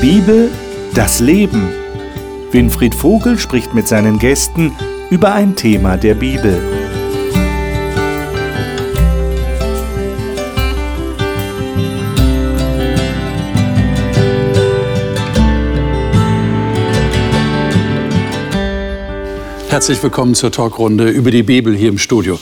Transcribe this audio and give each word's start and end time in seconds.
Bibel, 0.00 0.48
das 0.94 1.18
Leben. 1.18 1.70
Winfried 2.52 2.94
Vogel 2.94 3.36
spricht 3.36 3.74
mit 3.74 3.88
seinen 3.88 4.20
Gästen 4.20 4.70
über 5.10 5.32
ein 5.34 5.56
Thema 5.56 5.96
der 5.96 6.14
Bibel. 6.14 6.56
Herzlich 19.68 20.00
willkommen 20.00 20.36
zur 20.36 20.52
Talkrunde 20.52 21.08
über 21.08 21.32
die 21.32 21.42
Bibel 21.42 21.74
hier 21.74 21.88
im 21.88 21.98
Studio. 21.98 22.38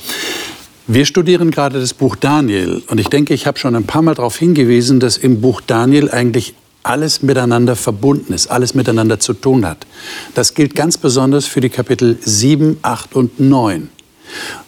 Wir 0.87 1.07
studieren 1.07 1.51
gerade 1.51 1.81
das 1.81 1.95
Buch 1.95 2.17
Daniel 2.17 2.83
und 2.89 3.01
ich 3.01 3.09
denke, 3.09 3.33
ich 3.33 3.47
habe 3.47 3.59
schon 3.59 3.75
ein 3.75 3.85
paar 3.85 4.03
Mal 4.03 4.15
darauf 4.15 4.37
hingewiesen, 4.37 5.01
dass 5.01 5.17
im 5.17 5.41
Buch 5.41 5.63
Daniel 5.67 6.11
eigentlich 6.11 6.55
alles 6.87 7.23
miteinander 7.23 7.75
verbunden 7.75 8.33
ist, 8.33 8.47
alles 8.47 8.75
miteinander 8.75 9.19
zu 9.19 9.35
tun 9.35 9.67
hat. 9.67 9.87
Das 10.35 10.55
gilt 10.55 10.75
ganz 10.75 10.97
besonders 10.97 11.45
für 11.47 11.61
die 11.61 11.69
Kapitel 11.69 12.17
7, 12.21 12.79
8 12.83 13.15
und 13.15 13.41
9. 13.41 13.91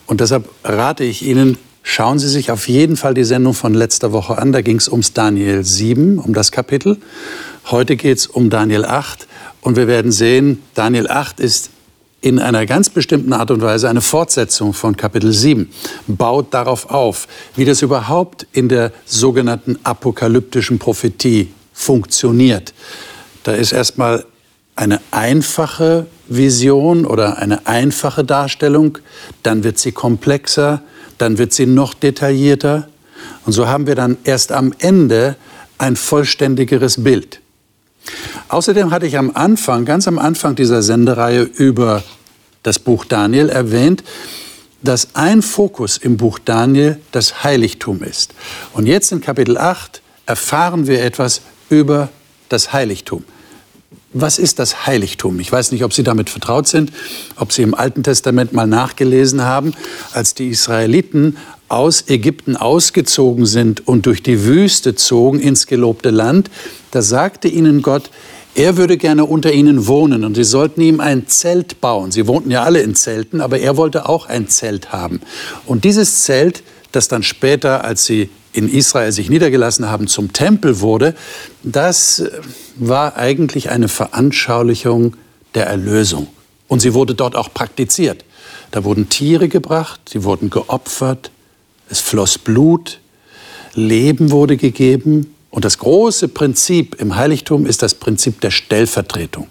Und 0.06 0.20
deshalb 0.20 0.48
rate 0.64 1.04
ich 1.04 1.22
Ihnen, 1.22 1.58
schauen 1.82 2.18
Sie 2.18 2.28
sich 2.28 2.50
auf 2.50 2.68
jeden 2.68 2.96
Fall 2.96 3.14
die 3.14 3.24
Sendung 3.24 3.54
von 3.54 3.72
letzter 3.72 4.12
Woche 4.12 4.36
an. 4.36 4.52
Da 4.52 4.62
ging 4.62 4.76
es 4.76 4.88
ums 4.88 5.12
Daniel 5.12 5.64
7, 5.64 6.18
um 6.18 6.34
das 6.34 6.50
Kapitel. 6.50 6.98
Heute 7.70 7.94
geht 7.96 8.18
es 8.18 8.26
um 8.26 8.50
Daniel 8.50 8.84
8 8.84 9.28
und 9.60 9.76
wir 9.76 9.86
werden 9.86 10.10
sehen, 10.10 10.62
Daniel 10.74 11.08
8 11.08 11.38
ist 11.38 11.70
in 12.20 12.40
einer 12.40 12.66
ganz 12.66 12.90
bestimmten 12.90 13.32
Art 13.32 13.52
und 13.52 13.62
Weise 13.62 13.88
eine 13.88 14.00
Fortsetzung 14.00 14.72
von 14.72 14.96
Kapitel 14.96 15.32
7, 15.32 15.70
baut 16.08 16.52
darauf 16.52 16.90
auf, 16.90 17.28
wie 17.54 17.64
das 17.64 17.80
überhaupt 17.80 18.44
in 18.52 18.68
der 18.68 18.90
sogenannten 19.06 19.78
apokalyptischen 19.84 20.80
Prophetie 20.80 21.52
funktioniert. 21.78 22.74
Da 23.44 23.52
ist 23.52 23.72
erstmal 23.72 24.26
eine 24.74 25.00
einfache 25.12 26.06
Vision 26.26 27.06
oder 27.06 27.38
eine 27.38 27.66
einfache 27.66 28.24
Darstellung, 28.24 28.98
dann 29.42 29.64
wird 29.64 29.78
sie 29.78 29.92
komplexer, 29.92 30.82
dann 31.18 31.38
wird 31.38 31.52
sie 31.52 31.66
noch 31.66 31.94
detaillierter 31.94 32.88
und 33.46 33.52
so 33.52 33.68
haben 33.68 33.86
wir 33.86 33.94
dann 33.94 34.18
erst 34.24 34.52
am 34.52 34.74
Ende 34.78 35.36
ein 35.78 35.96
vollständigeres 35.96 37.02
Bild. 37.02 37.40
Außerdem 38.48 38.90
hatte 38.90 39.06
ich 39.06 39.16
am 39.16 39.30
Anfang, 39.34 39.84
ganz 39.84 40.08
am 40.08 40.18
Anfang 40.18 40.56
dieser 40.56 40.82
Sendereihe 40.82 41.42
über 41.42 42.02
das 42.62 42.78
Buch 42.78 43.04
Daniel 43.04 43.48
erwähnt, 43.48 44.02
dass 44.82 45.14
ein 45.14 45.42
Fokus 45.42 45.96
im 45.96 46.16
Buch 46.16 46.38
Daniel 46.38 46.98
das 47.12 47.44
Heiligtum 47.44 48.02
ist. 48.02 48.34
Und 48.72 48.86
jetzt 48.86 49.12
in 49.12 49.20
Kapitel 49.20 49.58
8 49.58 50.02
erfahren 50.26 50.86
wir 50.86 51.02
etwas 51.02 51.42
über 51.70 52.08
das 52.48 52.72
Heiligtum. 52.72 53.24
Was 54.12 54.38
ist 54.38 54.58
das 54.58 54.86
Heiligtum? 54.86 55.38
Ich 55.38 55.52
weiß 55.52 55.70
nicht, 55.70 55.84
ob 55.84 55.92
Sie 55.92 56.02
damit 56.02 56.30
vertraut 56.30 56.66
sind, 56.66 56.92
ob 57.36 57.52
Sie 57.52 57.62
im 57.62 57.74
Alten 57.74 58.02
Testament 58.02 58.52
mal 58.54 58.66
nachgelesen 58.66 59.42
haben, 59.42 59.74
als 60.12 60.34
die 60.34 60.48
Israeliten 60.48 61.36
aus 61.68 62.04
Ägypten 62.08 62.56
ausgezogen 62.56 63.44
sind 63.44 63.86
und 63.86 64.06
durch 64.06 64.22
die 64.22 64.44
Wüste 64.44 64.94
zogen 64.94 65.40
ins 65.40 65.66
gelobte 65.66 66.10
Land, 66.10 66.50
da 66.90 67.02
sagte 67.02 67.48
ihnen 67.48 67.82
Gott, 67.82 68.10
er 68.54 68.76
würde 68.76 68.96
gerne 68.96 69.24
unter 69.26 69.52
ihnen 69.52 69.86
wohnen 69.86 70.24
und 70.24 70.34
sie 70.34 70.44
sollten 70.44 70.80
ihm 70.80 71.00
ein 71.00 71.28
Zelt 71.28 71.80
bauen. 71.80 72.10
Sie 72.10 72.26
wohnten 72.26 72.50
ja 72.50 72.64
alle 72.64 72.80
in 72.80 72.94
Zelten, 72.94 73.40
aber 73.40 73.60
er 73.60 73.76
wollte 73.76 74.08
auch 74.08 74.26
ein 74.26 74.48
Zelt 74.48 74.90
haben. 74.90 75.20
Und 75.66 75.84
dieses 75.84 76.24
Zelt, 76.24 76.62
das 76.90 77.08
dann 77.08 77.22
später, 77.22 77.84
als 77.84 78.06
sie 78.06 78.30
in 78.52 78.68
Israel 78.68 79.12
sich 79.12 79.30
niedergelassen 79.30 79.88
haben, 79.88 80.06
zum 80.06 80.32
Tempel 80.32 80.80
wurde, 80.80 81.14
das 81.62 82.20
äh, 82.20 82.30
war 82.76 83.16
eigentlich 83.16 83.70
eine 83.70 83.88
Veranschaulichung 83.88 85.16
der 85.54 85.66
Erlösung. 85.66 86.28
Und 86.66 86.80
sie 86.80 86.94
wurde 86.94 87.14
dort 87.14 87.34
auch 87.34 87.52
praktiziert. 87.52 88.24
Da 88.70 88.84
wurden 88.84 89.08
Tiere 89.08 89.48
gebracht, 89.48 90.00
sie 90.10 90.24
wurden 90.24 90.50
geopfert, 90.50 91.30
es 91.88 92.00
floss 92.00 92.38
Blut, 92.38 93.00
Leben 93.74 94.30
wurde 94.30 94.56
gegeben 94.56 95.34
und 95.50 95.64
das 95.64 95.78
große 95.78 96.28
Prinzip 96.28 96.96
im 97.00 97.16
Heiligtum 97.16 97.64
ist 97.64 97.82
das 97.82 97.94
Prinzip 97.94 98.40
der 98.40 98.50
Stellvertretung. 98.50 99.48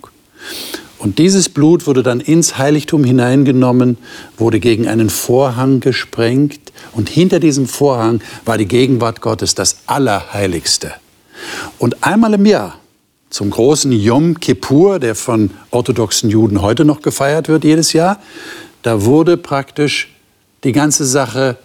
Und 0.99 1.19
dieses 1.19 1.49
Blut 1.49 1.85
wurde 1.85 2.01
dann 2.01 2.19
ins 2.19 2.57
Heiligtum 2.57 3.03
hineingenommen, 3.03 3.97
wurde 4.37 4.59
gegen 4.59 4.87
einen 4.87 5.09
Vorhang 5.09 5.79
gesprengt 5.79 6.59
und 6.93 7.09
hinter 7.09 7.39
diesem 7.39 7.67
Vorhang 7.67 8.21
war 8.45 8.57
die 8.57 8.65
Gegenwart 8.65 9.21
Gottes 9.21 9.53
das 9.53 9.77
Allerheiligste. 9.85 10.93
Und 11.77 12.03
einmal 12.03 12.33
im 12.33 12.45
Jahr, 12.45 12.79
zum 13.29 13.49
großen 13.49 13.91
Yom 13.91 14.39
Kippur, 14.39 14.99
der 14.99 15.13
von 15.13 15.51
orthodoxen 15.69 16.29
Juden 16.29 16.61
heute 16.61 16.85
noch 16.85 17.01
gefeiert 17.01 17.47
wird 17.47 17.63
jedes 17.63 17.93
Jahr, 17.93 18.19
da 18.81 19.03
wurde 19.03 19.37
praktisch 19.37 20.13
die 20.63 20.71
ganze 20.71 21.05
Sache 21.05 21.57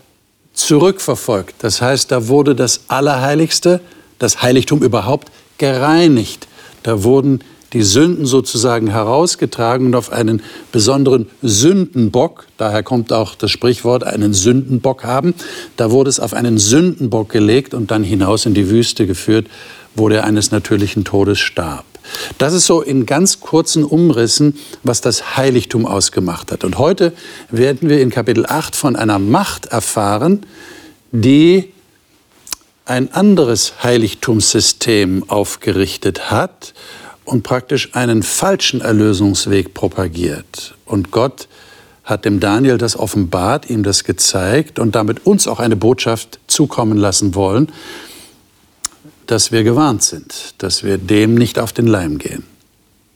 zurückverfolgt. 0.52 1.54
Das 1.60 1.80
heißt, 1.80 2.10
da 2.10 2.28
wurde 2.28 2.54
das 2.54 2.82
Allerheiligste 2.88 3.80
das 4.18 4.42
Heiligtum 4.42 4.82
überhaupt 4.82 5.30
gereinigt. 5.56 6.46
Da 6.82 7.04
wurden 7.04 7.40
die 7.72 7.82
Sünden 7.82 8.26
sozusagen 8.26 8.88
herausgetragen 8.88 9.86
und 9.86 9.94
auf 9.94 10.12
einen 10.12 10.42
besonderen 10.72 11.28
Sündenbock, 11.42 12.46
daher 12.58 12.82
kommt 12.82 13.12
auch 13.12 13.34
das 13.34 13.50
Sprichwort, 13.50 14.04
einen 14.04 14.34
Sündenbock 14.34 15.04
haben, 15.04 15.34
da 15.76 15.90
wurde 15.90 16.10
es 16.10 16.20
auf 16.20 16.34
einen 16.34 16.58
Sündenbock 16.58 17.30
gelegt 17.30 17.74
und 17.74 17.90
dann 17.90 18.04
hinaus 18.04 18.46
in 18.46 18.54
die 18.54 18.68
Wüste 18.68 19.06
geführt, 19.06 19.46
wo 19.94 20.08
der 20.08 20.24
eines 20.24 20.50
natürlichen 20.50 21.04
Todes 21.04 21.38
starb. 21.38 21.84
Das 22.38 22.52
ist 22.52 22.66
so 22.66 22.82
in 22.82 23.06
ganz 23.06 23.40
kurzen 23.40 23.84
Umrissen, 23.84 24.58
was 24.82 25.00
das 25.00 25.36
Heiligtum 25.36 25.86
ausgemacht 25.86 26.50
hat. 26.50 26.64
Und 26.64 26.78
heute 26.78 27.12
werden 27.50 27.88
wir 27.88 28.00
in 28.00 28.10
Kapitel 28.10 28.44
8 28.44 28.74
von 28.74 28.96
einer 28.96 29.18
Macht 29.18 29.66
erfahren, 29.66 30.44
die 31.12 31.72
ein 32.84 33.12
anderes 33.12 33.74
Heiligtumssystem 33.82 35.24
aufgerichtet 35.28 36.30
hat 36.30 36.74
und 37.24 37.42
praktisch 37.42 37.94
einen 37.94 38.22
falschen 38.22 38.80
Erlösungsweg 38.80 39.74
propagiert. 39.74 40.74
Und 40.84 41.10
Gott 41.10 41.48
hat 42.04 42.24
dem 42.24 42.40
Daniel 42.40 42.78
das 42.78 42.98
offenbart, 42.98 43.70
ihm 43.70 43.82
das 43.82 44.04
gezeigt 44.04 44.78
und 44.78 44.94
damit 44.94 45.24
uns 45.24 45.46
auch 45.46 45.60
eine 45.60 45.76
Botschaft 45.76 46.40
zukommen 46.46 46.98
lassen 46.98 47.34
wollen, 47.34 47.70
dass 49.26 49.52
wir 49.52 49.62
gewarnt 49.62 50.02
sind, 50.02 50.54
dass 50.58 50.82
wir 50.82 50.98
dem 50.98 51.34
nicht 51.34 51.58
auf 51.58 51.72
den 51.72 51.86
Leim 51.86 52.18
gehen. 52.18 52.44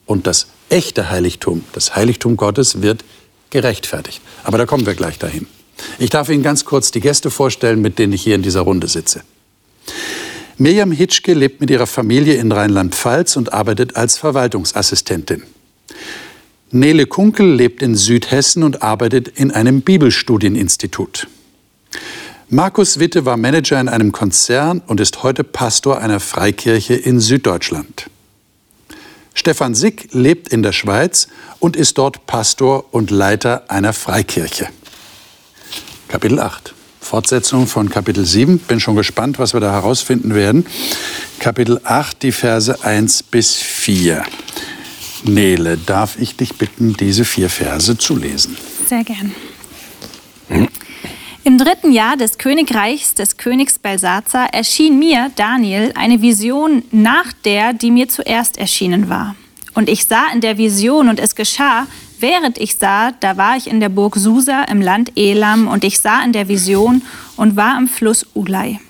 Und 0.06 0.27
das 0.27 0.47
echte 0.69 1.11
Heiligtum, 1.11 1.65
das 1.73 1.97
Heiligtum 1.97 2.37
Gottes 2.37 2.81
wird 2.81 3.05
gerechtfertigt. 3.50 4.21
Aber 4.44 4.56
da 4.56 4.67
kommen 4.67 4.87
wir 4.87 4.94
gleich 4.94 5.19
dahin. 5.19 5.47
Ich 5.99 6.11
darf 6.11 6.28
Ihnen 6.28 6.43
ganz 6.43 6.65
kurz 6.65 6.91
die 6.91 7.00
Gäste 7.00 7.31
vorstellen, 7.31 7.81
mit 7.81 7.99
denen 7.99 8.12
ich 8.12 8.23
hier 8.23 8.34
in 8.34 8.43
dieser 8.43 8.62
Runde 8.62 8.88
sitze. 8.88 9.23
Mirjam 10.59 10.91
Hitschke 10.91 11.34
lebt 11.34 11.61
mit 11.61 11.69
ihrer 11.69 11.87
Familie 11.87 12.37
in 12.37 12.50
Rheinland-Pfalz 12.50 13.37
und 13.37 13.53
arbeitet 13.53 13.97
als 13.97 14.17
Verwaltungsassistentin. 14.17 15.43
Nele 16.71 17.06
Kunkel 17.06 17.55
lebt 17.55 17.83
in 17.83 17.94
Südhessen 17.94 18.62
und 18.62 18.83
arbeitet 18.83 19.28
in 19.28 19.50
einem 19.50 19.83
Bibelstudieninstitut. 19.83 21.28
Markus 22.49 22.99
Witte 22.99 23.27
war 23.27 23.37
Manager 23.37 23.78
in 23.78 23.89
einem 23.89 24.12
Konzern 24.12 24.81
und 24.87 24.99
ist 24.99 25.22
heute 25.22 25.44
Pastor 25.44 25.99
einer 25.99 26.21
Freikirche 26.21 26.94
in 26.94 27.21
Süddeutschland. 27.21 28.09
Stefan 29.34 29.75
Sick 29.75 30.09
lebt 30.12 30.49
in 30.49 30.62
der 30.62 30.73
Schweiz 30.73 31.28
und 31.59 31.77
ist 31.77 31.99
dort 31.99 32.27
Pastor 32.27 32.87
und 32.93 33.11
Leiter 33.11 33.71
einer 33.71 33.93
Freikirche. 33.93 34.69
Kapitel 36.09 36.41
8. 36.41 36.73
Fortsetzung 37.06 37.69
von 37.69 37.88
Kapitel 37.88 38.26
7. 38.26 38.58
Bin 38.58 38.81
schon 38.81 38.97
gespannt, 38.97 39.38
was 39.38 39.55
wir 39.55 39.61
da 39.61 39.70
herausfinden 39.70 40.35
werden. 40.35 40.67
Kapitel 41.38 41.81
8, 41.85 42.20
die 42.20 42.32
Verse 42.32 42.85
1 42.85 43.23
bis 43.23 43.55
4. 43.55 44.25
Nele, 45.23 45.79
darf 45.79 46.19
ich 46.19 46.35
dich 46.35 46.56
bitten, 46.56 46.94
diese 46.94 47.25
vier 47.25 47.49
Verse 47.49 47.97
zu 47.97 48.17
lesen? 48.17 48.56
Sehr 48.88 49.05
gern. 49.05 49.32
Im 51.44 51.58
dritten 51.58 51.93
Jahr 51.93 52.17
des 52.17 52.38
Königreichs 52.38 53.14
des 53.14 53.37
Königs 53.37 53.79
Belsazar 53.79 54.52
erschien 54.52 54.99
mir, 54.99 55.31
Daniel, 55.37 55.93
eine 55.94 56.23
Vision 56.23 56.82
nach 56.91 57.32
der, 57.44 57.73
die 57.73 57.93
mir 57.93 58.09
zuerst 58.09 58.59
erschienen 58.59 59.09
war. 59.09 59.37
Und 59.75 59.88
ich 59.88 60.06
sah 60.06 60.25
in 60.35 60.41
der 60.41 60.59
Vision, 60.59 61.09
und 61.09 61.20
es 61.20 61.37
geschah, 61.37 61.87
Während 62.18 62.58
ich 62.58 62.76
sah, 62.76 63.12
da 63.12 63.36
war 63.36 63.56
ich 63.56 63.68
in 63.68 63.80
der 63.80 63.90
Burg 63.90 64.16
Susa 64.16 64.62
im 64.64 64.80
Land 64.80 65.12
Elam 65.16 65.68
und 65.68 65.84
ich 65.84 66.00
sah 66.00 66.22
in 66.22 66.32
der 66.32 66.48
Vision 66.48 67.02
und 67.36 67.56
war 67.56 67.76
am 67.76 67.88
Fluss 67.88 68.26
Ulai. 68.32 68.80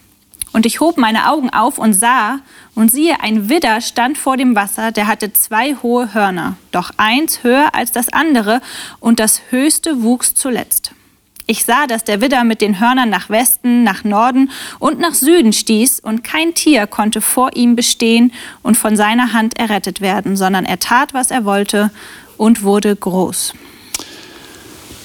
Und 0.52 0.64
ich 0.64 0.80
hob 0.80 0.96
meine 0.96 1.28
Augen 1.30 1.50
auf 1.50 1.78
und 1.78 1.92
sah, 1.92 2.38
und 2.74 2.90
siehe, 2.90 3.20
ein 3.20 3.48
Widder 3.48 3.80
stand 3.80 4.16
vor 4.16 4.36
dem 4.36 4.54
Wasser, 4.54 4.92
der 4.92 5.06
hatte 5.06 5.32
zwei 5.32 5.74
hohe 5.82 6.14
Hörner, 6.14 6.56
doch 6.70 6.92
eins 6.98 7.42
höher 7.42 7.74
als 7.74 7.92
das 7.92 8.10
andere, 8.10 8.60
und 9.00 9.18
das 9.18 9.42
höchste 9.50 10.02
wuchs 10.02 10.34
zuletzt. 10.34 10.92
Ich 11.46 11.64
sah, 11.64 11.86
dass 11.86 12.04
der 12.04 12.20
Widder 12.20 12.42
mit 12.44 12.60
den 12.60 12.80
Hörnern 12.80 13.08
nach 13.08 13.28
Westen, 13.28 13.84
nach 13.84 14.02
Norden 14.02 14.50
und 14.78 14.98
nach 14.98 15.14
Süden 15.14 15.52
stieß, 15.52 16.00
und 16.00 16.24
kein 16.24 16.54
Tier 16.54 16.86
konnte 16.86 17.20
vor 17.20 17.54
ihm 17.54 17.76
bestehen 17.76 18.32
und 18.62 18.76
von 18.76 18.96
seiner 18.96 19.32
Hand 19.32 19.58
errettet 19.58 20.00
werden, 20.00 20.36
sondern 20.36 20.64
er 20.64 20.78
tat, 20.78 21.12
was 21.12 21.30
er 21.30 21.44
wollte 21.44 21.90
und 22.36 22.62
wurde 22.62 22.94
groß. 22.94 23.52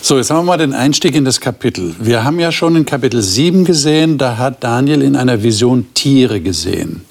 So, 0.03 0.17
jetzt 0.17 0.31
haben 0.31 0.39
wir 0.39 0.43
mal 0.43 0.57
den 0.57 0.73
Einstieg 0.73 1.15
in 1.15 1.25
das 1.25 1.39
Kapitel. 1.39 1.95
Wir 1.99 2.23
haben 2.23 2.39
ja 2.39 2.51
schon 2.51 2.75
in 2.75 2.85
Kapitel 2.85 3.21
7 3.21 3.65
gesehen, 3.65 4.17
da 4.17 4.37
hat 4.37 4.63
Daniel 4.63 5.01
in 5.03 5.15
einer 5.15 5.43
Vision 5.43 5.93
Tiere 5.93 6.41
gesehen. 6.41 7.05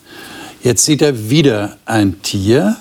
Jetzt 0.62 0.84
sieht 0.84 1.00
er 1.00 1.30
wieder 1.30 1.76
ein 1.86 2.20
Tier, 2.22 2.76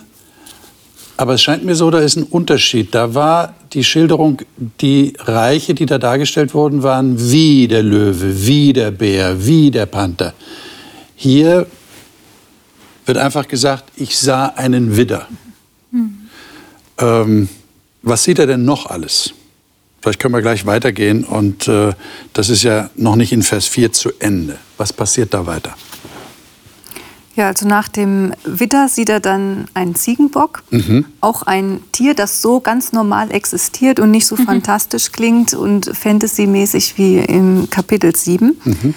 aber 1.15 1.35
es 1.35 1.43
scheint 1.43 1.63
mir 1.63 1.75
so, 1.75 1.91
da 1.91 1.99
ist 1.99 2.15
ein 2.15 2.23
Unterschied. 2.23 2.95
Da 2.95 3.13
war 3.13 3.53
die 3.73 3.83
Schilderung, 3.83 4.41
die 4.81 5.13
Reiche, 5.19 5.73
die 5.73 5.85
da 5.85 5.97
dargestellt 5.97 6.53
wurden, 6.53 6.81
waren 6.81 7.31
wie 7.31 7.67
der 7.67 7.83
Löwe, 7.83 8.47
wie 8.47 8.73
der 8.73 8.91
Bär, 8.91 9.45
wie 9.45 9.69
der 9.69 9.85
Panther. 9.85 10.33
Hier 11.15 11.67
wird 13.05 13.17
einfach 13.17 13.47
gesagt, 13.47 13.85
ich 13.95 14.17
sah 14.17 14.45
einen 14.45 14.95
Widder. 14.97 15.27
Hm. 16.99 17.07
Ähm, 17.07 17.49
was 18.01 18.23
sieht 18.23 18.39
er 18.39 18.47
denn 18.47 18.65
noch 18.65 18.85
alles? 18.85 19.33
Vielleicht 20.01 20.19
können 20.19 20.33
wir 20.33 20.41
gleich 20.41 20.65
weitergehen 20.65 21.25
und 21.25 21.67
äh, 21.67 21.93
das 22.33 22.49
ist 22.49 22.63
ja 22.63 22.89
noch 22.95 23.17
nicht 23.17 23.33
in 23.33 23.43
Vers 23.43 23.67
4 23.67 23.91
zu 23.91 24.11
Ende. 24.19 24.57
Was 24.77 24.93
passiert 24.93 25.33
da 25.33 25.45
weiter? 25.45 25.75
Ja, 27.35 27.47
also 27.47 27.67
nach 27.67 27.87
dem 27.87 28.33
Widder 28.43 28.89
sieht 28.89 29.07
er 29.09 29.19
dann 29.19 29.67
einen 29.73 29.95
Ziegenbock, 29.95 30.63
mhm. 30.71 31.05
auch 31.21 31.43
ein 31.43 31.79
Tier, 31.91 32.13
das 32.13 32.41
so 32.41 32.59
ganz 32.59 32.91
normal 32.91 33.31
existiert 33.31 33.99
und 33.99 34.11
nicht 34.11 34.25
so 34.25 34.35
mhm. 34.35 34.45
fantastisch 34.45 35.11
klingt 35.11 35.53
und 35.53 35.89
fantasymäßig 35.95 36.97
wie 36.97 37.19
im 37.19 37.69
Kapitel 37.69 38.15
7. 38.15 38.57
Mhm. 38.63 38.93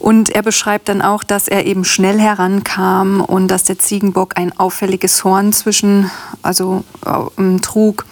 Und 0.00 0.30
er 0.30 0.42
beschreibt 0.42 0.88
dann 0.88 1.02
auch, 1.02 1.22
dass 1.22 1.46
er 1.46 1.66
eben 1.66 1.84
schnell 1.84 2.18
herankam 2.18 3.20
und 3.20 3.48
dass 3.48 3.64
der 3.64 3.78
Ziegenbock 3.78 4.38
ein 4.38 4.58
auffälliges 4.58 5.22
Horn 5.24 5.52
zwischen, 5.52 6.10
also 6.42 6.84
äh, 7.04 7.58
trug 7.60 8.06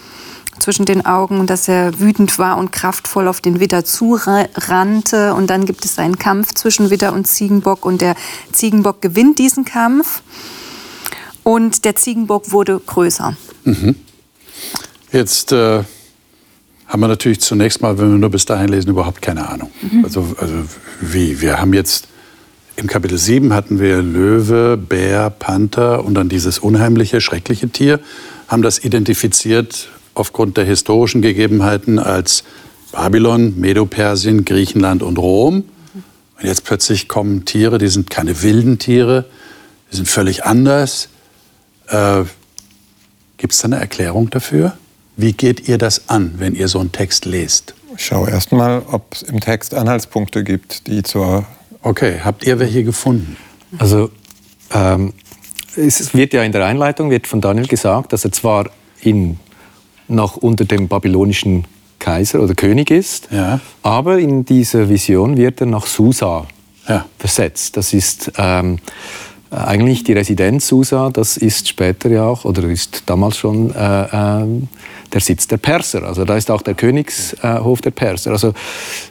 zwischen 0.59 0.85
den 0.85 1.07
Augen 1.07 1.41
und 1.41 1.49
dass 1.49 1.67
er 1.67 1.99
wütend 1.99 2.39
war 2.39 2.59
und 2.59 2.73
kraftvoll 2.73 3.27
auf 3.27 3.41
den 3.41 3.59
Widder 3.59 3.87
zurannte. 3.87 5.33
Und 5.33 5.49
dann 5.49 5.65
gibt 5.65 5.85
es 5.87 5.99
einen 5.99 6.19
Kampf 6.19 6.53
zwischen 6.53 6.91
Widder 6.91 7.15
und 7.15 7.27
Ziegenbock 7.27 7.87
und 7.87 8.03
der 8.03 8.17
Ziegenbock 8.53 9.01
gewinnt 9.01 9.39
diesen 9.39 9.65
Kampf 9.65 10.23
und 11.43 11.87
der 11.87 11.97
Ziegenbock 11.97 12.53
wurde 12.53 12.81
größer. 12.85 13.35
Mhm. 13.65 13.97
Jetzt 15.11 15.53
äh, 15.53 15.85
haben 16.89 17.01
wir 17.01 17.09
natürlich 17.09 17.41
zunächst 17.41 17.83
mal, 17.83 17.99
wenn 17.99 18.11
wir 18.11 18.19
nur 18.19 18.31
bis 18.31 18.47
dahin 18.47 18.69
lesen, 18.69 18.91
überhaupt 18.91 19.21
keine 19.23 19.49
Ahnung. 19.49 19.71
Mhm. 19.83 20.05
Also, 20.05 20.35
also 20.39 20.55
wie? 21.01 21.41
Wir 21.41 21.61
haben 21.61 21.75
jetzt 21.75 22.09
im 22.77 22.87
Kapitel 22.87 23.19
7 23.19 23.53
hatten 23.53 23.79
wir 23.79 24.01
Löwe, 24.03 24.77
Bär, 24.77 25.31
Panther 25.31 26.05
und 26.05 26.15
dann 26.15 26.29
dieses 26.29 26.59
unheimliche, 26.59 27.21
schreckliche 27.21 27.69
Tier, 27.69 28.01
haben 28.47 28.63
das 28.63 28.83
identifiziert 28.83 29.89
aufgrund 30.15 30.57
der 30.57 30.65
historischen 30.65 31.21
Gegebenheiten 31.21 31.99
als 31.99 32.45
Babylon, 32.93 33.59
Medo-Persien, 33.59 34.45
Griechenland 34.45 35.03
und 35.03 35.19
Rom. 35.19 35.65
Und 36.41 36.47
jetzt 36.47 36.65
plötzlich 36.65 37.09
kommen 37.09 37.45
Tiere, 37.45 37.79
die 37.79 37.89
sind 37.89 38.11
keine 38.11 38.43
wilden 38.43 38.79
Tiere, 38.79 39.25
die 39.91 39.97
sind 39.97 40.09
völlig 40.09 40.45
anders. 40.45 41.09
Äh, 41.89 42.23
Gibt 43.37 43.53
es 43.53 43.59
da 43.59 43.67
eine 43.67 43.77
Erklärung 43.77 44.31
dafür? 44.31 44.79
Wie 45.21 45.33
geht 45.33 45.69
ihr 45.69 45.79
das 45.79 46.09
an, 46.09 46.35
wenn 46.39 46.55
ihr 46.55 46.69
so 46.69 46.79
einen 46.79 46.93
Text 46.93 47.25
lest? 47.25 47.75
Ich 47.97 48.07
schaue 48.07 48.31
erst 48.31 48.53
mal, 48.53 48.83
ob 48.89 49.13
es 49.13 49.23
im 49.23 49.41
Text 49.41 49.75
Anhaltspunkte 49.75 50.45
gibt, 50.45 50.87
die 50.87 51.03
zur. 51.03 51.45
Okay, 51.83 52.21
habt 52.25 52.47
ihr 52.47 52.61
welche 52.61 52.85
gefunden? 52.85 53.37
Also, 53.79 54.11
ähm, 54.73 55.13
es 55.75 56.15
wird 56.15 56.33
ja 56.35 56.45
in 56.45 56.53
der 56.53 56.65
Einleitung 56.65 57.11
wird 57.11 57.27
von 57.27 57.41
Daniel 57.41 57.67
gesagt, 57.67 58.13
dass 58.13 58.25
er 58.25 58.31
zwar 58.31 58.71
in 59.01 59.41
noch 60.07 60.37
unter 60.37 60.65
dem 60.65 60.87
babylonischen 60.87 61.65
Kaiser 61.99 62.41
oder 62.41 62.55
König 62.55 62.93
ist. 62.93 63.27
Ja. 63.33 63.59
Aber 63.83 64.21
in 64.21 64.45
dieser 64.45 64.89
Vision 64.89 65.37
wird 65.37 65.61
er 65.61 65.67
nach 65.67 65.87
Susa 65.87 66.47
ja. 66.89 67.07
versetzt. 67.19 67.77
Das 67.77 67.93
ist 67.93 68.31
ähm, 68.39 68.79
eigentlich 69.51 70.05
die 70.05 70.13
Residenz 70.13 70.69
Susa, 70.69 71.11
das 71.11 71.37
ist 71.37 71.69
später 71.69 72.09
ja 72.09 72.25
auch, 72.25 72.45
oder 72.45 72.63
ist 72.65 73.03
damals 73.07 73.37
schon 73.37 73.75
äh, 73.75 74.03
äh, 74.03 74.47
der 75.13 75.21
Sitz 75.21 75.47
der 75.47 75.57
Perser. 75.57 76.03
Also 76.05 76.25
da 76.25 76.37
ist 76.37 76.51
auch 76.51 76.63
der 76.63 76.75
Königshof 76.75 77.81
der 77.81 77.91
Perser. 77.91 78.33
Also 78.33 78.49
äh, 78.49 78.53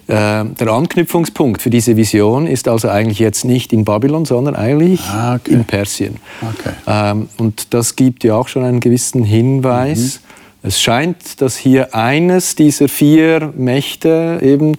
der 0.07 0.67
Anknüpfungspunkt 0.67 1.61
für 1.61 1.69
diese 1.69 1.97
Vision 1.97 2.47
ist 2.47 2.67
also 2.67 2.89
eigentlich 2.89 3.19
jetzt 3.19 3.45
nicht 3.45 3.73
in 3.73 3.85
Babylon, 3.85 4.25
sondern 4.25 4.55
eigentlich 4.55 5.01
ah, 5.01 5.35
okay. 5.35 5.53
in 5.53 5.65
Persien. 5.65 6.17
Okay. 6.41 6.73
Ähm, 6.87 7.29
und 7.37 7.73
das 7.73 7.95
gibt 7.95 8.23
ja 8.23 8.35
auch 8.35 8.47
schon 8.47 8.63
einen 8.63 8.79
gewissen 8.79 9.23
Hinweis. 9.23 10.21
Mhm 10.21 10.27
es 10.67 10.81
scheint, 10.81 11.41
dass 11.41 11.55
hier 11.55 11.95
eines 11.95 12.55
dieser 12.55 12.89
vier 12.89 13.53
Mächte 13.55 14.39
eben 14.41 14.75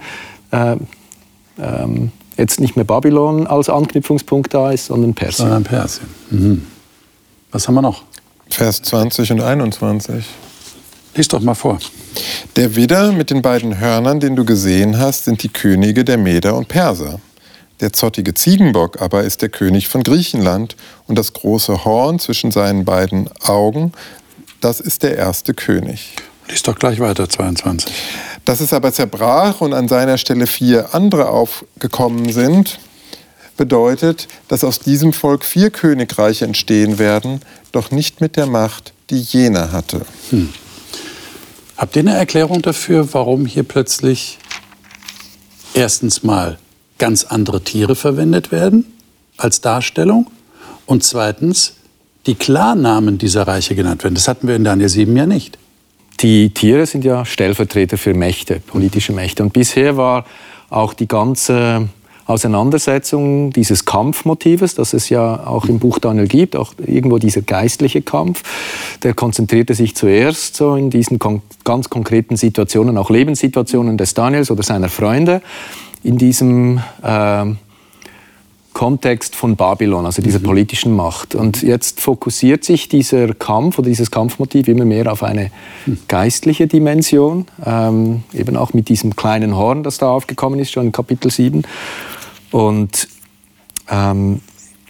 äh, 0.51 0.77
ähm, 1.59 2.13
jetzt 2.37 2.61
nicht 2.61 2.77
mehr 2.77 2.85
Babylon 2.85 3.47
als 3.47 3.69
Anknüpfungspunkt 3.69 4.53
da 4.53 4.71
ist, 4.71 4.87
sondern 4.87 5.15
Persien. 5.15 5.47
Sondern 5.47 5.65
Persien. 5.65 6.09
Mhm. 6.31 6.67
Was 7.51 7.67
haben 7.67 7.75
wir 7.75 7.83
noch? 7.83 8.03
Vers 8.51 8.83
20 8.83 9.33
und 9.33 9.41
21. 9.41 10.25
Lies 11.19 11.29
doch 11.29 11.41
mal 11.41 11.55
vor. 11.55 11.79
Der 12.57 12.75
Widder 12.77 13.13
mit 13.13 13.29
den 13.29 13.43
beiden 13.43 13.79
Hörnern, 13.79 14.21
den 14.21 14.37
du 14.37 14.47
gesehen 14.47 14.99
hast, 14.99 15.27
sind 15.27 15.43
die 15.43 15.49
Könige 15.49 16.05
der 16.05 16.17
Meder 16.17 16.57
und 16.57 16.69
Perser. 16.69 17.21
Der 17.81 17.93
zottige 17.93 18.35
Ziegenbock 18.35 19.03
aber 19.03 19.25
ist 19.25 19.43
der 19.43 19.51
König 19.51 19.89
von 19.89 20.03
Griechenland 20.03 20.77
und 21.07 21.19
das 21.19 21.35
große 21.35 21.85
Horn 21.85 22.19
zwischen 22.19 22.51
seinen 22.51 22.85
beiden 22.85 23.29
Augen 23.43 23.93
das 24.61 24.81
ist 24.81 25.03
der 25.03 25.17
erste 25.17 25.55
König. 25.55 26.15
Lies 26.49 26.63
doch 26.63 26.79
gleich 26.79 26.99
weiter, 26.99 27.29
22. 27.29 27.93
Dass 28.45 28.61
es 28.61 28.73
aber 28.73 28.93
zerbrach 28.93 29.61
und 29.61 29.73
an 29.73 29.89
seiner 29.89 30.19
Stelle 30.19 30.47
vier 30.47 30.95
andere 30.95 31.29
aufgekommen 31.29 32.33
sind, 32.33 32.79
bedeutet, 33.57 34.29
dass 34.49 34.65
aus 34.65 34.79
diesem 34.79 35.13
Volk 35.13 35.45
vier 35.45 35.71
Königreiche 35.71 36.45
entstehen 36.45 36.99
werden, 36.99 37.41
doch 37.73 37.91
nicht 37.91 38.21
mit 38.21 38.37
der 38.37 38.47
Macht, 38.47 38.93
die 39.11 39.21
jener 39.21 39.73
hatte. 39.73 40.03
Hm. 40.31 40.53
Habt 41.79 41.95
ihr 41.95 42.01
eine 42.01 42.17
Erklärung 42.17 42.61
dafür, 42.61 43.15
warum 43.15 43.47
hier 43.47 43.63
plötzlich 43.63 44.39
erstens 45.75 46.25
mal 46.25 46.59
ganz 46.99 47.23
andere 47.23 47.63
Tiere 47.63 47.95
verwendet 47.95 48.51
werden 48.51 48.85
als 49.37 49.61
Darstellung 49.61 50.27
und 50.87 51.05
zweitens 51.05 51.75
die 52.27 52.35
Klarnamen 52.35 53.17
dieser 53.17 53.47
Reiche 53.47 53.77
genannt 53.77 54.03
werden. 54.03 54.17
Das 54.17 54.27
hatten 54.27 54.49
wir 54.49 54.57
in 54.57 54.65
Daniel 54.65 54.89
7 54.89 55.17
ja 55.17 55.25
nicht. 55.25 55.57
Die 56.19 56.51
Tiere 56.51 56.85
sind 56.85 57.05
ja 57.05 57.25
Stellvertreter 57.25 57.97
für 57.97 58.13
Mächte, 58.13 58.59
politische 58.59 59.13
Mächte. 59.13 59.45
Und 59.45 59.53
bisher 59.53 59.97
war 59.97 60.27
auch 60.71 60.95
die 60.95 61.07
ganze 61.07 61.89
Auseinandersetzung 62.29 63.53
dieses 63.53 63.87
Kampfmotives, 63.87 64.75
das 64.75 64.93
es 64.93 65.09
ja 65.09 65.47
auch 65.47 65.65
im 65.65 65.79
Buch 65.79 65.99
Daniel 65.99 66.29
gibt, 66.29 66.57
auch 66.57 66.75
irgendwo 66.87 67.17
dieser 67.17 67.41
geistliche 67.41 68.03
Kampf, 68.03 68.43
der 69.03 69.15
konzentrierte 69.15 69.75
sich 69.75 69.97
zuerst 69.97 70.55
so 70.55 70.77
in 70.77 70.91
diesen 70.91 71.19
kon 71.19 71.41
ganz 71.65 71.89
konkreten 71.89 72.37
Situationen, 72.37 72.99
auch 72.99 73.09
Lebenssituationen 73.11 73.97
des 73.97 74.13
Daniels 74.13 74.51
oder 74.51 74.63
seiner 74.63 74.91
Freunde, 74.91 75.41
in 76.03 76.19
diesem 76.19 76.81
äh, 77.03 77.47
Kontext 78.79 79.35
von 79.35 79.57
Babylon, 79.57 80.07
also 80.07 80.23
dieser 80.23 80.39
mhm. 80.39 80.45
politischen 80.45 80.95
Macht. 80.95 81.35
Und 81.35 81.63
jetzt 81.63 82.01
fokussiert 82.01 82.63
sich 82.63 82.89
dieser 82.89 83.35
Kampf 83.35 83.79
oder 83.79 83.89
dieses 83.89 84.11
Kampfmotiv 84.11 84.69
immer 84.69 84.85
mehr 84.85 85.11
auf 85.11 85.23
eine 85.23 85.51
mhm. 85.87 85.99
geistliche 86.07 86.67
Dimension, 86.67 87.47
ähm, 87.67 88.23
eben 88.33 88.57
auch 88.57 88.75
mit 88.75 88.89
diesem 88.89 89.17
kleinen 89.17 89.57
Horn, 89.57 89.83
das 89.83 89.99
da 89.99 90.11
aufgekommen 90.11 90.61
ist, 90.61 90.71
schon 90.71 90.87
in 90.87 90.93
Kapitel 90.93 91.31
7. 91.31 91.65
Und 92.51 93.09
ähm, 93.91 94.41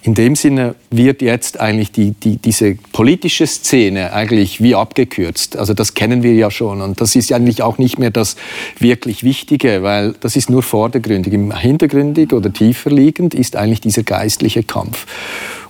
in 0.03 0.15
dem 0.15 0.37
Sinne 0.37 0.75
wird 0.91 1.23
jetzt 1.23 1.61
eigentlich 1.61 1.91
die, 1.91 2.13
die, 2.13 2.37
diese 2.37 2.77
politische 2.93 3.47
Szene 3.47 4.13
eigentlich 4.13 4.63
wie 4.63 4.75
abgekürzt. 4.75 5.57
Also 5.57 5.75
das 5.75 5.95
kennen 5.95 6.23
wir 6.23 6.35
ja 6.35 6.51
schon 6.51 6.81
und 6.81 7.01
das 7.01 7.17
ist 7.17 7.33
eigentlich 7.33 7.63
auch 7.63 7.79
nicht 7.79 7.99
mehr 7.99 8.11
das 8.11 8.37
wirklich 8.79 9.25
Wichtige, 9.25 9.83
weil 9.83 10.15
das 10.21 10.37
ist 10.37 10.51
nur 10.51 10.63
vordergründig. 10.63 11.33
Im 11.33 11.55
Hintergründig 11.55 12.33
oder 12.33 12.53
tiefer 12.53 12.91
liegend 12.91 13.35
ist 13.35 13.57
eigentlich 13.57 13.81
dieser 13.81 14.05
geistliche 14.05 14.63
Kampf. 14.63 15.05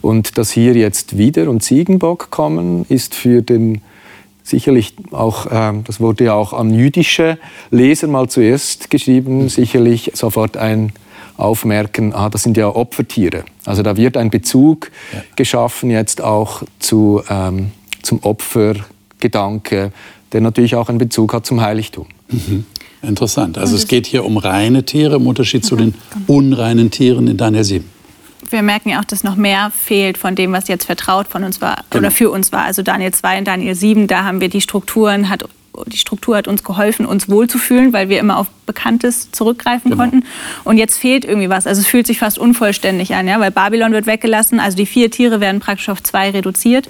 Und 0.03 0.39
dass 0.39 0.53
hier 0.53 0.75
jetzt 0.75 1.17
Wider 1.17 1.49
und 1.49 1.63
Ziegenbock 1.63 2.31
kommen, 2.31 2.85
ist 2.89 3.15
für 3.15 3.43
den 3.43 3.81
sicherlich 4.45 4.95
auch, 5.11 5.47
äh, 5.47 5.73
das 5.85 6.01
wurde 6.01 6.25
ja 6.25 6.35
auch 6.35 6.53
an 6.53 6.73
jüdische 6.73 7.39
Leser 7.71 8.07
mal 8.07 8.29
zuerst 8.29 8.91
geschrieben, 8.91 9.49
sicherlich 9.49 10.13
sofort 10.15 10.57
ein 10.57 10.93
aufmerken, 11.39 12.13
ah, 12.13 12.29
das 12.29 12.43
sind 12.43 12.57
ja 12.57 12.69
Opfertiere. 12.69 13.45
Also 13.65 13.83
da 13.83 13.97
wird 13.97 14.17
ein 14.17 14.31
Bezug 14.31 14.91
ja. 15.13 15.23
geschaffen 15.37 15.91
jetzt 15.91 16.21
auch 16.21 16.63
zu, 16.79 17.23
ähm, 17.31 17.71
zum 18.03 18.23
Opfergedanke, 18.23 19.93
der 20.33 20.41
natürlich 20.41 20.75
auch 20.75 20.89
einen 20.89 20.99
Bezug 20.99 21.33
hat 21.33 21.47
zum 21.47 21.61
Heiligtum. 21.61 22.07
Mhm. 22.29 22.67
Interessant. 23.01 23.59
Also 23.59 23.77
es 23.77 23.87
geht 23.87 24.07
hier 24.07 24.25
um 24.25 24.37
reine 24.37 24.85
Tiere 24.85 25.17
im 25.17 25.27
Unterschied 25.27 25.65
zu 25.65 25.77
den 25.77 25.95
unreinen 26.27 26.91
Tieren 26.91 27.29
in 27.29 27.37
Daniel 27.37 27.65
7. 27.65 27.89
Wir 28.51 28.63
merken 28.63 28.89
ja 28.89 29.01
auch, 29.01 29.05
dass 29.05 29.25
noch 29.25 29.37
mehr 29.37 29.71
fehlt 29.71 30.19
von 30.19 30.35
dem, 30.35 30.53
was 30.53 30.69
jetzt 30.69 30.87
vertraut 30.87 31.29
von 31.29 31.45
uns 31.45 31.61
war 31.61 31.85
Genau. 31.91 32.01
oder 32.01 32.11
für 32.11 32.31
uns 32.31 32.51
war. 32.51 32.65
Also 32.65 32.83
Daniel 32.83 33.13
2 33.13 33.39
und 33.39 33.45
Daniel 33.47 33.75
7, 33.75 34.07
da 34.07 34.25
haben 34.25 34.41
wir 34.41 34.49
die 34.49 34.61
Strukturen, 34.61 35.29
hat, 35.29 35.45
die 35.87 35.97
Struktur 35.99 36.37
hat 36.37 36.49
uns 36.49 36.65
geholfen, 36.65 37.07
uns 37.07 37.29
wohlzufühlen, 37.29 37.93
weil 37.93 38.09
wir 38.09 38.19
immer 38.21 38.39
auf 38.39 38.49
Bekanntes 38.67 39.31
zurückgreifen 39.33 39.91
Genau. 39.91 40.03
konnten. 40.03 40.25
Und 40.65 40.77
jetzt 40.79 40.99
fehlt 40.99 41.25
irgendwie 41.25 41.49
was. 41.49 41.67
Also 41.67 41.81
es 41.81 41.87
fühlt 41.87 42.07
sich 42.07 42.19
fast 42.19 42.39
unvollständig 42.39 43.15
an, 43.15 43.27
ja? 43.27 43.41
weil 43.41 43.51
Babylon 43.51 43.93
wird 43.93 44.07
weggelassen. 44.07 44.61
Also 44.61 44.77
die 44.77 44.87
vier 44.87 45.11
Tiere 45.11 45.41
werden 45.41 45.61
praktisch 45.61 45.89
auf 45.89 46.03
zwei 46.03 46.31
reduziert. 46.31 46.89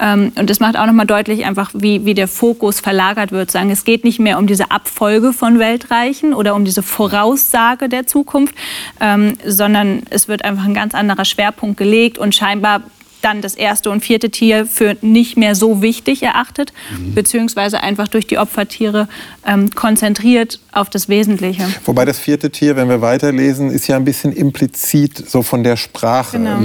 Ähm, 0.00 0.32
und 0.36 0.50
das 0.50 0.60
macht 0.60 0.76
auch 0.76 0.86
nochmal 0.86 1.06
deutlich, 1.06 1.44
einfach 1.44 1.70
wie, 1.72 2.04
wie 2.04 2.14
der 2.14 2.28
Fokus 2.28 2.80
verlagert 2.80 3.32
wird. 3.32 3.50
Sagen, 3.50 3.70
es 3.70 3.84
geht 3.84 4.04
nicht 4.04 4.18
mehr 4.18 4.38
um 4.38 4.46
diese 4.46 4.70
Abfolge 4.70 5.32
von 5.32 5.58
Weltreichen 5.58 6.34
oder 6.34 6.54
um 6.54 6.64
diese 6.64 6.82
Voraussage 6.82 7.88
der 7.88 8.06
Zukunft, 8.06 8.54
ähm, 9.00 9.34
sondern 9.46 10.02
es 10.10 10.26
wird 10.26 10.44
einfach 10.44 10.64
ein 10.64 10.74
ganz 10.74 10.94
anderer 10.94 11.24
Schwerpunkt 11.24 11.76
gelegt 11.76 12.18
und 12.18 12.34
scheinbar 12.34 12.82
dann 13.20 13.42
das 13.42 13.54
erste 13.54 13.90
und 13.90 14.02
vierte 14.02 14.30
Tier 14.30 14.66
für 14.66 14.96
nicht 15.00 15.36
mehr 15.36 15.54
so 15.54 15.82
wichtig 15.82 16.22
erachtet, 16.22 16.72
beziehungsweise 17.14 17.82
einfach 17.82 18.08
durch 18.08 18.26
die 18.26 18.38
Opfertiere 18.38 19.08
ähm, 19.46 19.70
konzentriert 19.70 20.60
auf 20.72 20.90
das 20.90 21.08
Wesentliche. 21.08 21.66
Wobei 21.84 22.04
das 22.04 22.18
vierte 22.18 22.50
Tier, 22.50 22.76
wenn 22.76 22.88
wir 22.88 23.00
weiterlesen, 23.00 23.70
ist 23.70 23.86
ja 23.86 23.96
ein 23.96 24.04
bisschen 24.04 24.32
implizit 24.32 25.28
so 25.28 25.42
von 25.42 25.64
der 25.64 25.76
Sprache. 25.76 26.38
Genau. 26.38 26.58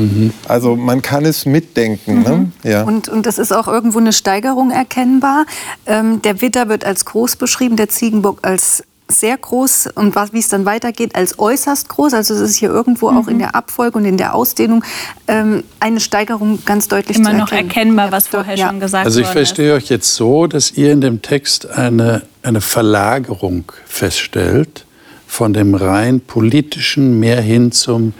Also 0.47 0.75
man 0.75 1.01
kann 1.01 1.25
es 1.25 1.45
mitdenken. 1.45 2.23
Ne? 2.23 2.51
Ja. 2.63 2.83
Und, 2.83 3.09
und 3.09 3.27
es 3.27 3.37
ist 3.37 3.51
auch 3.51 3.67
irgendwo 3.67 3.99
eine 3.99 4.13
Steigerung 4.13 4.71
erkennbar. 4.71 5.45
Ähm, 5.85 6.21
der 6.21 6.41
Widder 6.41 6.69
wird 6.69 6.85
als 6.85 7.05
groß 7.05 7.35
beschrieben, 7.35 7.75
der 7.75 7.89
Ziegenbock 7.89 8.39
als 8.43 8.83
sehr 9.07 9.37
groß 9.37 9.89
und 9.93 10.15
was, 10.15 10.33
wie 10.33 10.39
es 10.39 10.49
dann 10.49 10.65
weitergeht, 10.65 11.15
als 11.15 11.37
äußerst 11.37 11.89
groß. 11.89 12.13
Also 12.15 12.33
es 12.33 12.39
ist 12.41 12.55
hier 12.55 12.69
irgendwo 12.69 13.09
auch 13.09 13.27
in 13.27 13.37
der 13.37 13.55
Abfolge 13.55 13.99
und 13.99 14.05
in 14.05 14.17
der 14.17 14.33
Ausdehnung 14.33 14.83
ähm, 15.27 15.63
eine 15.79 15.99
Steigerung 15.99 16.63
ganz 16.65 16.87
deutlich 16.87 17.17
Immer 17.17 17.29
zu 17.31 17.37
noch 17.37 17.51
erkennen. 17.51 17.69
erkennbar, 17.69 18.05
Ja, 18.07 18.11
was 18.11 18.27
vorher 18.27 18.55
ja. 18.55 18.67
schon 18.67 18.79
gesagt 18.79 19.05
Also 19.05 19.19
ich 19.19 19.27
worden 19.27 19.37
ist. 19.37 19.49
verstehe 19.49 19.73
euch 19.75 19.89
jetzt 19.89 20.15
so, 20.15 20.47
dass 20.47 20.71
ihr 20.71 20.91
in 20.91 21.01
dem 21.01 21.21
Text 21.21 21.67
eine, 21.69 22.23
eine 22.41 22.61
Verlagerung 22.61 23.71
feststellt 23.85 24.85
von 25.27 25.53
dem 25.53 25.75
rein 25.75 26.19
politischen 26.19 27.19
mehr 27.19 27.41
hin 27.41 27.71
zum 27.71 28.13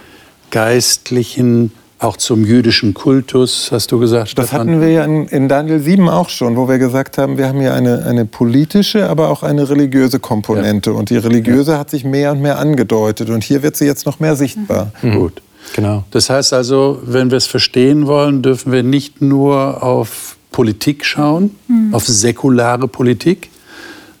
geistlichen, 0.52 1.72
auch 1.98 2.16
zum 2.18 2.44
jüdischen 2.44 2.92
Kultus, 2.92 3.70
hast 3.72 3.90
du 3.90 3.98
gesagt, 3.98 4.36
Das 4.38 4.48
Stefan? 4.48 4.60
hatten 4.60 4.80
wir 4.80 4.90
ja 4.90 5.04
in, 5.04 5.26
in 5.28 5.48
Daniel 5.48 5.80
7 5.80 6.08
auch 6.08 6.28
schon, 6.28 6.56
wo 6.56 6.68
wir 6.68 6.78
gesagt 6.78 7.16
haben, 7.16 7.38
wir 7.38 7.48
haben 7.48 7.60
hier 7.60 7.72
eine, 7.72 8.04
eine 8.04 8.26
politische, 8.26 9.08
aber 9.08 9.30
auch 9.30 9.42
eine 9.42 9.68
religiöse 9.68 10.18
Komponente. 10.20 10.92
Und 10.92 11.08
die 11.08 11.16
religiöse 11.16 11.78
hat 11.78 11.88
sich 11.90 12.04
mehr 12.04 12.32
und 12.32 12.42
mehr 12.42 12.58
angedeutet. 12.58 13.30
Und 13.30 13.44
hier 13.44 13.62
wird 13.62 13.76
sie 13.76 13.86
jetzt 13.86 14.04
noch 14.04 14.20
mehr 14.20 14.36
sichtbar. 14.36 14.92
Gut. 15.00 15.40
Genau. 15.74 16.04
Das 16.10 16.28
heißt 16.30 16.52
also, 16.52 17.00
wenn 17.04 17.30
wir 17.30 17.38
es 17.38 17.46
verstehen 17.46 18.06
wollen, 18.06 18.42
dürfen 18.42 18.72
wir 18.72 18.82
nicht 18.82 19.22
nur 19.22 19.82
auf 19.82 20.36
Politik 20.52 21.04
schauen, 21.04 21.50
auf 21.92 22.06
säkulare 22.06 22.88
Politik, 22.88 23.50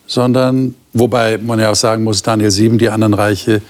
sondern, 0.06 0.74
wobei 0.92 1.38
man 1.38 1.58
ja 1.58 1.70
auch 1.70 1.76
sagen 1.76 2.04
muss, 2.04 2.22
Daniel 2.22 2.50
7, 2.50 2.78
die 2.78 2.88
anderen 2.88 3.14
Reiche, 3.14 3.62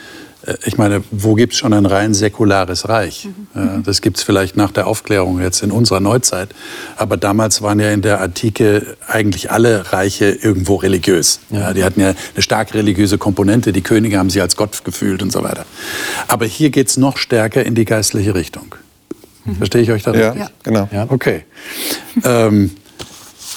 ich 0.65 0.79
meine, 0.79 1.03
wo 1.11 1.35
gibt 1.35 1.53
es 1.53 1.59
schon 1.59 1.73
ein 1.73 1.87
rein 1.87 2.15
säkulares 2.15 2.89
Reich? 2.89 3.29
Ja, 3.55 3.79
das 3.85 4.01
gibt 4.01 4.19
es 4.19 4.23
vielleicht 4.23 4.57
nach 4.57 4.71
der 4.71 4.87
Aufklärung 4.87 5.41
jetzt 5.41 5.63
in 5.63 5.71
unserer 5.71 6.01
Neuzeit. 6.01 6.51
Aber 6.97 7.17
damals 7.17 7.63
waren 7.63 7.81
ja 7.81 7.91
in 7.91 8.03
der 8.03 8.21
Antike 8.21 8.97
eigentlich 9.09 9.51
alle 9.51 9.93
Reiche 9.93 10.27
irgendwo 10.27 10.77
religiös. 10.77 11.41
Ja, 11.51 11.73
die 11.73 11.83
hatten 11.85 12.01
ja 12.01 12.09
eine 12.35 12.43
stark 12.43 12.75
religiöse 12.75 13.19
Komponente. 13.19 13.73
Die 13.73 13.83
Könige 13.83 14.19
haben 14.19 14.31
sich 14.31 14.41
als 14.41 14.57
Gott 14.57 14.85
gefühlt 14.85 15.23
und 15.23 15.33
so 15.33 15.43
weiter. 15.43 15.65
Aber 16.29 16.47
hier 16.47 16.71
geht 16.71 16.89
es 16.89 16.97
noch 16.97 17.17
stärker 17.17 17.65
in 17.65 17.75
die 17.75 17.85
geistliche 17.85 18.35
Richtung. 18.35 18.75
Verstehe 19.59 19.83
ich 19.83 19.91
euch 19.91 20.03
da 20.03 20.13
Ja, 20.15 20.31
richtig? 20.31 20.49
genau. 20.65 20.89
Ja. 20.93 21.07
Okay. 21.09 21.45
Ähm, 22.25 22.71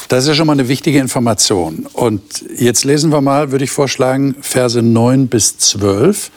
das 0.08 0.24
ist 0.24 0.30
ja 0.30 0.34
schon 0.36 0.48
mal 0.48 0.54
eine 0.54 0.68
wichtige 0.68 0.98
Information. 1.00 1.86
Und 1.94 2.22
jetzt 2.58 2.84
lesen 2.84 3.12
wir 3.12 3.22
mal, 3.22 3.52
würde 3.52 3.64
ich 3.64 3.72
vorschlagen, 3.72 4.36
Verse 4.42 4.82
9 4.82 5.28
bis 5.28 5.58
12. 5.60 6.32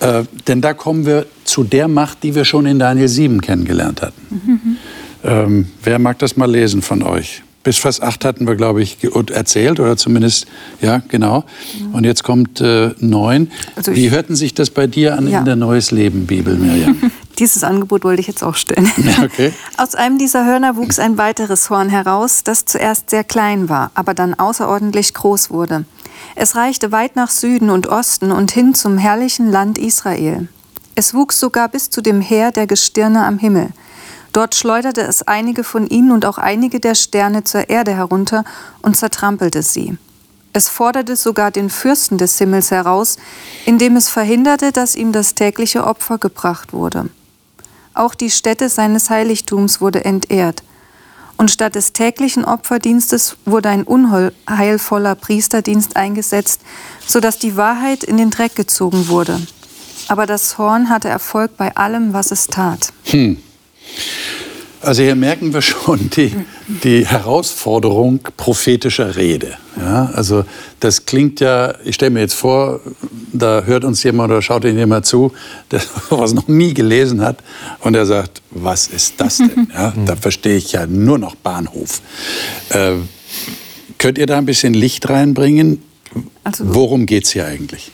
Äh, 0.00 0.22
denn 0.46 0.60
da 0.60 0.74
kommen 0.74 1.06
wir 1.06 1.26
zu 1.44 1.64
der 1.64 1.88
Macht, 1.88 2.22
die 2.22 2.34
wir 2.34 2.44
schon 2.44 2.66
in 2.66 2.78
Daniel 2.78 3.08
7 3.08 3.40
kennengelernt 3.40 4.02
hatten. 4.02 4.78
Ähm, 5.24 5.66
wer 5.82 5.98
mag 5.98 6.18
das 6.20 6.36
mal 6.36 6.50
lesen 6.50 6.82
von 6.82 7.02
euch? 7.02 7.42
Bis 7.64 7.76
Vers 7.76 8.00
8 8.00 8.24
hatten 8.24 8.46
wir, 8.46 8.54
glaube 8.54 8.80
ich, 8.82 8.96
erzählt, 9.32 9.80
oder 9.80 9.96
zumindest, 9.96 10.46
ja, 10.80 11.02
genau. 11.08 11.44
Und 11.92 12.04
jetzt 12.04 12.22
kommt 12.22 12.60
äh, 12.60 12.92
9. 12.98 13.50
Also 13.74 13.94
Wie 13.94 14.10
hörten 14.10 14.36
sich 14.36 14.54
das 14.54 14.70
bei 14.70 14.86
dir 14.86 15.18
an 15.18 15.26
Ja. 15.28 15.40
in 15.40 15.44
der 15.44 15.56
Neues 15.56 15.90
Leben 15.90 16.26
Bibel, 16.26 16.54
Mirjam? 16.56 16.96
Dieses 17.38 17.64
Angebot 17.64 18.04
wollte 18.04 18.20
ich 18.20 18.26
jetzt 18.28 18.42
auch 18.42 18.54
stellen. 18.54 18.90
Okay. 19.22 19.52
Aus 19.76 19.94
einem 19.96 20.18
dieser 20.18 20.46
Hörner 20.46 20.76
wuchs 20.76 20.98
ein 20.98 21.18
weiteres 21.18 21.68
Horn 21.70 21.88
heraus, 21.88 22.42
das 22.44 22.64
zuerst 22.64 23.10
sehr 23.10 23.24
klein 23.24 23.68
war, 23.68 23.90
aber 23.94 24.14
dann 24.14 24.34
außerordentlich 24.34 25.12
groß 25.14 25.50
wurde. 25.50 25.84
Es 26.34 26.56
reichte 26.56 26.92
weit 26.92 27.16
nach 27.16 27.30
Süden 27.30 27.70
und 27.70 27.86
Osten 27.88 28.32
und 28.32 28.50
hin 28.50 28.74
zum 28.74 28.98
herrlichen 28.98 29.50
Land 29.50 29.78
Israel. 29.78 30.48
Es 30.94 31.14
wuchs 31.14 31.38
sogar 31.38 31.68
bis 31.68 31.90
zu 31.90 32.00
dem 32.00 32.20
Heer 32.20 32.50
der 32.50 32.66
Gestirne 32.66 33.24
am 33.24 33.38
Himmel. 33.38 33.68
Dort 34.32 34.54
schleuderte 34.54 35.02
es 35.02 35.26
einige 35.26 35.64
von 35.64 35.86
ihnen 35.86 36.12
und 36.12 36.24
auch 36.26 36.38
einige 36.38 36.80
der 36.80 36.94
Sterne 36.94 37.44
zur 37.44 37.68
Erde 37.70 37.94
herunter 37.94 38.44
und 38.82 38.96
zertrampelte 38.96 39.62
sie. 39.62 39.96
Es 40.52 40.68
forderte 40.68 41.16
sogar 41.16 41.50
den 41.50 41.70
Fürsten 41.70 42.18
des 42.18 42.38
Himmels 42.38 42.70
heraus, 42.70 43.16
indem 43.64 43.96
es 43.96 44.08
verhinderte, 44.08 44.72
dass 44.72 44.96
ihm 44.96 45.12
das 45.12 45.34
tägliche 45.34 45.84
Opfer 45.84 46.18
gebracht 46.18 46.72
wurde. 46.72 47.10
Auch 47.94 48.14
die 48.14 48.30
Stätte 48.30 48.68
seines 48.68 49.10
Heiligtums 49.10 49.80
wurde 49.80 50.04
entehrt. 50.04 50.62
Und 51.38 51.52
statt 51.52 51.76
des 51.76 51.92
täglichen 51.92 52.44
Opferdienstes 52.44 53.36
wurde 53.44 53.68
ein 53.68 53.84
unheilvoller 53.84 55.14
Priesterdienst 55.14 55.96
eingesetzt, 55.96 56.60
sodass 57.06 57.38
die 57.38 57.56
Wahrheit 57.56 58.02
in 58.02 58.16
den 58.16 58.30
Dreck 58.30 58.56
gezogen 58.56 59.08
wurde. 59.08 59.40
Aber 60.08 60.26
das 60.26 60.58
Horn 60.58 60.90
hatte 60.90 61.08
Erfolg 61.08 61.56
bei 61.56 61.76
allem, 61.76 62.12
was 62.12 62.32
es 62.32 62.48
tat. 62.48 62.92
Also 64.80 65.02
hier 65.02 65.16
merken 65.16 65.52
wir 65.52 65.60
schon 65.62 66.08
die, 66.10 66.32
die 66.84 67.04
Herausforderung 67.06 68.20
prophetischer 68.36 69.16
Rede. 69.16 69.54
Ja, 69.76 70.10
also 70.14 70.44
das 70.80 71.04
klingt 71.04 71.40
ja, 71.40 71.74
ich 71.84 71.96
stelle 71.96 72.10
mir 72.12 72.20
jetzt 72.20 72.34
vor, 72.34 72.80
da 73.32 73.62
hört 73.64 73.84
uns 73.84 74.02
jemand 74.02 74.30
oder 74.30 74.40
schaut 74.42 74.64
Ihnen 74.64 74.78
jemand 74.78 75.04
zu, 75.06 75.32
der 75.70 75.80
sowas 76.10 76.32
noch 76.32 76.46
nie 76.48 76.74
gelesen 76.74 77.22
hat 77.22 77.38
und 77.80 77.94
der 77.94 78.06
sagt, 78.06 78.40
was 78.50 78.86
ist 78.86 79.14
das 79.18 79.38
denn? 79.38 79.68
Ja, 79.74 79.92
da 80.06 80.16
verstehe 80.16 80.56
ich 80.56 80.72
ja 80.72 80.86
nur 80.86 81.18
noch 81.18 81.34
Bahnhof. 81.34 82.00
Äh, 82.70 82.92
könnt 83.98 84.18
ihr 84.18 84.26
da 84.26 84.38
ein 84.38 84.46
bisschen 84.46 84.74
Licht 84.74 85.08
reinbringen? 85.08 85.82
Also- 86.44 86.64
Worum 86.74 87.06
geht 87.06 87.24
es 87.24 87.32
hier 87.32 87.46
eigentlich? 87.46 87.90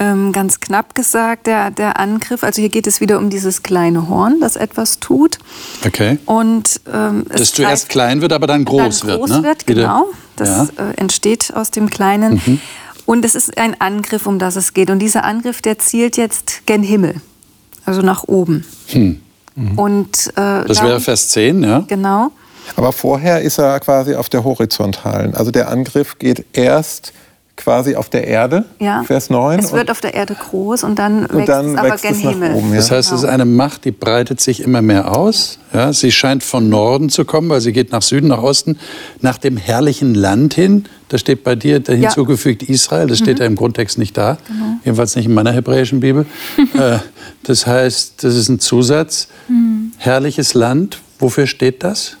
Ähm, 0.00 0.32
ganz 0.32 0.60
knapp 0.60 0.94
gesagt, 0.94 1.46
der, 1.46 1.70
der 1.70 1.98
Angriff, 1.98 2.44
also 2.44 2.60
hier 2.60 2.68
geht 2.68 2.86
es 2.86 3.00
wieder 3.00 3.18
um 3.18 3.30
dieses 3.30 3.62
kleine 3.62 4.08
Horn, 4.08 4.40
das 4.40 4.54
etwas 4.54 5.00
tut. 5.00 5.38
Okay. 5.84 6.18
Und, 6.24 6.80
ähm, 6.92 7.24
es 7.30 7.40
Das 7.40 7.52
zuerst 7.52 7.88
klein 7.88 8.20
wird, 8.20 8.32
aber 8.32 8.46
dann 8.46 8.64
groß 8.64 9.00
dann 9.00 9.08
wird. 9.08 9.18
groß 9.18 9.30
ne? 9.30 9.42
wird, 9.42 9.66
genau. 9.66 10.06
Das 10.36 10.48
ja. 10.76 10.90
äh, 10.90 10.94
entsteht 10.96 11.52
aus 11.54 11.72
dem 11.72 11.90
Kleinen. 11.90 12.60
Und 13.06 13.24
es 13.24 13.34
ist 13.34 13.58
ein 13.58 13.80
Angriff, 13.80 14.26
um 14.26 14.38
das 14.38 14.54
es 14.54 14.74
geht. 14.74 14.90
Und 14.90 15.00
dieser 15.00 15.24
Angriff, 15.24 15.62
der 15.62 15.78
zielt 15.78 16.16
jetzt 16.16 16.66
gen 16.66 16.82
Himmel, 16.82 17.14
also 17.84 18.02
nach 18.02 18.24
oben. 18.24 18.64
Und, 19.76 20.32
äh, 20.36 20.60
Hm. 20.60 20.66
Das 20.68 20.82
wäre 20.82 21.00
Vers 21.00 21.30
10, 21.30 21.62
ja? 21.64 21.84
Genau. 21.88 22.30
Aber 22.76 22.92
vorher 22.92 23.40
ist 23.42 23.58
er 23.58 23.80
quasi 23.80 24.14
auf 24.14 24.28
der 24.28 24.44
horizontalen. 24.44 25.34
Also 25.34 25.50
der 25.50 25.70
Angriff 25.70 26.18
geht 26.18 26.44
erst 26.52 27.12
quasi 27.58 27.96
auf 27.96 28.08
der 28.08 28.26
Erde, 28.26 28.64
Ja. 28.78 29.02
Vers 29.02 29.28
9. 29.30 29.58
Es 29.58 29.72
wird 29.72 29.90
auf 29.90 30.00
der 30.00 30.14
Erde 30.14 30.34
groß 30.34 30.84
und 30.84 30.98
dann 30.98 31.26
und 31.26 31.34
wächst 31.38 31.48
dann 31.48 31.70
es 31.72 31.76
aber 31.76 31.90
wächst 31.90 32.04
gen 32.04 32.12
es 32.14 32.22
nach 32.24 32.30
Himmel. 32.32 32.54
oben. 32.54 32.70
Ja. 32.70 32.76
Das 32.76 32.90
heißt, 32.90 33.08
es 33.08 33.14
ist 33.16 33.20
Genau. 33.22 33.32
eine 33.34 33.44
Macht, 33.44 33.84
die 33.84 33.90
breitet 33.90 34.40
sich 34.40 34.60
immer 34.62 34.80
mehr 34.80 35.12
aus. 35.14 35.58
Ja, 35.74 35.92
sie 35.92 36.12
scheint 36.12 36.42
von 36.44 36.68
Norden 36.68 37.10
zu 37.10 37.24
kommen, 37.24 37.48
weil 37.50 37.60
sie 37.60 37.72
geht 37.72 37.90
nach 37.92 38.02
Süden, 38.02 38.28
nach 38.28 38.42
Osten, 38.42 38.78
nach 39.20 39.38
dem 39.38 39.56
herrlichen 39.56 40.14
Land 40.14 40.54
hin. 40.54 40.84
Da 41.08 41.18
steht 41.18 41.42
bei 41.42 41.56
dir 41.56 41.80
da 41.80 41.92
Ja. 41.92 41.98
Mhm. 41.98 42.02
hinzugefügt 42.02 42.62
Israel. 42.62 43.06
Das 43.08 43.18
steht 43.18 43.38
ja 43.40 43.46
im 43.46 43.56
Grundtext 43.56 43.98
nicht 43.98 44.16
da. 44.16 44.38
Genau. 44.46 44.64
Jedenfalls 44.84 45.16
nicht 45.16 45.26
in 45.26 45.34
meiner 45.34 45.52
hebräischen 45.52 46.00
Bibel. 46.00 46.26
äh, 46.78 46.98
das 47.42 47.66
heißt, 47.66 48.22
das 48.22 48.36
ist 48.36 48.48
ein 48.48 48.60
Zusatz. 48.60 49.28
Mhm. 49.48 49.92
Herrliches 49.96 50.54
Land. 50.54 51.00
Wofür 51.18 51.46
steht 51.48 51.82
das? 51.82 52.17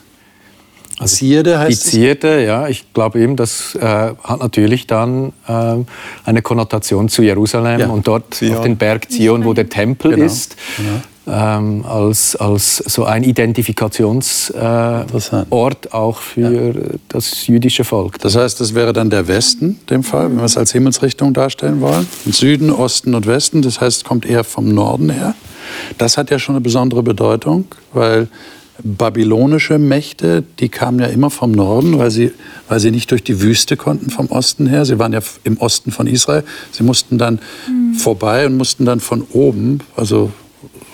Zierde 1.06 1.52
Die 1.52 1.56
heißt 1.58 1.84
es. 1.84 1.90
Zierde, 1.90 2.44
ja, 2.44 2.68
ich 2.68 2.92
glaube 2.92 3.20
eben, 3.20 3.36
das 3.36 3.74
äh, 3.76 3.80
hat 3.84 4.40
natürlich 4.40 4.86
dann 4.86 5.32
äh, 5.46 5.76
eine 6.24 6.42
Konnotation 6.42 7.08
zu 7.08 7.22
Jerusalem 7.22 7.80
Ja. 7.80 7.88
und 7.88 8.06
dort 8.06 8.34
Zion. 8.34 8.56
auf 8.56 8.62
den 8.62 8.76
Berg 8.76 9.10
Zion, 9.10 9.44
wo 9.44 9.54
der 9.54 9.68
Tempel 9.68 10.12
Genau. 10.14 10.26
ist. 10.26 10.56
ähm, 11.30 11.84
als, 11.86 12.36
als 12.36 12.76
so 12.78 13.04
ein 13.04 13.22
Identifikationsort 13.22 15.86
äh, 15.86 15.90
auch 15.90 16.18
für 16.18 16.74
ja. 16.74 16.80
das 17.08 17.46
jüdische 17.46 17.84
Volk. 17.84 18.18
Das 18.20 18.34
heißt, 18.36 18.60
das 18.60 18.74
wäre 18.74 18.92
dann 18.94 19.10
der 19.10 19.28
Westen, 19.28 19.78
dem 19.90 20.02
Fall, 20.02 20.30
wenn 20.30 20.36
wir 20.38 20.44
es 20.44 20.56
als 20.56 20.72
Himmelsrichtung 20.72 21.34
darstellen 21.34 21.80
wollen. 21.80 22.06
Süden, 22.30 22.70
Osten 22.70 23.14
und 23.14 23.26
Westen, 23.26 23.62
das 23.62 23.80
heißt, 23.80 24.04
kommt 24.04 24.24
eher 24.26 24.44
vom 24.44 24.68
Norden 24.72 25.10
her. 25.10 25.34
Das 25.98 26.16
hat 26.16 26.30
ja 26.30 26.38
schon 26.38 26.54
eine 26.54 26.62
besondere 26.62 27.02
Bedeutung, 27.02 27.66
weil 27.92 28.28
babylonische 28.82 29.78
Mächte, 29.78 30.44
die 30.60 30.68
kamen 30.68 31.00
ja 31.00 31.06
immer 31.06 31.30
vom 31.30 31.52
Norden, 31.52 31.98
weil 31.98 32.10
sie, 32.10 32.32
weil 32.68 32.80
sie 32.80 32.90
nicht 32.90 33.10
durch 33.10 33.24
die 33.24 33.40
Wüste 33.40 33.76
konnten 33.76 34.10
vom 34.10 34.26
Osten 34.26 34.66
her. 34.66 34.84
Sie 34.84 34.98
waren 34.98 35.12
ja 35.12 35.20
im 35.44 35.58
Osten 35.58 35.90
von 35.90 36.06
Israel. 36.06 36.44
Sie 36.70 36.82
mussten 36.82 37.18
dann 37.18 37.40
mhm. 37.68 37.94
vorbei 37.94 38.46
und 38.46 38.56
mussten 38.56 38.84
dann 38.84 39.00
von 39.00 39.26
oben, 39.32 39.80
also 39.96 40.30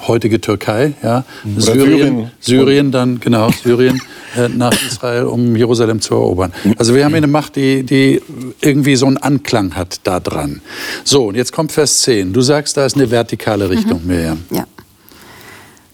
heutige 0.06 0.40
Türkei, 0.40 0.92
ja, 1.02 1.24
Syrien, 1.56 2.30
Syrien, 2.40 2.90
dann 2.90 3.20
genau 3.20 3.50
Syrien 3.50 4.00
äh, 4.36 4.48
nach 4.48 4.74
Israel, 4.86 5.24
um 5.24 5.56
Jerusalem 5.56 6.00
zu 6.00 6.14
erobern. 6.14 6.52
Also 6.76 6.94
wir 6.94 7.04
haben 7.04 7.12
hier 7.12 7.18
eine 7.18 7.26
Macht, 7.26 7.56
die, 7.56 7.82
die 7.84 8.20
irgendwie 8.60 8.96
so 8.96 9.06
einen 9.06 9.16
Anklang 9.16 9.74
hat 9.74 10.00
da 10.04 10.20
dran. 10.20 10.60
So, 11.04 11.28
und 11.28 11.36
jetzt 11.36 11.52
kommt 11.52 11.72
Vers 11.72 12.00
10. 12.02 12.32
Du 12.32 12.42
sagst, 12.42 12.76
da 12.76 12.84
ist 12.84 12.96
eine 12.96 13.10
vertikale 13.10 13.70
Richtung, 13.70 14.02
mhm. 14.02 14.08
Miriam. 14.08 14.44
Ja, 14.50 14.66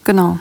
genau. 0.04 0.40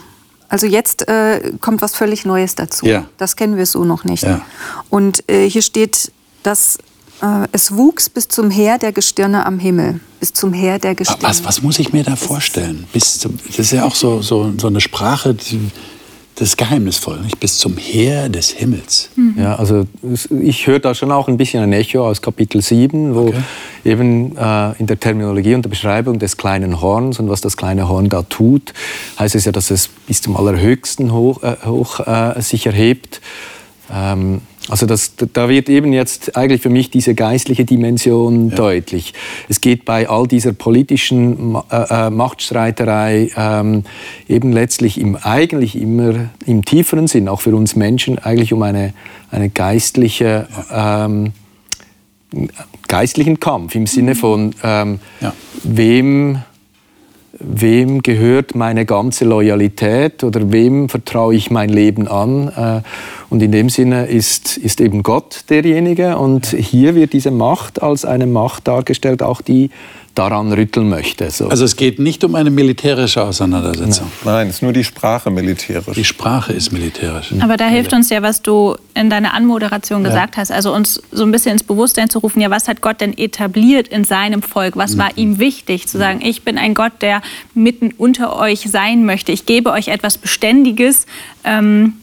Also 0.49 0.65
jetzt 0.67 1.07
äh, 1.07 1.53
kommt 1.61 1.81
was 1.81 1.95
völlig 1.95 2.25
Neues 2.25 2.55
dazu. 2.55 2.85
Ja. 2.85 3.05
Das 3.17 3.35
kennen 3.35 3.55
wir 3.55 3.65
so 3.65 3.85
noch 3.85 4.03
nicht. 4.03 4.23
Ja. 4.23 4.41
Und 4.89 5.23
äh, 5.29 5.47
hier 5.47 5.61
steht, 5.61 6.11
dass 6.43 6.79
äh, 7.21 7.47
es 7.51 7.75
wuchs 7.75 8.09
bis 8.09 8.27
zum 8.27 8.49
Heer 8.49 8.77
der 8.79 8.91
Gestirne 8.91 9.45
am 9.45 9.59
Himmel. 9.59 9.99
Bis 10.19 10.33
zum 10.33 10.51
Heer 10.51 10.79
der 10.79 10.95
Gestirne. 10.95 11.23
Was, 11.23 11.45
was 11.45 11.61
muss 11.61 11.79
ich 11.79 11.93
mir 11.93 12.03
da 12.03 12.15
vorstellen? 12.15 12.87
Bis 12.91 13.19
zum, 13.19 13.37
das 13.47 13.59
ist 13.59 13.71
ja 13.71 13.85
auch 13.85 13.95
so, 13.95 14.21
so, 14.21 14.51
so 14.57 14.67
eine 14.67 14.81
Sprache, 14.81 15.35
die, 15.35 15.69
das 16.39 16.49
ist 16.49 16.57
geheimnisvoll, 16.57 17.19
nicht? 17.19 17.37
bis 17.41 17.57
zum 17.57 17.75
Heer 17.75 18.29
des 18.29 18.51
Himmels. 18.51 19.09
Mhm. 19.17 19.35
Ja, 19.37 19.55
also 19.57 19.85
ich 20.41 20.67
höre 20.67 20.79
da 20.79 20.95
schon 20.95 21.11
auch 21.11 21.27
ein 21.27 21.35
bisschen 21.35 21.61
ein 21.61 21.73
Echo 21.73 22.07
aus 22.07 22.21
Kapitel 22.21 22.61
7, 22.61 23.13
wo 23.13 23.27
okay. 23.27 23.41
eben 23.83 24.37
äh, 24.37 24.71
in 24.79 24.87
der 24.87 24.97
Terminologie 24.97 25.53
und 25.53 25.63
der 25.63 25.69
Beschreibung 25.69 26.17
des 26.17 26.37
kleinen 26.37 26.79
Horns 26.79 27.19
und 27.19 27.29
was 27.29 27.41
das 27.41 27.57
kleine 27.57 27.89
Horn 27.89 28.07
da 28.07 28.23
tut, 28.23 28.73
heißt 29.19 29.35
es 29.35 29.43
ja, 29.43 29.51
dass 29.51 29.69
es 29.69 29.89
bis 29.89 30.21
zum 30.21 30.37
Allerhöchsten 30.37 31.11
hoch, 31.11 31.43
äh, 31.43 31.57
hoch 31.65 31.99
äh, 32.07 32.41
sich 32.41 32.65
erhebt. 32.65 33.19
Ähm, 33.93 34.39
also 34.69 34.85
das, 34.85 35.13
da 35.33 35.49
wird 35.49 35.67
eben 35.67 35.93
jetzt 35.93 36.37
eigentlich 36.37 36.61
für 36.61 36.69
mich 36.69 36.91
diese 36.91 37.15
geistliche 37.15 37.65
Dimension 37.65 38.49
ja. 38.49 38.55
deutlich. 38.55 39.13
Es 39.49 39.61
geht 39.61 39.83
bei 39.83 40.07
all 40.07 40.27
dieser 40.27 40.53
politischen 40.53 41.55
äh, 41.71 42.07
äh, 42.07 42.09
Machtstreiterei 42.11 43.31
ähm, 43.35 43.83
eben 44.27 44.51
letztlich 44.51 44.99
im, 44.99 45.15
eigentlich 45.15 45.75
immer 45.75 46.29
im 46.45 46.63
tieferen 46.63 47.07
Sinn, 47.07 47.27
auch 47.27 47.41
für 47.41 47.55
uns 47.55 47.75
Menschen, 47.75 48.19
eigentlich 48.19 48.53
um 48.53 48.61
eine, 48.61 48.93
eine 49.31 49.49
geistliche, 49.49 50.47
ähm, 50.71 51.33
geistlichen 52.87 53.39
Kampf 53.39 53.73
im 53.73 53.87
Sinne 53.87 54.13
von 54.13 54.53
ähm, 54.63 54.99
ja. 55.19 55.33
wem 55.63 56.43
wem 57.39 58.01
gehört 58.01 58.55
meine 58.55 58.85
ganze 58.85 59.25
Loyalität 59.25 60.23
oder 60.23 60.51
wem 60.51 60.89
vertraue 60.89 61.35
ich 61.35 61.51
mein 61.51 61.69
Leben 61.69 62.07
an. 62.07 62.49
Äh, 62.49 62.81
und 63.29 63.41
in 63.41 63.51
dem 63.51 63.69
Sinne 63.69 64.05
ist, 64.07 64.57
ist 64.57 64.81
eben 64.81 65.03
Gott 65.03 65.45
derjenige. 65.49 66.17
Und 66.17 66.47
hier 66.47 66.95
wird 66.95 67.13
diese 67.13 67.31
Macht 67.31 67.81
als 67.81 68.05
eine 68.05 68.27
Macht 68.27 68.67
dargestellt, 68.67 69.23
auch 69.23 69.41
die 69.41 69.69
daran 70.15 70.51
rütteln 70.51 70.89
möchte. 70.89 71.29
So. 71.29 71.47
Also 71.49 71.65
es 71.65 71.75
geht 71.75 71.99
nicht 71.99 72.23
um 72.23 72.35
eine 72.35 72.49
militärische 72.49 73.23
Auseinandersetzung. 73.23 74.11
Nein, 74.25 74.47
es 74.47 74.55
ist 74.55 74.61
nur 74.61 74.73
die 74.73 74.83
Sprache 74.83 75.31
militärisch. 75.31 75.95
Die 75.95 76.03
Sprache 76.03 76.53
ist 76.53 76.71
militärisch. 76.71 77.33
Aber 77.39 77.57
da 77.57 77.67
hilft 77.67 77.93
uns 77.93 78.09
ja, 78.09 78.21
was 78.21 78.41
du 78.41 78.75
in 78.93 79.09
deiner 79.09 79.33
Anmoderation 79.33 80.03
gesagt 80.03 80.35
ja. 80.35 80.41
hast, 80.41 80.51
also 80.51 80.73
uns 80.73 81.01
so 81.11 81.23
ein 81.23 81.31
bisschen 81.31 81.53
ins 81.53 81.63
Bewusstsein 81.63 82.09
zu 82.09 82.19
rufen, 82.19 82.41
ja, 82.41 82.49
was 82.49 82.67
hat 82.67 82.81
Gott 82.81 83.01
denn 83.01 83.17
etabliert 83.17 83.87
in 83.87 84.03
seinem 84.03 84.41
Volk? 84.41 84.75
Was 84.75 84.97
war 84.97 85.11
mhm. 85.11 85.17
ihm 85.17 85.39
wichtig? 85.39 85.87
Zu 85.87 85.97
sagen, 85.97 86.19
ich 86.23 86.43
bin 86.43 86.57
ein 86.57 86.73
Gott, 86.73 86.93
der 87.01 87.21
mitten 87.53 87.93
unter 87.97 88.35
euch 88.37 88.61
sein 88.69 89.05
möchte. 89.05 89.31
Ich 89.31 89.45
gebe 89.45 89.71
euch 89.71 89.87
etwas 89.87 90.17
Beständiges. 90.17 91.05
Ähm, 91.43 91.93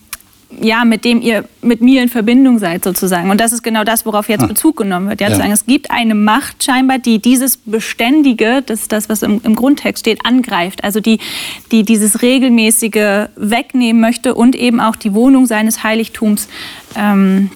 ja, 0.60 0.84
mit 0.84 1.04
dem 1.04 1.20
ihr 1.20 1.44
mit 1.60 1.80
mir 1.80 2.02
in 2.02 2.08
Verbindung 2.08 2.58
seid 2.58 2.84
sozusagen. 2.84 3.30
Und 3.30 3.40
das 3.40 3.52
ist 3.52 3.62
genau 3.62 3.84
das, 3.84 4.06
worauf 4.06 4.28
jetzt 4.28 4.44
ah. 4.44 4.46
Bezug 4.46 4.76
genommen 4.76 5.08
wird. 5.08 5.20
Ja, 5.20 5.28
ja. 5.28 5.36
Sagen, 5.36 5.52
es 5.52 5.66
gibt 5.66 5.90
eine 5.90 6.14
Macht 6.14 6.62
scheinbar, 6.62 6.98
die 6.98 7.18
dieses 7.18 7.56
Beständige, 7.56 8.62
das 8.64 8.82
ist 8.82 8.92
das, 8.92 9.08
was 9.08 9.22
im, 9.22 9.40
im 9.42 9.56
Grundtext 9.56 10.00
steht, 10.00 10.24
angreift. 10.24 10.84
Also 10.84 11.00
die, 11.00 11.18
die 11.72 11.82
dieses 11.82 12.22
regelmäßige 12.22 13.28
wegnehmen 13.36 14.00
möchte 14.00 14.34
und 14.34 14.54
eben 14.54 14.80
auch 14.80 14.96
die 14.96 15.14
Wohnung 15.14 15.46
seines 15.46 15.82
Heiligtums 15.82 16.48
ähm, 16.94 17.50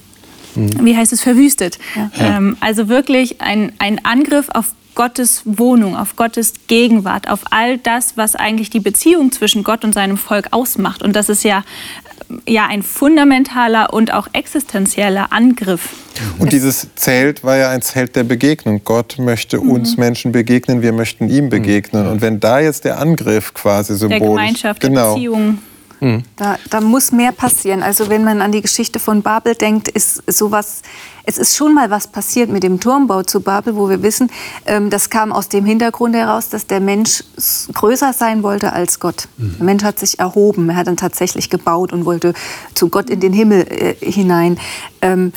mhm. 0.54 0.84
wie 0.84 0.96
heißt 0.96 1.12
es, 1.12 1.22
verwüstet. 1.22 1.78
Ja. 1.94 2.10
Ähm, 2.18 2.56
also 2.60 2.88
wirklich 2.88 3.40
ein, 3.40 3.72
ein 3.78 4.04
Angriff 4.04 4.48
auf 4.52 4.74
Gottes 4.94 5.42
Wohnung, 5.44 5.96
auf 5.96 6.16
Gottes 6.16 6.54
Gegenwart, 6.66 7.28
auf 7.28 7.40
all 7.50 7.78
das, 7.78 8.16
was 8.16 8.36
eigentlich 8.36 8.70
die 8.70 8.80
Beziehung 8.80 9.32
zwischen 9.32 9.62
Gott 9.62 9.84
und 9.84 9.94
seinem 9.94 10.18
Volk 10.18 10.48
ausmacht. 10.50 11.02
Und 11.02 11.14
das 11.14 11.28
ist 11.28 11.44
ja 11.44 11.64
ja 12.46 12.66
ein 12.66 12.82
fundamentaler 12.82 13.92
und 13.92 14.12
auch 14.12 14.28
existenzieller 14.32 15.32
Angriff. 15.32 15.90
Und 16.38 16.52
dieses 16.52 16.88
Zelt 16.94 17.44
war 17.44 17.56
ja 17.56 17.70
ein 17.70 17.82
Zelt 17.82 18.16
der 18.16 18.24
Begegnung. 18.24 18.82
Gott 18.84 19.16
möchte 19.18 19.58
mhm. 19.58 19.70
uns 19.70 19.96
Menschen 19.96 20.32
begegnen, 20.32 20.82
wir 20.82 20.92
möchten 20.92 21.28
ihm 21.28 21.48
begegnen. 21.48 22.06
Und 22.06 22.20
wenn 22.20 22.40
da 22.40 22.60
jetzt 22.60 22.84
der 22.84 22.98
Angriff 22.98 23.54
quasi 23.54 23.94
symbolisch... 23.94 24.20
Der 24.20 24.28
Gemeinschaft, 24.28 24.80
genau, 24.80 25.08
der 25.08 25.14
Beziehung. 25.14 25.58
Da, 26.36 26.58
da, 26.70 26.80
muss 26.80 27.12
mehr 27.12 27.32
passieren. 27.32 27.82
Also 27.82 28.08
wenn 28.08 28.24
man 28.24 28.40
an 28.40 28.52
die 28.52 28.62
Geschichte 28.62 28.98
von 28.98 29.22
Babel 29.22 29.54
denkt, 29.54 29.88
ist 29.88 30.22
sowas, 30.26 30.82
es 31.24 31.36
ist 31.36 31.56
schon 31.56 31.74
mal 31.74 31.90
was 31.90 32.06
passiert 32.06 32.50
mit 32.50 32.62
dem 32.62 32.80
Turmbau 32.80 33.22
zu 33.22 33.40
Babel, 33.40 33.76
wo 33.76 33.88
wir 33.90 34.02
wissen, 34.02 34.30
ähm, 34.64 34.88
das 34.88 35.10
kam 35.10 35.30
aus 35.30 35.48
dem 35.48 35.66
Hintergrund 35.66 36.14
heraus, 36.14 36.48
dass 36.48 36.66
der 36.66 36.80
Mensch 36.80 37.22
größer 37.74 38.14
sein 38.14 38.42
wollte 38.42 38.72
als 38.72 38.98
Gott. 38.98 39.28
Mhm. 39.36 39.56
Der 39.58 39.64
Mensch 39.64 39.84
hat 39.84 39.98
sich 39.98 40.18
erhoben, 40.18 40.70
er 40.70 40.76
hat 40.76 40.86
dann 40.86 40.96
tatsächlich 40.96 41.50
gebaut 41.50 41.92
und 41.92 42.06
wollte 42.06 42.32
zu 42.74 42.88
Gott 42.88 43.10
in 43.10 43.20
den 43.20 43.34
Himmel 43.34 43.66
äh, 43.68 43.94
hinein. 44.00 44.58
Ähm, 45.02 45.32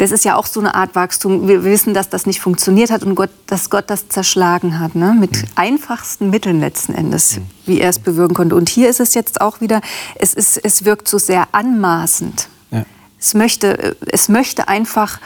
das 0.00 0.12
ist 0.12 0.24
ja 0.24 0.36
auch 0.36 0.46
so 0.46 0.60
eine 0.60 0.74
Art 0.74 0.94
Wachstum. 0.94 1.46
Wir 1.46 1.62
wissen, 1.62 1.92
dass 1.92 2.08
das 2.08 2.24
nicht 2.24 2.40
funktioniert 2.40 2.90
hat 2.90 3.02
und 3.02 3.14
Gott, 3.14 3.28
dass 3.46 3.68
Gott 3.68 3.84
das 3.88 4.08
zerschlagen 4.08 4.80
hat, 4.80 4.94
ne? 4.94 5.14
mit 5.18 5.32
mhm. 5.32 5.48
einfachsten 5.56 6.30
Mitteln 6.30 6.58
letzten 6.58 6.94
Endes, 6.94 7.36
mhm. 7.36 7.42
wie 7.66 7.80
er 7.80 7.90
es 7.90 7.98
bewirken 7.98 8.34
konnte. 8.34 8.54
Und 8.54 8.70
hier 8.70 8.88
ist 8.88 8.98
es 8.98 9.12
jetzt 9.12 9.42
auch 9.42 9.60
wieder, 9.60 9.82
es, 10.14 10.32
ist, 10.32 10.56
es 10.56 10.86
wirkt 10.86 11.06
so 11.06 11.18
sehr 11.18 11.48
anmaßend. 11.52 12.48
Ja. 12.70 12.86
Es, 13.20 13.34
möchte, 13.34 13.94
es 14.10 14.30
möchte 14.30 14.68
einfach 14.68 15.20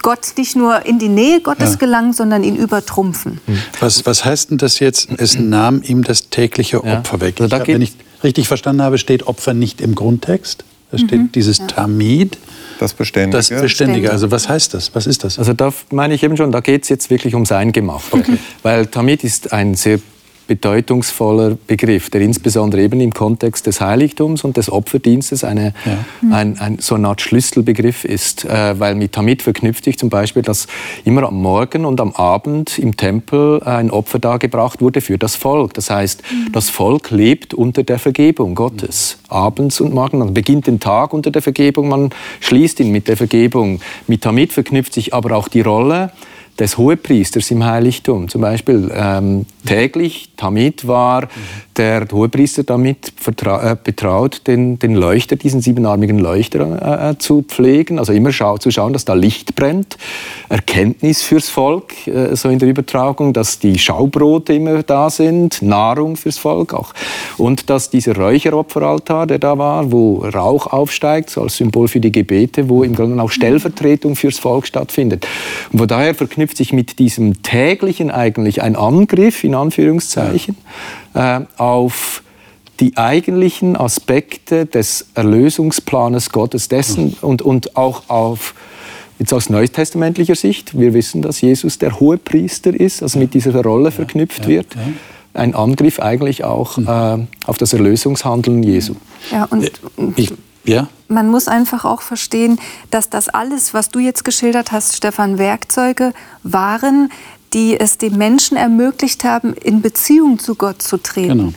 Gott 0.00 0.38
nicht 0.38 0.56
nur 0.56 0.86
in 0.86 0.98
die 0.98 1.10
Nähe 1.10 1.42
Gottes 1.42 1.72
ja. 1.72 1.76
gelangen, 1.76 2.14
sondern 2.14 2.44
ihn 2.44 2.56
übertrumpfen. 2.56 3.42
Mhm. 3.46 3.58
Was, 3.78 4.06
was 4.06 4.24
heißt 4.24 4.52
denn 4.52 4.58
das 4.58 4.78
jetzt? 4.78 5.10
Es 5.18 5.38
nahm 5.38 5.82
ihm 5.82 6.02
das 6.02 6.30
tägliche 6.30 6.82
Opfer 6.82 7.18
ja. 7.18 7.20
weg. 7.20 7.40
Also 7.42 7.56
ich, 7.56 7.66
wenn 7.66 7.82
ich 7.82 7.92
richtig 8.24 8.48
verstanden 8.48 8.80
habe, 8.80 8.96
steht 8.96 9.26
Opfer 9.26 9.52
nicht 9.52 9.82
im 9.82 9.94
Grundtext. 9.94 10.64
Da 10.90 10.96
steht 10.96 11.12
mhm. 11.12 11.32
dieses 11.32 11.58
ja. 11.58 11.66
Tamid. 11.66 12.38
Das 12.82 12.94
Beständige. 12.94 13.36
Das 13.36 13.48
Beständige. 13.48 14.10
Also 14.10 14.30
was 14.30 14.48
heißt 14.48 14.74
das? 14.74 14.94
Was 14.94 15.06
ist 15.06 15.24
das? 15.24 15.38
Also 15.38 15.52
da 15.52 15.72
meine 15.90 16.14
ich 16.14 16.22
eben 16.22 16.36
schon, 16.36 16.50
da 16.52 16.60
geht 16.60 16.82
es 16.82 16.88
jetzt 16.88 17.10
wirklich 17.10 17.34
um 17.34 17.44
sein 17.46 17.72
Gemacht. 17.72 18.06
Okay. 18.10 18.38
Weil 18.62 18.86
Tamid 18.86 19.24
ist 19.24 19.52
ein 19.52 19.74
sehr 19.74 20.00
bedeutungsvoller 20.46 21.56
Begriff, 21.66 22.10
der 22.10 22.20
insbesondere 22.20 22.82
eben 22.82 23.00
im 23.00 23.12
Kontext 23.12 23.66
des 23.66 23.80
Heiligtums 23.80 24.44
und 24.44 24.56
des 24.56 24.70
Opferdienstes 24.70 25.44
eine, 25.44 25.74
ja. 25.84 25.98
ein, 26.30 26.58
ein, 26.58 26.78
so 26.78 26.94
eine 26.94 27.08
Art 27.08 27.20
Schlüsselbegriff 27.20 28.04
ist. 28.04 28.44
Äh, 28.44 28.78
weil 28.78 28.94
mit 28.94 29.16
damit 29.16 29.42
verknüpft 29.42 29.84
sich 29.84 29.98
zum 29.98 30.10
Beispiel, 30.10 30.42
dass 30.42 30.66
immer 31.04 31.24
am 31.24 31.40
Morgen 31.40 31.84
und 31.84 32.00
am 32.00 32.12
Abend 32.12 32.78
im 32.78 32.96
Tempel 32.96 33.62
ein 33.62 33.90
Opfer 33.90 34.18
dargebracht 34.18 34.80
wurde 34.80 35.00
für 35.00 35.18
das 35.18 35.36
Volk. 35.36 35.74
Das 35.74 35.90
heißt, 35.90 36.22
mhm. 36.22 36.52
das 36.52 36.70
Volk 36.70 37.10
lebt 37.10 37.54
unter 37.54 37.82
der 37.82 37.98
Vergebung 37.98 38.54
Gottes. 38.54 39.18
Abends 39.28 39.80
und 39.80 39.94
morgen. 39.94 40.18
Man 40.18 40.34
beginnt 40.34 40.66
den 40.66 40.80
Tag 40.80 41.12
unter 41.12 41.30
der 41.30 41.42
Vergebung, 41.42 41.88
man 41.88 42.10
schließt 42.40 42.80
ihn 42.80 42.90
mit 42.90 43.08
der 43.08 43.16
Vergebung. 43.16 43.80
Mit 44.06 44.24
damit 44.24 44.52
verknüpft 44.52 44.94
sich 44.94 45.14
aber 45.14 45.36
auch 45.36 45.48
die 45.48 45.60
Rolle, 45.60 46.10
des 46.58 46.76
Hohepriesters 46.78 47.50
im 47.50 47.64
Heiligtum. 47.64 48.28
Zum 48.28 48.40
Beispiel 48.40 48.90
ähm, 48.94 49.46
täglich, 49.64 50.30
Tamid 50.36 50.86
war 50.86 51.28
der 51.76 52.06
Hohepriester 52.10 52.64
damit 52.64 53.12
äh, 53.26 53.76
betraut, 53.82 54.42
den, 54.46 54.78
den 54.78 54.94
Leuchter, 54.94 55.36
diesen 55.36 55.60
siebenarmigen 55.60 56.18
Leuchter 56.18 57.08
äh, 57.08 57.10
äh, 57.10 57.18
zu 57.18 57.42
pflegen. 57.42 57.98
Also 57.98 58.12
immer 58.12 58.32
schau 58.32 58.58
zu 58.58 58.70
schauen, 58.70 58.92
dass 58.92 59.04
da 59.04 59.14
Licht 59.14 59.54
brennt. 59.54 59.96
Erkenntnis 60.48 61.22
fürs 61.22 61.48
Volk, 61.48 62.06
äh, 62.06 62.36
so 62.36 62.48
in 62.48 62.58
der 62.58 62.68
Übertragung, 62.68 63.32
dass 63.32 63.58
die 63.58 63.78
Schaubrote 63.78 64.54
immer 64.54 64.82
da 64.82 65.08
sind, 65.08 65.62
Nahrung 65.62 66.16
fürs 66.16 66.38
Volk 66.38 66.74
auch. 66.74 66.92
Und 67.38 67.70
dass 67.70 67.90
dieser 67.90 68.16
Räucheropferaltar, 68.16 69.26
der 69.26 69.38
da 69.38 69.56
war, 69.56 69.90
wo 69.90 70.18
Rauch 70.18 70.66
aufsteigt, 70.66 71.30
so 71.30 71.42
als 71.42 71.56
Symbol 71.56 71.88
für 71.88 72.00
die 72.00 72.12
Gebete, 72.12 72.68
wo 72.68 72.82
im 72.82 72.94
Grunde 72.94 73.22
auch 73.22 73.30
Stellvertretung 73.30 74.16
fürs 74.16 74.38
Volk 74.38 74.66
stattfindet. 74.66 75.26
Und 75.72 75.78
von 75.78 75.88
daher 75.88 76.14
verknüpft 76.14 76.56
sich 76.56 76.72
mit 76.72 76.98
diesem 76.98 77.42
täglichen 77.42 78.10
eigentlich 78.10 78.62
ein 78.62 78.76
Angriff, 78.76 79.44
in 79.44 79.51
Anführungszeichen, 79.54 80.56
äh, 81.14 81.40
auf 81.56 82.22
die 82.80 82.96
eigentlichen 82.96 83.76
Aspekte 83.76 84.66
des 84.66 85.06
Erlösungsplanes 85.14 86.30
Gottes 86.30 86.68
dessen 86.68 87.06
mhm. 87.06 87.16
und, 87.20 87.42
und 87.42 87.76
auch 87.76 88.08
auf 88.08 88.54
Jetzt 89.22 89.32
aus 89.34 89.50
neutestamentlicher 89.50 90.34
Sicht, 90.34 90.76
wir 90.76 90.94
wissen, 90.94 91.22
dass 91.22 91.40
Jesus 91.40 91.78
der 91.78 92.00
Hohepriester 92.00 92.74
ist, 92.74 93.04
also 93.04 93.20
mit 93.20 93.34
dieser 93.34 93.54
Rolle 93.62 93.92
verknüpft 93.92 94.48
wird. 94.48 94.66
Ein 95.32 95.54
Angriff 95.54 96.00
eigentlich 96.00 96.42
auch 96.42 96.76
mhm. 96.76 96.88
äh, 96.88 97.18
auf 97.46 97.56
das 97.56 97.72
Erlösungshandeln 97.72 98.64
Jesu. 98.64 98.96
Ja, 99.30 99.44
und 99.44 99.70
ich, 100.16 100.32
ja? 100.64 100.88
man 101.06 101.28
muss 101.28 101.46
einfach 101.46 101.84
auch 101.84 102.02
verstehen, 102.02 102.58
dass 102.90 103.10
das 103.10 103.28
alles, 103.28 103.72
was 103.74 103.90
du 103.90 104.00
jetzt 104.00 104.24
geschildert 104.24 104.72
hast, 104.72 104.96
Stefan, 104.96 105.38
Werkzeuge 105.38 106.14
waren, 106.42 107.12
die 107.52 107.78
es 107.78 107.98
dem 107.98 108.16
Menschen 108.16 108.56
ermöglicht 108.56 109.24
haben, 109.24 109.54
in 109.54 109.82
Beziehung 109.82 110.38
zu 110.38 110.54
Gott 110.54 110.82
zu 110.82 110.96
treten. 110.96 111.38
Genau. 111.38 111.52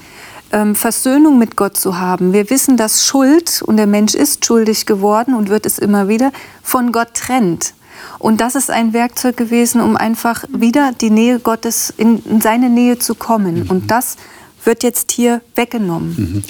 Ähm, 0.51 0.75
Versöhnung 0.75 1.39
mit 1.39 1.55
Gott 1.55 1.77
zu 1.77 1.97
haben. 1.97 2.34
Wir 2.34 2.49
wissen, 2.49 2.77
dass 2.77 3.05
Schuld, 3.05 3.62
und 3.65 3.77
der 3.77 3.88
Mensch 3.88 4.13
ist 4.13 4.45
schuldig 4.45 4.86
geworden 4.86 5.34
und 5.34 5.49
wird 5.49 5.65
es 5.65 5.79
immer 5.79 6.08
wieder, 6.08 6.31
von 6.62 6.91
Gott 6.91 7.13
trennt. 7.13 7.73
Und 8.19 8.41
das 8.41 8.55
ist 8.55 8.69
ein 8.69 8.93
Werkzeug 8.93 9.38
gewesen, 9.38 9.81
um 9.81 9.95
einfach 9.97 10.43
wieder 10.49 10.91
die 10.99 11.10
Nähe 11.10 11.39
Gottes 11.39 11.93
in, 11.97 12.21
in 12.25 12.41
seine 12.41 12.69
Nähe 12.69 12.99
zu 12.99 13.15
kommen. 13.15 13.63
Mhm. 13.63 13.69
Und 13.69 13.91
das 13.91 14.17
wird 14.65 14.84
jetzt 14.84 15.12
hier 15.12 15.41
weggenommen. 15.55 16.15
Mhm. 16.17 16.43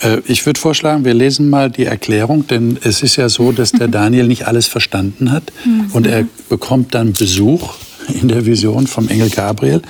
Äh, 0.00 0.22
ich 0.26 0.46
würde 0.46 0.60
vorschlagen, 0.60 1.04
wir 1.04 1.14
lesen 1.14 1.50
mal 1.50 1.70
die 1.70 1.86
Erklärung, 1.86 2.46
denn 2.46 2.78
es 2.82 3.02
ist 3.02 3.16
ja 3.16 3.28
so, 3.28 3.52
dass 3.52 3.72
der 3.72 3.88
Daniel 3.88 4.26
nicht 4.26 4.46
alles 4.46 4.66
verstanden 4.66 5.32
hat 5.32 5.52
mhm. 5.64 5.90
und 5.92 6.06
er 6.06 6.26
bekommt 6.48 6.94
dann 6.94 7.12
Besuch 7.12 7.74
in 8.08 8.28
der 8.28 8.46
Vision 8.46 8.86
vom 8.86 9.08
Engel 9.08 9.30
Gabriel. 9.30 9.82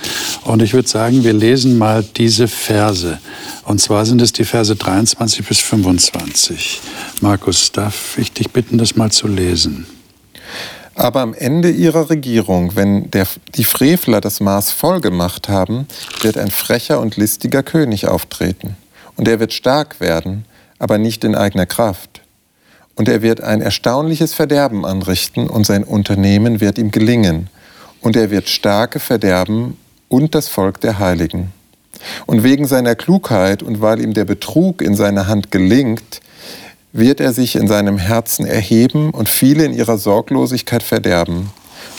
Und 0.45 0.63
ich 0.63 0.75
würde 0.75 0.89
sagen, 0.89 1.25
wir 1.25 1.33
lesen 1.33 1.79
mal 1.79 2.05
diese 2.17 2.49
Verse. 2.49 3.19
Und 3.65 3.81
zwar 3.81 4.07
sind 4.07 4.21
es 4.21 4.33
die 4.33 4.45
Verse 4.45 4.75
23 4.75 5.47
bis 5.47 5.61
25. 5.61 6.81
Markus, 7.21 7.73
darf 7.73 8.19
ich 8.19 8.33
dich 8.33 8.51
bitten, 8.51 8.79
das 8.79 8.97
mal 8.97 9.11
zu 9.11 9.29
lesen? 9.29 9.87
Aber 10.95 11.21
am 11.21 11.33
Ende 11.33 11.71
ihrer 11.71 12.11
Regierung, 12.11 12.77
wenn 12.77 13.11
der, 13.11 13.27
die 13.55 13.65
Frevler 13.65 14.21
das 14.21 14.41
Maß 14.41 14.73
voll 14.73 15.01
gemacht 15.01 15.49
haben, 15.49 15.87
wird 16.21 16.37
ein 16.37 16.51
frecher 16.51 17.01
und 17.01 17.17
listiger 17.17 17.63
König 17.63 18.07
auftreten. 18.07 18.77
Und 19.17 19.27
er 19.27 19.41
wird 19.41 19.53
stark 19.53 20.01
werden, 20.01 20.45
aber 20.79 20.99
nicht 20.99 21.25
in 21.25 21.35
eigener 21.35 21.67
Kraft. 21.67 22.21
Und 22.95 23.09
er 23.09 23.23
wird 23.23 23.41
ein 23.41 23.63
erstaunliches 23.63 24.35
Verderben 24.35 24.85
anrichten 24.85 25.49
und 25.49 25.65
sein 25.65 25.83
Unternehmen 25.83 26.61
wird 26.61 26.77
ihm 26.77 26.91
gelingen 26.91 27.49
und 28.03 28.17
er 28.17 28.31
wird 28.31 28.49
Starke 28.49 29.01
verderben 29.01 29.77
und 30.09 30.35
das 30.35 30.49
Volk 30.49 30.81
der 30.81 30.99
Heiligen. 30.99 31.53
Und 32.27 32.43
wegen 32.43 32.67
seiner 32.67 32.95
Klugheit 32.95 33.63
und 33.63 33.81
weil 33.81 34.01
ihm 34.01 34.13
der 34.13 34.25
Betrug 34.25 34.83
in 34.83 34.95
seiner 34.95 35.29
Hand 35.29 35.51
gelingt, 35.51 36.21
wird 36.93 37.21
er 37.21 37.33
sich 37.33 37.57
in 37.57 37.69
seinem 37.69 37.99
Herzen 37.99 38.45
erheben 38.45 39.11
und 39.11 39.31
viele 39.31 39.65
in 39.65 39.73
ihrer 39.73 39.97
Sorglosigkeit 39.97 40.83
verderben. 40.83 41.51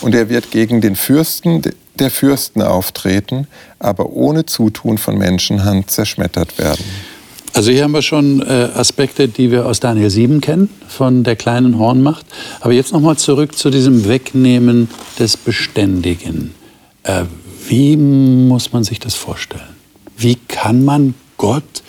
Und 0.02 0.14
er 0.14 0.30
wird 0.30 0.52
gegen 0.52 0.82
den 0.82 0.96
Fürsten 0.96 1.62
der 1.96 2.12
Fürsten 2.12 2.62
auftreten, 2.62 3.48
aber 3.80 4.12
ohne 4.12 4.46
Zutun 4.46 4.98
von 4.98 5.18
Menschenhand 5.18 5.90
zerschmettert 5.90 6.58
werden. 6.58 6.84
Also 7.54 7.72
hier 7.72 7.84
haben 7.84 7.94
wir 7.94 8.02
schon 8.02 8.42
äh, 8.42 8.70
Aspekte, 8.74 9.28
die 9.28 9.52
wir 9.52 9.68
aus 9.68 9.80
Daniel 9.80 10.10
7 10.10 10.42
kennen, 10.42 10.70
von 10.88 11.24
der 11.24 11.36
kleinen 11.36 11.78
Hornmacht. 11.78 12.26
Aber 12.62 12.74
jetzt 12.74 12.92
nochmal 12.94 13.18
zurück 13.18 13.56
zu 13.56 13.70
diesem 13.70 14.08
Wegnehmen 14.08 14.90
des 15.20 15.38
Beständigen. 15.38 16.56
Äh, 17.04 17.26
wie 17.68 17.96
muss 17.96 18.74
man 18.74 18.84
sich 18.84 19.00
das 19.00 19.14
vorstellen? 19.14 19.62
Wie 20.18 20.36
kann 20.36 20.84
man 20.84 21.14
Gott 21.38 21.84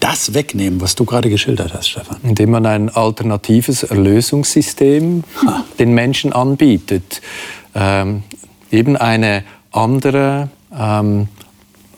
das 0.00 0.32
wegnehmen, 0.32 0.80
was 0.80 0.94
du 0.94 1.04
gerade 1.04 1.28
geschildert 1.28 1.74
hast, 1.74 1.88
Stefan? 1.88 2.16
Indem 2.22 2.52
man 2.52 2.64
ein 2.64 2.88
alternatives 2.88 3.82
Erlösungssystem 3.82 5.24
ha. 5.44 5.64
den 5.78 5.92
Menschen 5.92 6.32
anbietet. 6.32 7.20
Ähm, 7.74 8.22
eben 8.70 8.96
eine 8.96 9.44
andere 9.72 10.48
ähm, 10.74 11.28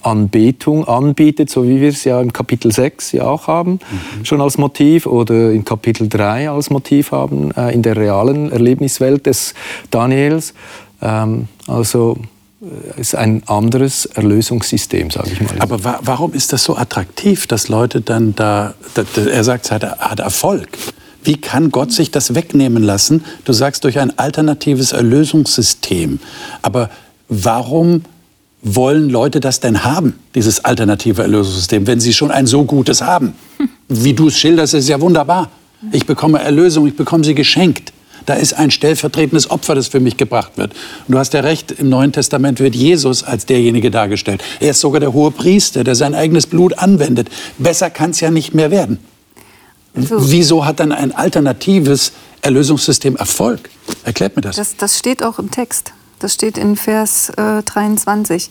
Anbetung 0.08 0.86
anbietet, 0.86 1.50
so 1.50 1.64
wie 1.64 1.80
wir 1.80 1.90
es 1.90 2.04
ja 2.04 2.20
im 2.20 2.32
Kapitel 2.32 2.72
6 2.72 3.12
ja 3.12 3.24
auch 3.24 3.46
haben, 3.46 3.72
mhm. 3.72 4.24
schon 4.24 4.40
als 4.40 4.58
Motiv 4.58 5.06
oder 5.06 5.50
in 5.50 5.64
Kapitel 5.64 6.08
3 6.08 6.50
als 6.50 6.70
Motiv 6.70 7.12
haben, 7.12 7.50
äh, 7.52 7.72
in 7.72 7.82
der 7.82 7.96
realen 7.96 8.50
Erlebniswelt 8.50 9.26
des 9.26 9.54
Daniels. 9.90 10.54
Ähm, 11.02 11.48
also 11.66 12.16
äh, 12.60 13.00
ist 13.00 13.14
ein 13.14 13.42
anderes 13.46 14.06
Erlösungssystem, 14.06 15.10
sage 15.10 15.30
ich 15.32 15.40
mal. 15.40 15.54
Aber 15.60 15.84
wa 15.84 16.00
warum 16.02 16.32
ist 16.32 16.52
das 16.52 16.64
so 16.64 16.76
attraktiv, 16.76 17.46
dass 17.46 17.68
Leute 17.68 18.00
dann 18.00 18.34
da, 18.34 18.74
da 18.94 19.04
er 19.20 19.44
sagt, 19.44 19.66
es 19.66 19.70
hat, 19.70 19.82
hat 19.84 20.20
Erfolg. 20.20 20.68
Wie 21.22 21.36
kann 21.36 21.70
Gott 21.70 21.92
sich 21.92 22.10
das 22.10 22.34
wegnehmen 22.34 22.82
lassen? 22.82 23.24
Du 23.44 23.52
sagst 23.52 23.84
durch 23.84 23.98
ein 23.98 24.18
alternatives 24.18 24.92
Erlösungssystem. 24.92 26.20
Aber 26.62 26.90
warum 27.28 28.02
wollen 28.62 29.08
Leute 29.08 29.40
das 29.40 29.60
denn 29.60 29.84
haben, 29.84 30.18
dieses 30.34 30.64
alternative 30.64 31.22
Erlösungssystem, 31.22 31.86
wenn 31.86 32.00
sie 32.00 32.12
schon 32.12 32.30
ein 32.30 32.46
so 32.46 32.64
gutes 32.64 33.02
haben? 33.02 33.34
Wie 33.88 34.12
du 34.12 34.28
es 34.28 34.38
schilderst, 34.38 34.74
ist 34.74 34.88
ja 34.88 35.00
wunderbar. 35.00 35.50
Ich 35.92 36.06
bekomme 36.06 36.40
Erlösung, 36.40 36.86
ich 36.86 36.96
bekomme 36.96 37.24
sie 37.24 37.34
geschenkt. 37.34 37.92
Da 38.26 38.34
ist 38.34 38.52
ein 38.52 38.70
stellvertretendes 38.70 39.50
Opfer, 39.50 39.74
das 39.74 39.88
für 39.88 40.00
mich 40.00 40.16
gebracht 40.16 40.52
wird. 40.56 40.72
Und 41.06 41.12
du 41.14 41.18
hast 41.18 41.32
ja 41.32 41.40
recht, 41.40 41.70
im 41.72 41.88
Neuen 41.88 42.12
Testament 42.12 42.60
wird 42.60 42.74
Jesus 42.74 43.22
als 43.22 43.46
derjenige 43.46 43.90
dargestellt. 43.90 44.42
Er 44.60 44.72
ist 44.72 44.80
sogar 44.80 45.00
der 45.00 45.14
hohe 45.14 45.30
Priester, 45.30 45.82
der 45.82 45.94
sein 45.94 46.14
eigenes 46.14 46.46
Blut 46.46 46.78
anwendet. 46.78 47.30
Besser 47.56 47.88
kann 47.88 48.10
es 48.10 48.20
ja 48.20 48.30
nicht 48.30 48.54
mehr 48.54 48.70
werden. 48.70 48.98
So. 49.94 50.30
Wieso 50.30 50.66
hat 50.66 50.80
dann 50.80 50.92
ein 50.92 51.14
alternatives 51.14 52.12
Erlösungssystem 52.42 53.16
Erfolg? 53.16 53.70
Erklärt 54.04 54.36
mir 54.36 54.42
das. 54.42 54.56
Das, 54.56 54.76
das 54.76 54.98
steht 54.98 55.22
auch 55.22 55.38
im 55.38 55.50
Text. 55.50 55.92
Das 56.18 56.34
steht 56.34 56.58
in 56.58 56.76
Vers 56.76 57.30
äh, 57.30 57.62
23. 57.62 58.50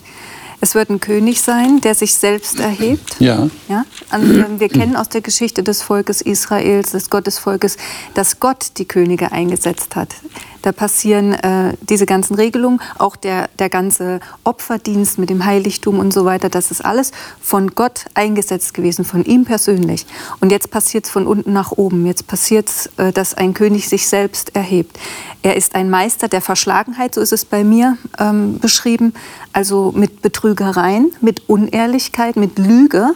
Es 0.60 0.74
wird 0.74 0.90
ein 0.90 1.00
König 1.00 1.42
sein, 1.42 1.82
der 1.82 1.94
sich 1.94 2.16
selbst 2.16 2.60
erhebt. 2.60 3.18
Ja. 3.20 3.48
ja? 3.68 3.86
Und, 4.12 4.40
äh, 4.40 4.60
wir 4.60 4.70
kennen 4.70 4.96
aus 4.96 5.10
der 5.10 5.22
Geschichte 5.22 5.62
des 5.62 5.84
Volkes 5.84 6.22
Israels, 6.22 6.92
des 6.92 7.10
Gottesvolkes, 7.10 7.78
dass 8.16 8.40
Gott 8.40 8.72
die 8.78 8.86
Könige 8.86 9.32
eingesetzt 9.32 9.96
hat. 9.96 10.16
Da 10.62 10.72
passieren 10.72 11.34
äh, 11.34 11.74
diese 11.82 12.06
ganzen 12.06 12.36
Regelungen, 12.36 12.82
auch 12.98 13.16
der, 13.16 13.50
der 13.60 13.70
ganze 13.70 14.20
Opferdienst 14.44 15.18
mit 15.18 15.30
dem 15.30 15.46
Heiligtum 15.46 16.00
und 16.00 16.14
so 16.14 16.26
weiter. 16.26 16.50
Das 16.50 16.72
ist 16.72 16.84
alles 16.84 17.12
von 17.42 17.72
Gott 17.72 18.06
eingesetzt 18.14 18.74
gewesen, 18.74 19.06
von 19.06 19.24
ihm 19.24 19.46
persönlich. 19.46 20.06
Und 20.40 20.52
jetzt 20.52 20.72
passiert 20.72 21.06
es 21.06 21.12
von 21.12 21.28
unten 21.28 21.54
nach 21.54 21.72
oben. 21.72 22.06
Jetzt 22.06 22.28
passiert 22.28 22.70
es, 22.70 22.90
äh, 22.98 23.12
dass 23.12 23.34
ein 23.34 23.54
König 23.54 23.88
sich 23.88 24.08
selbst 24.08 24.56
erhebt. 24.56 25.00
Er 25.44 25.56
ist 25.56 25.76
ein 25.76 25.90
Meister 25.90 26.28
der 26.28 26.42
Verschlagenheit, 26.42 27.16
so 27.16 27.22
ist 27.22 27.34
es 27.34 27.46
bei 27.46 27.64
mir 27.64 27.98
ähm, 28.20 28.60
beschrieben. 28.60 29.14
Also 29.54 29.94
mit 29.96 30.22
Betrügereien, 30.22 31.12
mit 31.22 31.48
Unehrlichkeit, 31.48 32.36
mit 32.36 32.58
Lüge 32.58 33.12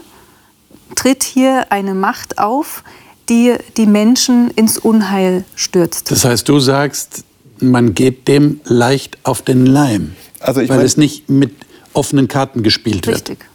tritt 0.96 1.24
hier 1.24 1.72
eine 1.72 1.94
Macht 1.94 2.38
auf, 2.38 2.84
die 3.30 3.56
die 3.78 3.86
Menschen 3.86 4.52
ins 4.52 4.78
Unheil 4.78 5.46
stürzt. 5.56 6.12
Das 6.12 6.26
heißt, 6.26 6.48
du 6.48 6.60
sagst, 6.60 7.24
man 7.62 7.94
geht 7.94 8.28
dem 8.28 8.60
leicht 8.66 9.18
auf 9.24 9.42
den 9.42 9.66
Leim, 9.66 10.14
also 10.40 10.62
weil 10.62 10.68
mein, 10.78 10.86
es 10.86 10.98
nicht 10.98 11.30
mit 11.30 11.52
offenen 11.94 12.28
Karten 12.28 12.64
gespielt 12.64 13.08
richtig. 13.08 13.40
wird. 13.40 13.52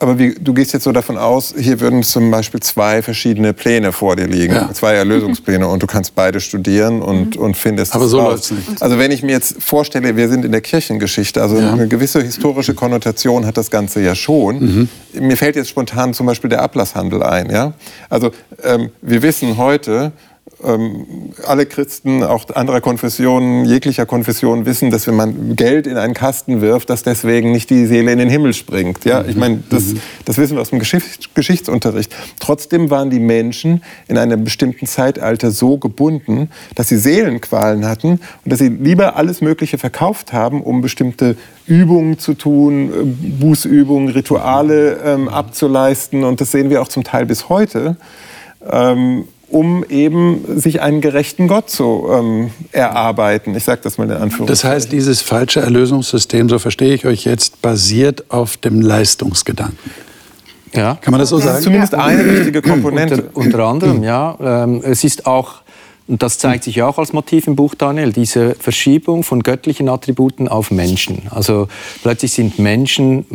Aber 0.00 0.18
wie, 0.18 0.34
du 0.34 0.54
gehst 0.54 0.72
jetzt 0.72 0.84
so 0.84 0.92
davon 0.92 1.16
aus, 1.18 1.54
hier 1.56 1.80
würden 1.80 2.02
zum 2.02 2.30
Beispiel 2.30 2.60
zwei 2.60 3.02
verschiedene 3.02 3.52
Pläne 3.52 3.92
vor 3.92 4.16
dir 4.16 4.26
liegen, 4.26 4.54
ja. 4.54 4.72
zwei 4.72 4.94
Erlösungspläne 4.94 5.68
und 5.68 5.82
du 5.82 5.86
kannst 5.86 6.14
beide 6.14 6.40
studieren 6.40 7.02
und, 7.02 7.36
mhm. 7.36 7.42
und 7.42 7.56
findest 7.56 7.94
Aber 7.94 8.08
so 8.08 8.16
läuft 8.16 8.44
es 8.44 8.50
nicht. 8.52 8.82
Also 8.82 8.98
wenn 8.98 9.10
ich 9.12 9.22
mir 9.22 9.32
jetzt 9.32 9.62
vorstelle, 9.62 10.16
wir 10.16 10.28
sind 10.28 10.44
in 10.44 10.52
der 10.52 10.62
Kirchengeschichte, 10.62 11.42
also 11.42 11.58
ja. 11.58 11.72
eine 11.72 11.88
gewisse 11.88 12.22
historische 12.22 12.74
Konnotation 12.74 13.46
hat 13.46 13.56
das 13.56 13.70
Ganze 13.70 14.00
ja 14.00 14.14
schon. 14.14 14.58
Mhm. 14.58 14.88
Mir 15.20 15.36
fällt 15.36 15.56
jetzt 15.56 15.68
spontan 15.68 16.14
zum 16.14 16.26
Beispiel 16.26 16.50
der 16.50 16.62
Ablasshandel 16.62 17.22
ein. 17.22 17.50
Ja? 17.50 17.74
Also 18.08 18.32
ähm, 18.64 18.90
wir 19.02 19.22
wissen 19.22 19.56
heute, 19.56 20.12
ähm, 20.64 21.32
alle 21.46 21.66
Christen, 21.66 22.22
auch 22.22 22.48
anderer 22.54 22.80
Konfessionen, 22.80 23.66
jeglicher 23.66 24.06
Konfession 24.06 24.64
wissen, 24.64 24.90
dass 24.90 25.06
wenn 25.06 25.14
man 25.14 25.54
Geld 25.54 25.86
in 25.86 25.98
einen 25.98 26.14
Kasten 26.14 26.60
wirft, 26.60 26.88
dass 26.88 27.02
deswegen 27.02 27.52
nicht 27.52 27.68
die 27.68 27.86
Seele 27.86 28.12
in 28.12 28.18
den 28.18 28.30
Himmel 28.30 28.54
springt. 28.54 29.04
Ja, 29.04 29.24
ich 29.24 29.36
meine, 29.36 29.62
das, 29.68 29.84
mhm. 29.84 30.00
das 30.24 30.38
wissen 30.38 30.56
wir 30.56 30.62
aus 30.62 30.70
dem 30.70 30.78
Geschichts 30.78 31.28
Geschichtsunterricht. 31.34 32.14
Trotzdem 32.40 32.90
waren 32.90 33.10
die 33.10 33.20
Menschen 33.20 33.82
in 34.08 34.16
einem 34.16 34.44
bestimmten 34.44 34.86
Zeitalter 34.86 35.50
so 35.50 35.76
gebunden, 35.76 36.48
dass 36.74 36.88
sie 36.88 36.96
Seelenqualen 36.96 37.86
hatten 37.86 38.20
und 38.44 38.52
dass 38.52 38.58
sie 38.58 38.68
lieber 38.68 39.16
alles 39.16 39.42
Mögliche 39.42 39.76
verkauft 39.76 40.32
haben, 40.32 40.62
um 40.62 40.80
bestimmte 40.80 41.36
Übungen 41.66 42.18
zu 42.18 42.34
tun, 42.34 42.88
äh, 42.88 43.40
Bußübungen, 43.40 44.08
Rituale 44.08 45.00
ähm, 45.04 45.28
abzuleisten. 45.28 46.24
Und 46.24 46.40
das 46.40 46.52
sehen 46.52 46.70
wir 46.70 46.80
auch 46.80 46.88
zum 46.88 47.04
Teil 47.04 47.26
bis 47.26 47.48
heute. 47.48 47.96
Ähm, 48.70 49.26
um 49.48 49.84
eben 49.88 50.58
sich 50.58 50.80
einen 50.80 51.00
gerechten 51.00 51.48
Gott 51.48 51.70
zu 51.70 52.08
ähm, 52.12 52.50
erarbeiten. 52.72 53.54
Ich 53.54 53.64
sage 53.64 53.80
das 53.82 53.96
mal 53.96 54.04
in 54.04 54.10
Anführungszeichen. 54.10 54.46
Das 54.46 54.64
heißt, 54.64 54.92
dieses 54.92 55.22
falsche 55.22 55.60
Erlösungssystem, 55.60 56.48
so 56.48 56.58
verstehe 56.58 56.94
ich 56.94 57.06
euch 57.06 57.24
jetzt, 57.24 57.62
basiert 57.62 58.24
auf 58.30 58.56
dem 58.56 58.80
Leistungsgedanken. 58.80 59.90
Ja. 60.74 60.98
Kann 61.00 61.12
man 61.12 61.20
das 61.20 61.30
so 61.30 61.38
sagen? 61.38 61.48
Das 61.48 61.58
ist 61.58 61.64
zumindest 61.64 61.94
eine 61.94 62.24
wichtige 62.26 62.60
Komponente. 62.60 63.22
Unter, 63.32 63.36
unter 63.36 63.64
anderem, 63.66 64.02
ja. 64.02 64.36
Ähm, 64.40 64.82
es 64.84 65.04
ist 65.04 65.26
auch 65.26 65.62
und 66.08 66.22
das 66.22 66.38
zeigt 66.38 66.62
sich 66.62 66.82
auch 66.82 66.98
als 66.98 67.12
Motiv 67.12 67.48
im 67.48 67.56
Buch 67.56 67.74
Daniel, 67.74 68.12
diese 68.12 68.54
Verschiebung 68.54 69.24
von 69.24 69.42
göttlichen 69.42 69.88
Attributen 69.88 70.46
auf 70.46 70.70
Menschen. 70.70 71.22
Also 71.30 71.66
plötzlich 72.02 72.30
sind 72.30 72.60
Menschen 72.60 73.26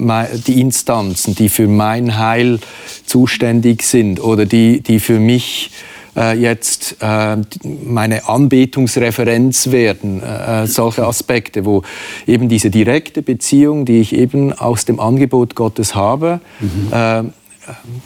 die 0.47 0.62
Instanzen, 0.62 1.36
die 1.36 1.50
für 1.50 1.67
mein 1.67 2.17
Heil 2.17 2.60
zuständig 3.06 3.84
sind 3.84 4.24
oder 4.24 4.45
die, 4.45 4.80
die 4.80 5.02
für 5.02 5.19
mich 5.19 5.71
äh, 5.74 5.91
jetzt 6.15 6.97
äh, 7.02 7.38
meine 7.63 8.28
Anbetungsreferenz 8.28 9.71
werden. 9.71 10.21
Äh, 10.21 10.67
solche 10.67 11.06
Aspekte, 11.06 11.65
wo 11.65 11.84
eben 12.28 12.50
diese 12.50 12.69
direkte 12.69 13.21
Beziehung, 13.21 13.86
die 13.86 14.02
ich 14.02 14.15
eben 14.15 14.52
aus 14.52 14.86
dem 14.86 15.00
Angebot 15.00 15.56
Gottes 15.56 15.95
habe, 15.95 16.41
mhm. 16.60 16.91
Äh, 16.91 17.24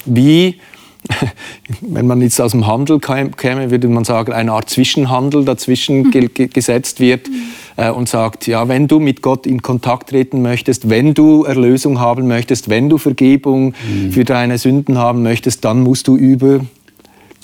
wie 0.05 0.59
wenn 1.81 2.07
man 2.07 2.21
jetzt 2.21 2.39
aus 2.41 2.51
dem 2.51 2.67
Handel 2.67 2.99
käme, 2.99 3.71
würde 3.71 3.87
man 3.87 4.03
sagen, 4.03 4.33
eine 4.33 4.51
Art 4.51 4.69
Zwischenhandel 4.69 5.45
dazwischen 5.45 6.03
mhm. 6.03 6.31
gesetzt 6.51 6.99
wird 6.99 7.29
mhm. 7.29 7.33
äh, 7.77 7.89
und 7.89 8.09
sagt, 8.09 8.47
ja, 8.47 8.67
wenn 8.67 8.87
du 8.87 8.99
mit 8.99 9.21
Gott 9.21 9.45
in 9.45 9.61
Kontakt 9.61 10.09
treten 10.09 10.41
möchtest, 10.41 10.89
wenn 10.89 11.13
du 11.13 11.43
Erlösung 11.43 11.99
haben 11.99 12.27
möchtest, 12.27 12.69
wenn 12.69 12.89
du 12.89 12.97
Vergebung 12.97 13.73
mhm. 13.89 14.11
für 14.11 14.23
deine 14.23 14.57
Sünden 14.57 14.97
haben 14.97 15.23
möchtest, 15.23 15.65
dann 15.65 15.81
musst 15.81 16.07
du 16.07 16.15
über 16.15 16.61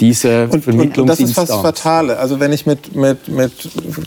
diese 0.02 0.50
und, 0.50 0.68
und, 0.68 0.98
und 0.98 1.08
das 1.08 1.20
ist 1.20 1.34
fast 1.34 1.52
Fatale. 1.52 2.18
Also 2.18 2.40
wenn 2.40 2.52
ich 2.52 2.66
mit, 2.66 2.96
mit, 2.96 3.28
mit 3.28 3.54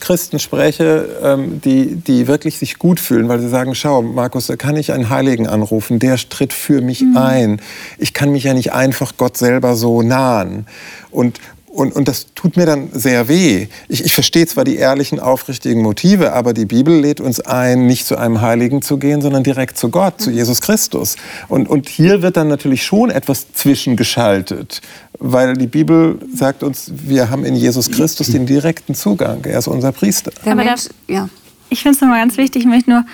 Christen 0.01 0.41
spreche, 0.41 1.09
ähm, 1.23 1.61
die, 1.65 1.95
die 1.95 2.27
wirklich 2.27 2.59
sich 2.59 2.79
gut 2.79 2.99
fühlen, 2.99 3.29
weil 3.29 3.39
sie 3.39 3.49
sagen, 3.49 3.75
schau, 3.77 4.03
Markus, 4.03 4.49
da 4.49 4.57
kann 4.57 4.77
ich 4.77 4.93
einen 4.93 5.09
Heiligen 5.09 5.47
anrufen, 5.47 6.01
der 6.01 6.17
tritt 6.17 6.53
für 6.53 6.81
mich 6.81 7.01
mhm. 7.01 7.17
ein. 7.17 7.61
Ich 7.99 8.13
kann 8.13 8.31
mich 8.33 8.45
ja 8.45 8.55
nicht 8.55 8.73
einfach 8.73 9.13
Gott 9.17 9.37
selber 9.37 9.77
so 9.77 10.03
nahen. 10.03 10.67
Und, 11.11 11.39
und, 11.75 11.93
und 11.97 12.07
das 12.07 12.27
tut 12.37 12.57
mir 12.57 12.67
dann 12.67 12.91
sehr 12.93 13.27
weh. 13.27 13.67
Ich, 13.89 14.05
ich 14.05 14.15
verstehe 14.15 14.47
zwar 14.47 14.63
die 14.63 14.77
ehrlichen, 14.77 15.19
aufrichtigen 15.19 15.83
Motive, 15.83 16.33
aber 16.33 16.55
die 16.55 16.67
Bibel 16.67 17.01
lädt 17.01 17.21
uns 17.21 17.41
ein, 17.41 17.87
nicht 17.87 18.07
zu 18.07 18.17
einem 18.17 18.41
Heiligen 18.41 18.81
zu 18.81 18.97
gehen, 18.97 19.21
sondern 19.21 19.43
direkt 19.43 19.77
zu 19.77 19.89
Gott, 19.89 20.21
zu 20.21 20.31
Jesus 20.31 20.61
Christus. 20.61 21.17
Und, 21.49 21.69
und 21.69 21.89
hier 21.89 22.23
wird 22.23 22.37
dann 22.37 22.47
natürlich 22.47 22.85
schon 22.85 23.11
etwas 23.11 23.53
zwischengeschaltet, 23.53 24.83
weil 25.19 25.55
die 25.55 25.67
Bibel 25.67 26.21
sagt 26.33 26.63
uns, 26.63 26.93
wir 26.95 27.29
haben 27.31 27.45
in 27.45 27.57
Jesus 27.57 27.91
Christus 27.91 28.29
den 28.29 28.47
direkten 28.47 28.95
Zugang. 28.95 29.45
Er 29.45 29.59
ist 29.59 29.67
unser 29.67 29.91
Priester. 29.91 30.31
Aber 30.45 30.65
das, 30.65 30.91
ja. 31.09 31.29
Ich 31.71 31.83
finde 31.83 31.97
es 31.97 32.01
nochmal 32.01 32.21
ganz 32.21 32.37
wichtig, 32.37 32.63
ich 32.63 32.69
möchte 32.69 32.91
nur 32.91 33.05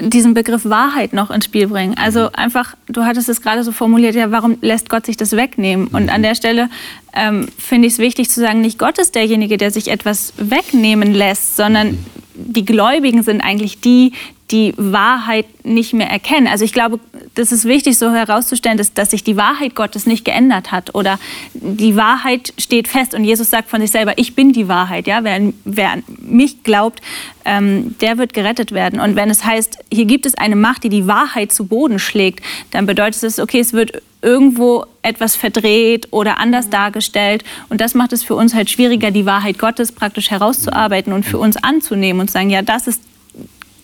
diesen 0.00 0.34
Begriff 0.34 0.64
Wahrheit 0.64 1.12
noch 1.12 1.30
ins 1.30 1.46
Spiel 1.46 1.66
bringen. 1.68 1.96
Also 1.96 2.24
mhm. 2.24 2.34
einfach, 2.34 2.74
du 2.86 3.04
hattest 3.04 3.28
es 3.28 3.40
gerade 3.40 3.64
so 3.64 3.72
formuliert, 3.72 4.14
ja, 4.14 4.30
warum 4.30 4.58
lässt 4.60 4.88
Gott 4.90 5.06
sich 5.06 5.16
das 5.16 5.32
wegnehmen? 5.32 5.88
Und 5.88 6.10
an 6.10 6.20
mhm. 6.20 6.24
der 6.24 6.34
Stelle 6.34 6.70
ähm, 7.14 7.48
finde 7.58 7.88
ich 7.88 7.94
es 7.94 7.98
wichtig 7.98 8.30
zu 8.30 8.40
sagen, 8.40 8.60
nicht 8.60 8.78
Gott 8.78 8.98
ist 8.98 9.14
derjenige, 9.14 9.56
der 9.56 9.70
sich 9.70 9.88
etwas 9.88 10.32
wegnehmen 10.36 11.14
lässt, 11.14 11.56
sondern 11.56 11.88
mhm. 11.88 11.98
die 12.34 12.64
Gläubigen 12.64 13.22
sind 13.22 13.40
eigentlich 13.40 13.80
die, 13.80 14.12
die 14.50 14.72
Wahrheit 14.76 15.46
nicht 15.64 15.92
mehr 15.92 16.08
erkennen. 16.08 16.46
Also 16.46 16.64
ich 16.64 16.72
glaube, 16.72 17.00
das 17.34 17.52
ist 17.52 17.66
wichtig 17.66 17.98
so 17.98 18.10
herauszustellen, 18.10 18.78
dass, 18.78 18.94
dass 18.94 19.10
sich 19.10 19.22
die 19.22 19.36
Wahrheit 19.36 19.74
Gottes 19.74 20.06
nicht 20.06 20.24
geändert 20.24 20.72
hat 20.72 20.94
oder 20.94 21.18
die 21.52 21.96
Wahrheit 21.96 22.54
steht 22.56 22.88
fest 22.88 23.14
und 23.14 23.24
Jesus 23.24 23.50
sagt 23.50 23.68
von 23.68 23.80
sich 23.80 23.90
selber, 23.90 24.14
ich 24.16 24.34
bin 24.34 24.52
die 24.52 24.66
Wahrheit. 24.66 25.06
Ja? 25.06 25.22
Wer, 25.22 25.52
wer 25.64 25.90
an 25.92 26.04
mich 26.20 26.62
glaubt, 26.62 27.02
ähm, 27.44 27.94
der 28.00 28.16
wird 28.16 28.32
gerettet 28.32 28.72
werden. 28.72 29.00
Und 29.00 29.16
wenn 29.16 29.28
es 29.28 29.44
heißt, 29.44 29.78
hier 29.92 30.06
gibt 30.06 30.24
es 30.24 30.34
eine 30.34 30.56
Macht, 30.56 30.82
die 30.84 30.88
die 30.88 31.06
Wahrheit 31.06 31.52
zu 31.52 31.66
Boden 31.66 31.98
schlägt, 31.98 32.42
dann 32.70 32.86
bedeutet 32.86 33.22
es, 33.22 33.38
okay, 33.38 33.60
es 33.60 33.74
wird 33.74 34.02
irgendwo 34.22 34.84
etwas 35.02 35.36
verdreht 35.36 36.08
oder 36.10 36.38
anders 36.38 36.70
dargestellt. 36.70 37.44
Und 37.68 37.80
das 37.80 37.94
macht 37.94 38.12
es 38.12 38.24
für 38.24 38.34
uns 38.34 38.54
halt 38.54 38.70
schwieriger, 38.70 39.10
die 39.10 39.26
Wahrheit 39.26 39.58
Gottes 39.58 39.92
praktisch 39.92 40.30
herauszuarbeiten 40.30 41.12
und 41.12 41.24
für 41.24 41.38
uns 41.38 41.56
anzunehmen 41.56 42.20
und 42.20 42.28
zu 42.28 42.32
sagen, 42.32 42.50
ja, 42.50 42.62
das 42.62 42.86
ist 42.86 43.02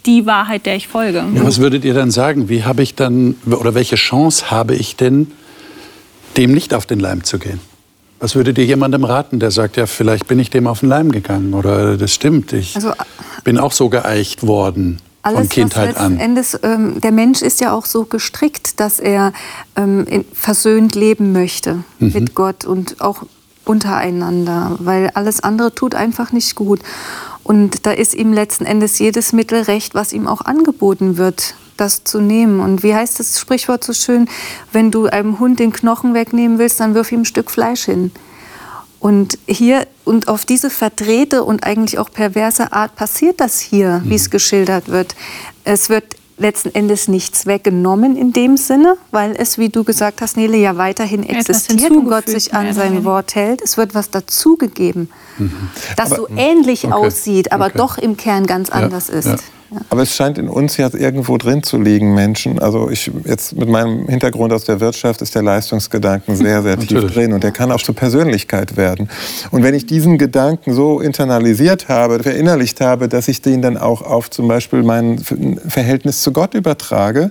die 0.07 0.27
Wahrheit, 0.27 0.67
der 0.67 0.77
ich 0.77 0.89
folge. 0.89 1.25
Ja, 1.35 1.45
was 1.45 1.59
würdet 1.59 1.85
ihr 1.85 1.95
dann 1.95 2.11
sagen? 2.11 2.49
Wie 2.49 2.65
habe 2.65 2.83
ich 2.83 2.95
dann 2.95 3.37
oder 3.47 3.75
welche 3.75 3.97
Chance 3.97 4.51
habe 4.51 4.75
ich 4.75 4.97
denn, 4.97 5.33
dem 6.37 6.53
nicht 6.53 6.75
auf 6.75 6.87
den 6.87 7.01
Leim 7.01 7.25
zu 7.25 7.39
gehen? 7.39 7.61
Was 8.21 8.35
würdet 8.35 8.57
ihr 8.59 8.65
jemandem 8.65 9.05
raten, 9.05 9.39
der 9.39 9.51
sagt, 9.51 9.77
ja, 9.77 9.87
vielleicht 9.87 10.29
bin 10.29 10.39
ich 10.39 10.51
dem 10.51 10.67
auf 10.67 10.81
den 10.81 10.89
Leim 10.89 11.13
gegangen 11.13 11.53
oder 11.53 11.97
das 11.97 12.15
stimmt, 12.15 12.53
ich 12.53 12.75
also, 12.77 12.93
bin 13.43 13.59
auch 13.59 13.73
so 13.73 13.89
geeicht 13.89 14.47
worden 14.47 14.99
alles, 15.25 15.41
von 15.41 15.49
Kindheit 15.49 15.97
an. 15.97 16.19
Endes, 16.19 16.59
ähm, 16.63 17.01
der 17.01 17.13
Mensch 17.13 17.43
ist 17.43 17.61
ja 17.61 17.73
auch 17.73 17.87
so 17.87 18.05
gestrickt, 18.05 18.79
dass 18.79 19.01
er 19.01 19.33
ähm, 19.77 20.07
in, 20.07 20.25
versöhnt 20.33 20.95
leben 20.95 21.33
möchte 21.33 21.85
mhm. 21.99 22.13
mit 22.13 22.35
Gott 22.35 22.65
und 22.65 23.01
auch 23.01 23.23
untereinander, 23.65 24.77
weil 24.79 25.11
alles 25.15 25.41
andere 25.41 25.75
tut 25.75 25.95
einfach 25.95 26.33
nicht 26.33 26.55
gut. 26.55 26.81
Und 27.45 27.87
da 27.87 27.93
ist 27.93 28.15
ihm 28.15 28.33
letzten 28.33 28.65
Endes 28.65 28.99
jedes 28.99 29.33
Mittel 29.33 29.63
recht, 29.63 29.95
was 29.95 30.13
ihm 30.13 30.27
auch 30.27 30.41
angeboten 30.41 31.19
wird, 31.19 31.55
das 31.77 32.03
zu 32.03 32.21
nehmen. 32.21 32.61
Und 32.61 32.83
wie 32.83 32.95
heißt 32.95 33.21
das 33.21 33.39
Sprichwort 33.39 33.85
so 33.85 33.93
schön? 33.93 34.29
Wenn 34.73 34.91
du 34.91 35.07
einem 35.07 35.39
Hund 35.39 35.61
den 35.61 35.73
Knochen 35.73 36.15
wegnehmen 36.15 36.59
willst, 36.59 36.81
dann 36.81 36.95
wirf 36.95 37.13
ihm 37.13 37.21
ein 37.21 37.25
Stück 37.27 37.51
Fleisch 37.51 37.85
hin. 37.85 38.11
Und 38.99 39.39
hier 39.47 39.87
und 40.05 40.29
auf 40.29 40.47
diese 40.47 40.71
verdrehte 40.71 41.45
und 41.45 41.65
eigentlich 41.65 41.99
auch 41.99 42.11
perverse 42.11 42.73
Art 42.73 42.97
passiert 42.97 43.39
das 43.39 43.61
hier, 43.61 44.01
mhm. 44.03 44.11
wie 44.11 44.15
es 44.15 44.31
geschildert 44.31 44.89
wird. 44.89 45.15
Es 45.65 45.91
wird 45.91 46.05
letzten 46.39 46.75
Endes 46.75 47.07
nichts 47.07 47.47
weggenommen 47.47 48.17
in 48.17 48.33
dem 48.33 48.57
Sinne, 48.57 48.97
weil 49.11 49.37
es, 49.37 49.59
wie 49.59 49.69
du 49.69 49.85
gesagt 49.85 50.21
hast, 50.21 50.39
Nele, 50.39 50.57
ja 50.57 50.77
weiterhin 50.77 51.23
existiert 51.23 51.91
und 51.91 52.09
Gott 52.09 52.29
sich 52.29 52.55
an 52.55 52.73
sein 52.73 53.05
Wort 53.05 53.35
hält. 53.35 53.61
Es 53.63 53.77
wird 53.77 53.95
was 53.95 54.11
dazugegeben, 54.11 55.11
mhm. 55.39 55.71
das 55.97 56.13
aber, 56.13 56.17
so 56.17 56.29
ähnlich 56.37 56.85
okay. 56.85 56.95
aussieht, 56.95 57.53
aber 57.53 57.67
okay. 57.67 57.79
doch 57.79 57.99
im 57.99 58.17
Kern 58.17 58.47
ganz 58.47 58.69
ja, 58.69 58.75
anders 58.75 59.09
ist. 59.09 59.45
Ja. 59.71 59.81
Aber 59.91 60.03
es 60.03 60.15
scheint 60.15 60.39
in 60.39 60.49
uns 60.49 60.77
ja 60.77 60.89
irgendwo 60.93 61.39
drin 61.39 61.63
zu 61.63 61.81
liegen, 61.81 62.15
Menschen. 62.15 62.59
Also 62.59 62.91
ich 62.91 63.11
jetzt 63.25 63.57
mit 63.57 63.69
meinem 63.69 64.09
Hintergrund 64.09 64.53
aus 64.53 64.65
der 64.65 64.81
Wirtschaft 64.81 65.23
ist 65.23 65.35
der 65.35 65.43
Leistungsgedanken 65.43 66.37
sehr, 66.45 66.63
sehr 66.63 66.79
tief 66.79 67.13
drin 67.13 67.33
und 67.33 67.43
der 67.43 67.53
kann 67.53 67.73
auch 67.73 67.83
zur 67.83 67.95
Persönlichkeit 67.95 68.77
werden. 68.77 69.09
Und 69.51 69.63
wenn 69.63 69.75
ich 69.75 69.87
diesen 69.87 70.19
Gedanken 70.19 70.75
so 70.75 71.01
internalisiert 71.01 71.89
habe, 71.89 72.23
verinnerlicht 72.23 72.81
habe, 72.81 73.09
dass 73.09 73.29
ich 73.29 73.43
den 73.43 73.63
dann 73.63 73.77
auch 73.77 74.03
auf 74.03 74.31
zum 74.31 74.49
Beispiel 74.49 74.83
mein 74.83 75.19
Verhältnis 75.19 76.23
zu 76.23 76.33
Gott 76.33 76.55
übertrage, 76.55 77.31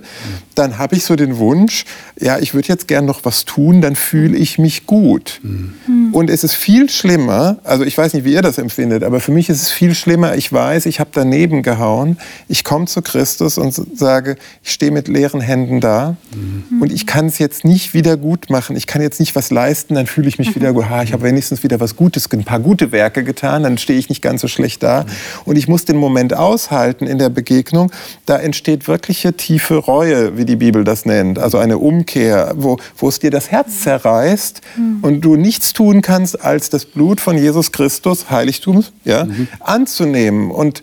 dann 0.54 0.78
habe 0.78 0.96
ich 0.96 1.04
so 1.04 1.16
den 1.16 1.38
Wunsch, 1.38 1.84
ja, 2.18 2.38
ich 2.38 2.54
würde 2.54 2.68
jetzt 2.68 2.88
gern 2.88 3.04
noch 3.04 3.24
was 3.24 3.44
tun, 3.44 3.80
dann 3.80 3.96
fühle 3.96 4.36
ich 4.36 4.58
mich 4.58 4.86
gut. 4.86 5.40
Mhm. 5.42 6.12
Und 6.12 6.30
es 6.30 6.44
ist 6.44 6.54
viel 6.54 6.88
schlimmer, 6.88 7.58
also 7.64 7.84
ich 7.84 7.96
weiß 7.96 8.14
nicht, 8.14 8.24
wie 8.24 8.32
ihr 8.32 8.42
das 8.42 8.58
empfindet, 8.58 9.02
aber 9.02 9.20
für 9.20 9.32
mich 9.32 9.48
ist 9.48 9.62
es 9.62 9.72
viel 9.72 9.94
schlimmer, 9.94 10.36
ich 10.36 10.52
weiß, 10.52 10.86
ich 10.86 11.00
habe 11.00 11.10
daneben 11.12 11.62
gehauen, 11.62 12.18
ich 12.48 12.64
komme 12.64 12.86
zu 12.86 13.02
Christus 13.02 13.58
und 13.58 13.72
sage, 13.96 14.36
ich 14.62 14.72
stehe 14.72 14.92
mit 14.92 15.08
leeren 15.08 15.40
Händen 15.40 15.80
da 15.80 16.16
mhm. 16.34 16.82
und 16.82 16.92
ich 16.92 17.06
kann 17.06 17.26
es 17.26 17.38
jetzt 17.38 17.64
nicht 17.64 17.94
wieder 17.94 18.16
gut 18.16 18.50
machen. 18.50 18.76
Ich 18.76 18.86
kann 18.86 19.02
jetzt 19.02 19.20
nicht 19.20 19.34
was 19.34 19.50
leisten, 19.50 19.94
dann 19.94 20.06
fühle 20.06 20.28
ich 20.28 20.38
mich 20.38 20.50
mhm. 20.50 20.54
wieder 20.56 20.72
gut. 20.72 20.84
Ich 21.04 21.12
habe 21.12 21.22
wenigstens 21.22 21.62
wieder 21.62 21.80
was 21.80 21.96
Gutes, 21.96 22.30
ein 22.32 22.44
paar 22.44 22.60
gute 22.60 22.92
Werke 22.92 23.24
getan, 23.24 23.62
dann 23.62 23.78
stehe 23.78 23.98
ich 23.98 24.08
nicht 24.08 24.22
ganz 24.22 24.40
so 24.40 24.48
schlecht 24.48 24.82
da. 24.82 25.06
Und 25.44 25.56
ich 25.56 25.68
muss 25.68 25.84
den 25.84 25.96
Moment 25.96 26.34
aushalten 26.34 27.06
in 27.06 27.18
der 27.18 27.28
Begegnung. 27.28 27.90
Da 28.26 28.36
entsteht 28.36 28.88
wirkliche 28.88 29.34
tiefe 29.34 29.76
Reue, 29.76 30.36
wie 30.36 30.44
die 30.44 30.56
Bibel 30.56 30.84
das 30.84 31.06
nennt. 31.06 31.38
Also 31.38 31.58
eine 31.58 31.78
Umkehr, 31.78 32.54
wo, 32.56 32.78
wo 32.96 33.08
es 33.08 33.18
dir 33.18 33.30
das 33.30 33.50
Herz 33.50 33.82
zerreißt 33.82 34.60
mhm. 34.76 34.98
und 35.02 35.20
du 35.20 35.36
nichts 35.36 35.72
tun 35.72 36.02
kannst, 36.02 36.40
als 36.40 36.70
das 36.70 36.84
Blut 36.84 37.20
von 37.20 37.38
Jesus 37.38 37.72
Christus, 37.72 38.30
Heiligtums, 38.30 38.92
ja, 39.04 39.24
mhm. 39.24 39.48
anzunehmen. 39.60 40.50
Und 40.50 40.82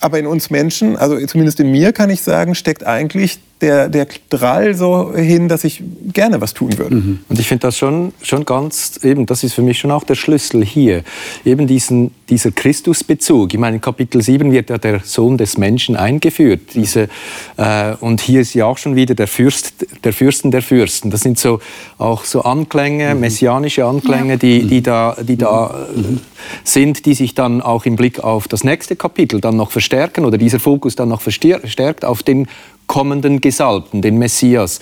aber 0.00 0.18
in 0.18 0.26
uns 0.26 0.50
Menschen, 0.50 0.96
also 0.96 1.18
zumindest 1.26 1.60
in 1.60 1.70
mir 1.70 1.92
kann 1.92 2.10
ich 2.10 2.22
sagen, 2.22 2.54
steckt 2.54 2.84
eigentlich 2.84 3.38
der, 3.60 3.88
der 3.88 4.06
Drall 4.28 4.74
so 4.74 5.14
hin, 5.14 5.48
dass 5.48 5.64
ich 5.64 5.82
gerne 6.12 6.40
was 6.40 6.52
tun 6.52 6.76
würde. 6.76 6.96
Mhm. 6.96 7.18
Und 7.28 7.38
ich 7.38 7.48
finde 7.48 7.62
das 7.62 7.78
schon, 7.78 8.12
schon 8.22 8.44
ganz, 8.44 9.00
eben, 9.02 9.24
das 9.24 9.44
ist 9.44 9.54
für 9.54 9.62
mich 9.62 9.78
schon 9.78 9.90
auch 9.90 10.04
der 10.04 10.14
Schlüssel 10.14 10.62
hier. 10.64 11.02
Eben 11.44 11.66
diesen, 11.66 12.10
dieser 12.28 12.50
Christusbezug. 12.50 13.54
Ich 13.54 13.58
meine, 13.58 13.76
in 13.76 13.80
Kapitel 13.80 14.20
7 14.20 14.52
wird 14.52 14.68
ja 14.68 14.76
der 14.76 15.00
Sohn 15.00 15.38
des 15.38 15.56
Menschen 15.56 15.96
eingeführt. 15.96 16.74
Diese, 16.74 17.08
äh, 17.56 17.94
und 18.00 18.20
hier 18.20 18.42
ist 18.42 18.52
ja 18.52 18.66
auch 18.66 18.76
schon 18.76 18.94
wieder 18.94 19.14
der 19.14 19.26
Fürst, 19.26 19.86
der 20.04 20.12
Fürsten 20.12 20.50
der 20.50 20.60
Fürsten. 20.60 21.10
Das 21.10 21.22
sind 21.22 21.38
so 21.38 21.60
auch 21.96 22.24
so 22.24 22.42
Anklänge, 22.42 23.14
mhm. 23.14 23.20
messianische 23.20 23.86
Anklänge, 23.86 24.32
ja. 24.32 24.36
die, 24.36 24.66
die 24.66 24.82
da, 24.82 25.16
die 25.22 25.36
da 25.36 25.86
mhm. 25.94 26.20
sind, 26.62 27.06
die 27.06 27.14
sich 27.14 27.34
dann 27.34 27.62
auch 27.62 27.86
im 27.86 27.96
Blick 27.96 28.20
auf 28.22 28.48
das 28.48 28.64
nächste 28.64 28.96
Kapitel 28.96 29.40
dann 29.40 29.56
noch 29.56 29.70
verstärken 29.70 30.26
oder 30.26 30.36
dieser 30.36 30.60
Fokus 30.60 30.94
dann 30.94 31.08
noch 31.08 31.22
verstärkt 31.22 32.04
auf 32.04 32.22
den 32.22 32.48
kommenden 32.86 33.40
Gesalbten, 33.40 34.02
den 34.02 34.18
Messias. 34.18 34.80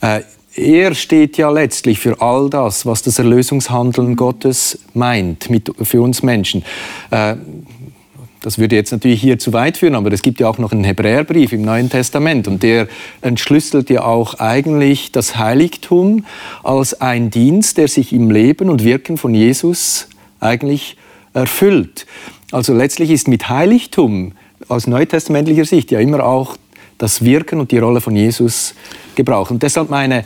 Äh, 0.00 0.20
er 0.54 0.94
steht 0.94 1.38
ja 1.38 1.50
letztlich 1.50 1.98
für 1.98 2.20
all 2.20 2.50
das, 2.50 2.84
was 2.84 3.02
das 3.02 3.18
Erlösungshandeln 3.18 4.16
Gottes 4.16 4.78
meint, 4.92 5.48
mit, 5.48 5.70
für 5.82 6.02
uns 6.02 6.22
Menschen. 6.22 6.62
Äh, 7.10 7.36
das 8.42 8.58
würde 8.58 8.74
jetzt 8.74 8.90
natürlich 8.90 9.20
hier 9.20 9.38
zu 9.38 9.52
weit 9.52 9.76
führen, 9.76 9.94
aber 9.94 10.12
es 10.12 10.20
gibt 10.20 10.40
ja 10.40 10.48
auch 10.48 10.58
noch 10.58 10.72
einen 10.72 10.82
Hebräerbrief 10.82 11.52
im 11.52 11.62
Neuen 11.62 11.88
Testament 11.88 12.48
und 12.48 12.64
der 12.64 12.88
entschlüsselt 13.20 13.88
ja 13.88 14.02
auch 14.02 14.34
eigentlich 14.40 15.12
das 15.12 15.38
Heiligtum 15.38 16.26
als 16.64 17.00
ein 17.00 17.30
Dienst, 17.30 17.78
der 17.78 17.86
sich 17.86 18.12
im 18.12 18.30
Leben 18.30 18.68
und 18.68 18.82
Wirken 18.82 19.16
von 19.16 19.32
Jesus 19.32 20.08
eigentlich 20.40 20.96
erfüllt. 21.34 22.06
Also 22.50 22.74
letztlich 22.74 23.10
ist 23.10 23.28
mit 23.28 23.48
Heiligtum 23.48 24.32
aus 24.68 24.88
neutestamentlicher 24.88 25.64
Sicht 25.64 25.92
ja 25.92 26.00
immer 26.00 26.24
auch 26.24 26.56
das 27.02 27.24
Wirken 27.24 27.58
und 27.58 27.72
die 27.72 27.78
Rolle 27.78 28.00
von 28.00 28.14
Jesus 28.14 28.74
gebraucht. 29.16 29.50
Und 29.50 29.60
deshalb 29.64 29.90
meine 29.90 30.24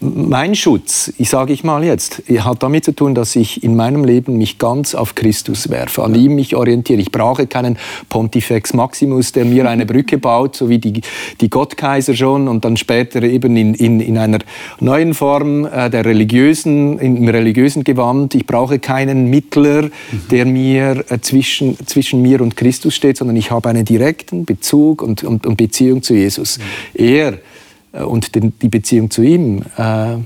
mein 0.00 0.54
Schutz, 0.54 1.12
ich 1.16 1.30
sage 1.30 1.52
ich 1.52 1.62
mal 1.62 1.84
jetzt, 1.84 2.22
hat 2.38 2.62
damit 2.62 2.84
zu 2.84 2.92
tun, 2.92 3.14
dass 3.14 3.36
ich 3.36 3.62
in 3.62 3.76
meinem 3.76 4.04
Leben 4.04 4.36
mich 4.36 4.58
ganz 4.58 4.94
auf 4.94 5.14
Christus 5.14 5.70
werfe, 5.70 6.02
an 6.02 6.14
ihm 6.14 6.34
mich 6.34 6.56
orientiere. 6.56 7.00
Ich 7.00 7.12
brauche 7.12 7.46
keinen 7.46 7.78
Pontifex 8.08 8.74
Maximus, 8.74 9.32
der 9.32 9.44
mir 9.44 9.68
eine 9.68 9.86
Brücke 9.86 10.18
baut, 10.18 10.56
so 10.56 10.68
wie 10.68 10.78
die, 10.78 11.00
die 11.40 11.50
Gottkaiser 11.50 12.14
schon 12.14 12.48
und 12.48 12.64
dann 12.64 12.76
später 12.76 13.22
eben 13.22 13.56
in, 13.56 13.74
in, 13.74 14.00
in 14.00 14.18
einer 14.18 14.38
neuen 14.80 15.14
Form 15.14 15.66
äh, 15.66 15.88
der 15.88 16.04
religiösen, 16.04 16.98
im 16.98 17.28
religiösen 17.28 17.84
Gewand. 17.84 18.34
Ich 18.34 18.46
brauche 18.46 18.78
keinen 18.80 19.30
Mittler, 19.30 19.82
mhm. 19.82 19.90
der 20.30 20.46
mir 20.46 21.04
äh, 21.08 21.20
zwischen, 21.20 21.78
zwischen 21.86 22.22
mir 22.22 22.40
und 22.40 22.56
Christus 22.56 22.94
steht, 22.94 23.18
sondern 23.18 23.36
ich 23.36 23.50
habe 23.52 23.68
einen 23.68 23.84
direkten 23.84 24.44
Bezug 24.44 25.02
und, 25.02 25.22
und, 25.22 25.46
und 25.46 25.56
Beziehung 25.56 26.02
zu 26.02 26.14
Jesus. 26.14 26.58
Mhm. 26.58 27.04
Er 27.04 27.38
äh, 27.96 28.02
und 28.02 28.32
die 28.34 28.68
Beziehung 28.68 29.10
zu 29.10 29.22
ihm 29.22 29.62
äh, 29.76 30.16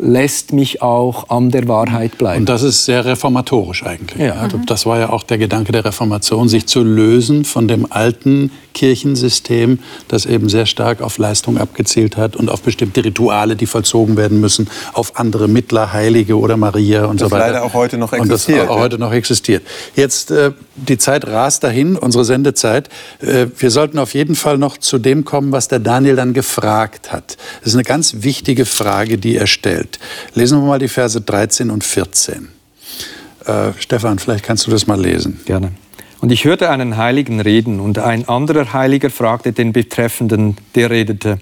lässt 0.00 0.52
mich 0.52 0.82
auch 0.82 1.28
an 1.30 1.50
der 1.50 1.66
Wahrheit 1.68 2.18
bleiben. 2.18 2.40
Und 2.40 2.48
das 2.48 2.62
ist 2.62 2.84
sehr 2.84 3.04
reformatorisch 3.04 3.84
eigentlich. 3.84 4.20
Ja. 4.20 4.34
Also 4.34 4.58
das 4.64 4.86
war 4.86 4.98
ja 4.98 5.10
auch 5.10 5.22
der 5.22 5.38
Gedanke 5.38 5.72
der 5.72 5.84
Reformation, 5.84 6.48
sich 6.48 6.66
zu 6.66 6.82
lösen 6.82 7.44
von 7.44 7.68
dem 7.68 7.90
alten 7.90 8.50
Kirchensystem, 8.78 9.80
das 10.06 10.24
eben 10.24 10.48
sehr 10.48 10.64
stark 10.64 11.02
auf 11.02 11.18
Leistung 11.18 11.58
abgezielt 11.58 12.16
hat 12.16 12.36
und 12.36 12.48
auf 12.48 12.62
bestimmte 12.62 13.04
Rituale, 13.04 13.56
die 13.56 13.66
vollzogen 13.66 14.16
werden 14.16 14.40
müssen, 14.40 14.68
auf 14.92 15.18
andere 15.18 15.48
Mittler, 15.48 15.92
Heilige 15.92 16.38
oder 16.38 16.56
Maria 16.56 17.06
und 17.06 17.20
das 17.20 17.28
so 17.28 17.34
weiter. 17.34 17.46
Das 17.46 17.54
leider 17.54 17.64
auch 17.64 17.74
heute 17.74 17.98
noch 17.98 18.12
existiert. 18.12 18.60
Und 18.60 18.68
das 18.68 18.76
auch 18.76 18.78
heute 18.78 18.98
noch 18.98 19.12
existiert. 19.12 19.64
Jetzt, 19.96 20.30
äh, 20.30 20.52
die 20.76 20.96
Zeit 20.96 21.26
rast 21.26 21.64
dahin, 21.64 21.96
unsere 21.96 22.24
Sendezeit. 22.24 22.88
Äh, 23.20 23.46
wir 23.58 23.72
sollten 23.72 23.98
auf 23.98 24.14
jeden 24.14 24.36
Fall 24.36 24.58
noch 24.58 24.78
zu 24.78 24.98
dem 24.98 25.24
kommen, 25.24 25.50
was 25.50 25.66
der 25.66 25.80
Daniel 25.80 26.14
dann 26.14 26.32
gefragt 26.32 27.10
hat. 27.10 27.36
Das 27.58 27.70
ist 27.70 27.74
eine 27.74 27.82
ganz 27.82 28.18
wichtige 28.20 28.64
Frage, 28.64 29.18
die 29.18 29.34
er 29.34 29.48
stellt. 29.48 29.98
Lesen 30.34 30.60
wir 30.60 30.66
mal 30.68 30.78
die 30.78 30.86
Verse 30.86 31.20
13 31.20 31.70
und 31.70 31.82
14. 31.82 32.48
Äh, 33.44 33.72
Stefan, 33.80 34.20
vielleicht 34.20 34.44
kannst 34.44 34.68
du 34.68 34.70
das 34.70 34.86
mal 34.86 35.00
lesen. 35.00 35.40
Gerne. 35.46 35.72
Und 36.20 36.32
ich 36.32 36.44
hörte 36.44 36.70
einen 36.70 36.96
Heiligen 36.96 37.40
reden, 37.40 37.80
und 37.80 37.98
ein 37.98 38.28
anderer 38.28 38.72
Heiliger 38.72 39.10
fragte 39.10 39.52
den 39.52 39.72
Betreffenden, 39.72 40.56
der 40.74 40.90
redete, 40.90 41.38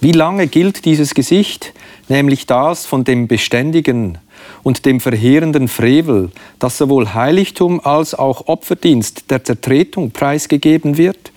wie 0.00 0.12
lange 0.12 0.48
gilt 0.48 0.84
dieses 0.84 1.14
Gesicht, 1.14 1.72
nämlich 2.08 2.46
das 2.46 2.86
von 2.86 3.04
dem 3.04 3.28
beständigen 3.28 4.18
und 4.62 4.84
dem 4.84 5.00
verheerenden 5.00 5.68
Frevel, 5.68 6.30
das 6.58 6.76
sowohl 6.76 7.14
Heiligtum 7.14 7.80
als 7.80 8.14
auch 8.14 8.48
Opferdienst 8.48 9.30
der 9.30 9.44
Zertretung 9.44 10.10
preisgegeben 10.10 10.98
wird? 10.98 11.32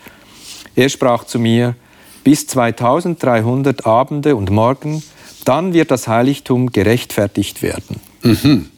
Er 0.75 0.89
sprach 0.89 1.23
zu 1.23 1.39
mir, 1.39 1.75
bis 2.23 2.47
2300 2.47 3.85
Abende 3.85 4.35
und 4.35 4.49
Morgen, 4.49 5.03
dann 5.45 5.73
wird 5.73 5.91
das 5.91 6.07
Heiligtum 6.07 6.71
gerechtfertigt 6.71 7.61
werden. 7.61 7.99
Mhm. 8.23 8.71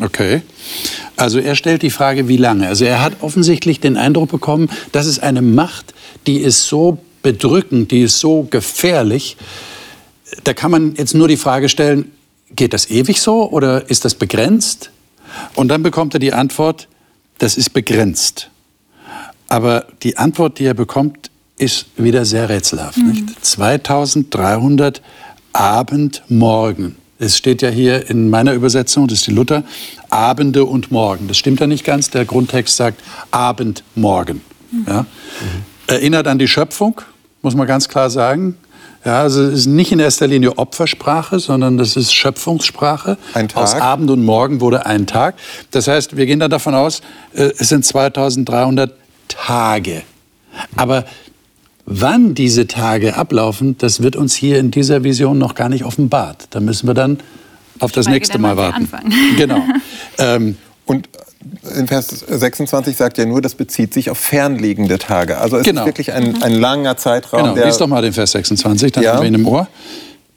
Okay. 0.00 0.42
Also 1.16 1.38
er 1.38 1.56
stellt 1.56 1.82
die 1.82 1.90
Frage, 1.90 2.28
wie 2.28 2.36
lange. 2.36 2.68
Also 2.68 2.84
er 2.84 3.02
hat 3.02 3.22
offensichtlich 3.22 3.80
den 3.80 3.96
Eindruck 3.96 4.30
bekommen, 4.30 4.68
das 4.92 5.06
ist 5.06 5.22
eine 5.22 5.42
Macht, 5.42 5.94
die 6.26 6.38
ist 6.38 6.64
so 6.64 6.98
bedrückend, 7.22 7.90
die 7.90 8.02
ist 8.02 8.20
so 8.20 8.46
gefährlich. 8.50 9.36
Da 10.44 10.52
kann 10.52 10.70
man 10.70 10.94
jetzt 10.96 11.14
nur 11.14 11.28
die 11.28 11.36
Frage 11.36 11.68
stellen, 11.68 12.12
geht 12.54 12.72
das 12.72 12.90
ewig 12.90 13.20
so 13.20 13.50
oder 13.50 13.88
ist 13.88 14.04
das 14.04 14.14
begrenzt? 14.14 14.90
Und 15.54 15.68
dann 15.68 15.82
bekommt 15.82 16.14
er 16.14 16.20
die 16.20 16.32
Antwort, 16.32 16.88
das 17.38 17.56
ist 17.56 17.70
begrenzt. 17.70 18.50
Aber 19.48 19.86
die 20.02 20.16
Antwort, 20.16 20.58
die 20.58 20.64
er 20.64 20.74
bekommt, 20.74 21.30
ist 21.58 21.86
wieder 21.96 22.24
sehr 22.24 22.48
rätselhaft. 22.48 22.98
Mhm. 22.98 23.10
Nicht? 23.10 23.44
2300 23.44 25.02
Abend, 25.52 26.22
Morgen. 26.28 26.96
Es 27.18 27.36
steht 27.36 27.62
ja 27.62 27.70
hier 27.70 28.10
in 28.10 28.28
meiner 28.28 28.52
Übersetzung, 28.52 29.08
das 29.08 29.20
ist 29.20 29.26
die 29.26 29.32
Luther, 29.32 29.64
Abende 30.10 30.64
und 30.64 30.90
Morgen. 30.90 31.28
Das 31.28 31.38
stimmt 31.38 31.60
ja 31.60 31.66
nicht 31.66 31.84
ganz. 31.84 32.10
Der 32.10 32.24
Grundtext 32.24 32.76
sagt 32.76 33.02
Abend, 33.30 33.82
Morgen. 33.94 34.42
Ja? 34.86 35.02
Mhm. 35.02 35.06
Erinnert 35.86 36.26
an 36.26 36.38
die 36.38 36.48
Schöpfung, 36.48 37.00
muss 37.42 37.54
man 37.54 37.66
ganz 37.66 37.88
klar 37.88 38.10
sagen. 38.10 38.56
Ja, 39.04 39.22
also 39.22 39.42
es 39.44 39.60
ist 39.60 39.66
nicht 39.66 39.92
in 39.92 40.00
erster 40.00 40.26
Linie 40.26 40.58
Opfersprache, 40.58 41.38
sondern 41.38 41.78
das 41.78 41.96
ist 41.96 42.12
Schöpfungssprache. 42.12 43.16
Ein 43.34 43.48
Tag. 43.48 43.62
Aus 43.62 43.74
Abend 43.74 44.10
und 44.10 44.24
Morgen 44.24 44.60
wurde 44.60 44.84
ein 44.84 45.06
Tag. 45.06 45.36
Das 45.70 45.86
heißt, 45.86 46.16
wir 46.16 46.26
gehen 46.26 46.40
dann 46.40 46.50
davon 46.50 46.74
aus, 46.74 47.02
äh, 47.32 47.52
es 47.56 47.68
sind 47.68 47.84
2300 47.84 48.92
Tage. 49.28 50.02
Aber 50.74 51.04
Wann 51.86 52.34
diese 52.34 52.66
Tage 52.66 53.16
ablaufen, 53.16 53.78
das 53.78 54.02
wird 54.02 54.16
uns 54.16 54.34
hier 54.34 54.58
in 54.58 54.72
dieser 54.72 55.04
Vision 55.04 55.38
noch 55.38 55.54
gar 55.54 55.68
nicht 55.68 55.84
offenbart. 55.84 56.48
Da 56.50 56.58
müssen 56.58 56.88
wir 56.88 56.94
dann 56.94 57.18
auf 57.78 57.92
das 57.92 58.08
nächste 58.08 58.38
Mal 58.38 58.56
warten. 58.56 58.88
Genau. 59.36 59.62
ähm, 60.18 60.56
und 60.84 61.08
in 61.76 61.86
Vers 61.86 62.08
26 62.08 62.96
sagt 62.96 63.18
ja 63.18 63.24
nur, 63.24 63.40
das 63.40 63.54
bezieht 63.54 63.94
sich 63.94 64.10
auf 64.10 64.18
fernliegende 64.18 64.98
Tage. 64.98 65.38
Also 65.38 65.58
es 65.58 65.64
genau. 65.64 65.82
ist 65.82 65.86
wirklich 65.86 66.12
ein, 66.12 66.42
ein 66.42 66.54
langer 66.54 66.96
Zeitraum. 66.96 67.42
Genau, 67.42 67.54
der, 67.54 67.66
lies 67.66 67.78
doch 67.78 67.86
mal 67.86 68.02
den 68.02 68.12
Vers 68.12 68.32
26, 68.32 68.92
dann 68.92 69.04
ja. 69.04 69.14
haben 69.14 69.22
wir 69.22 69.28
ihn 69.28 69.34
im 69.34 69.46
Ohr. 69.46 69.68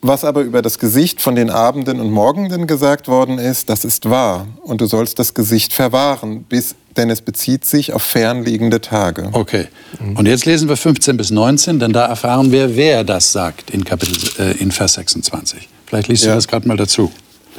Was 0.01 0.23
aber 0.23 0.41
über 0.41 0.62
das 0.62 0.79
Gesicht 0.79 1.19
von 1.19 1.35
den 1.35 1.49
Abenden 1.49 1.99
und 1.99 2.09
Morgenden 2.09 2.67
gesagt 2.67 3.09
worden 3.09 3.38
ist, 3.38 3.69
das 3.69 3.83
ist 3.83 4.09
wahr. 4.09 4.47
Und 4.62 4.79
du 4.79 4.85
sollst 4.85 5.19
das 5.19 5.33
Gesicht 5.33 5.73
verwahren, 5.73 6.43
bis, 6.43 6.75
denn 6.95 7.09
es 7.09 7.21
bezieht 7.21 7.65
sich 7.65 7.91
auf 7.91 8.01
fernliegende 8.01 8.79
Tage. 8.79 9.29
Okay. 9.33 9.67
Und 10.15 10.25
jetzt 10.25 10.45
lesen 10.45 10.69
wir 10.69 10.77
15 10.77 11.17
bis 11.17 11.31
19, 11.31 11.79
denn 11.79 11.91
da 11.91 12.05
erfahren 12.05 12.51
wir, 12.53 12.77
wer 12.77 13.03
das 13.03 13.33
sagt 13.33 13.71
in, 13.71 13.83
Kapitel, 13.83 14.17
äh, 14.39 14.57
in 14.57 14.71
Vers 14.71 14.93
26. 14.93 15.67
Vielleicht 15.85 16.07
liest 16.07 16.23
ja. 16.23 16.31
du 16.31 16.35
das 16.35 16.47
gerade 16.47 16.65
mal 16.65 16.77
dazu. 16.77 17.12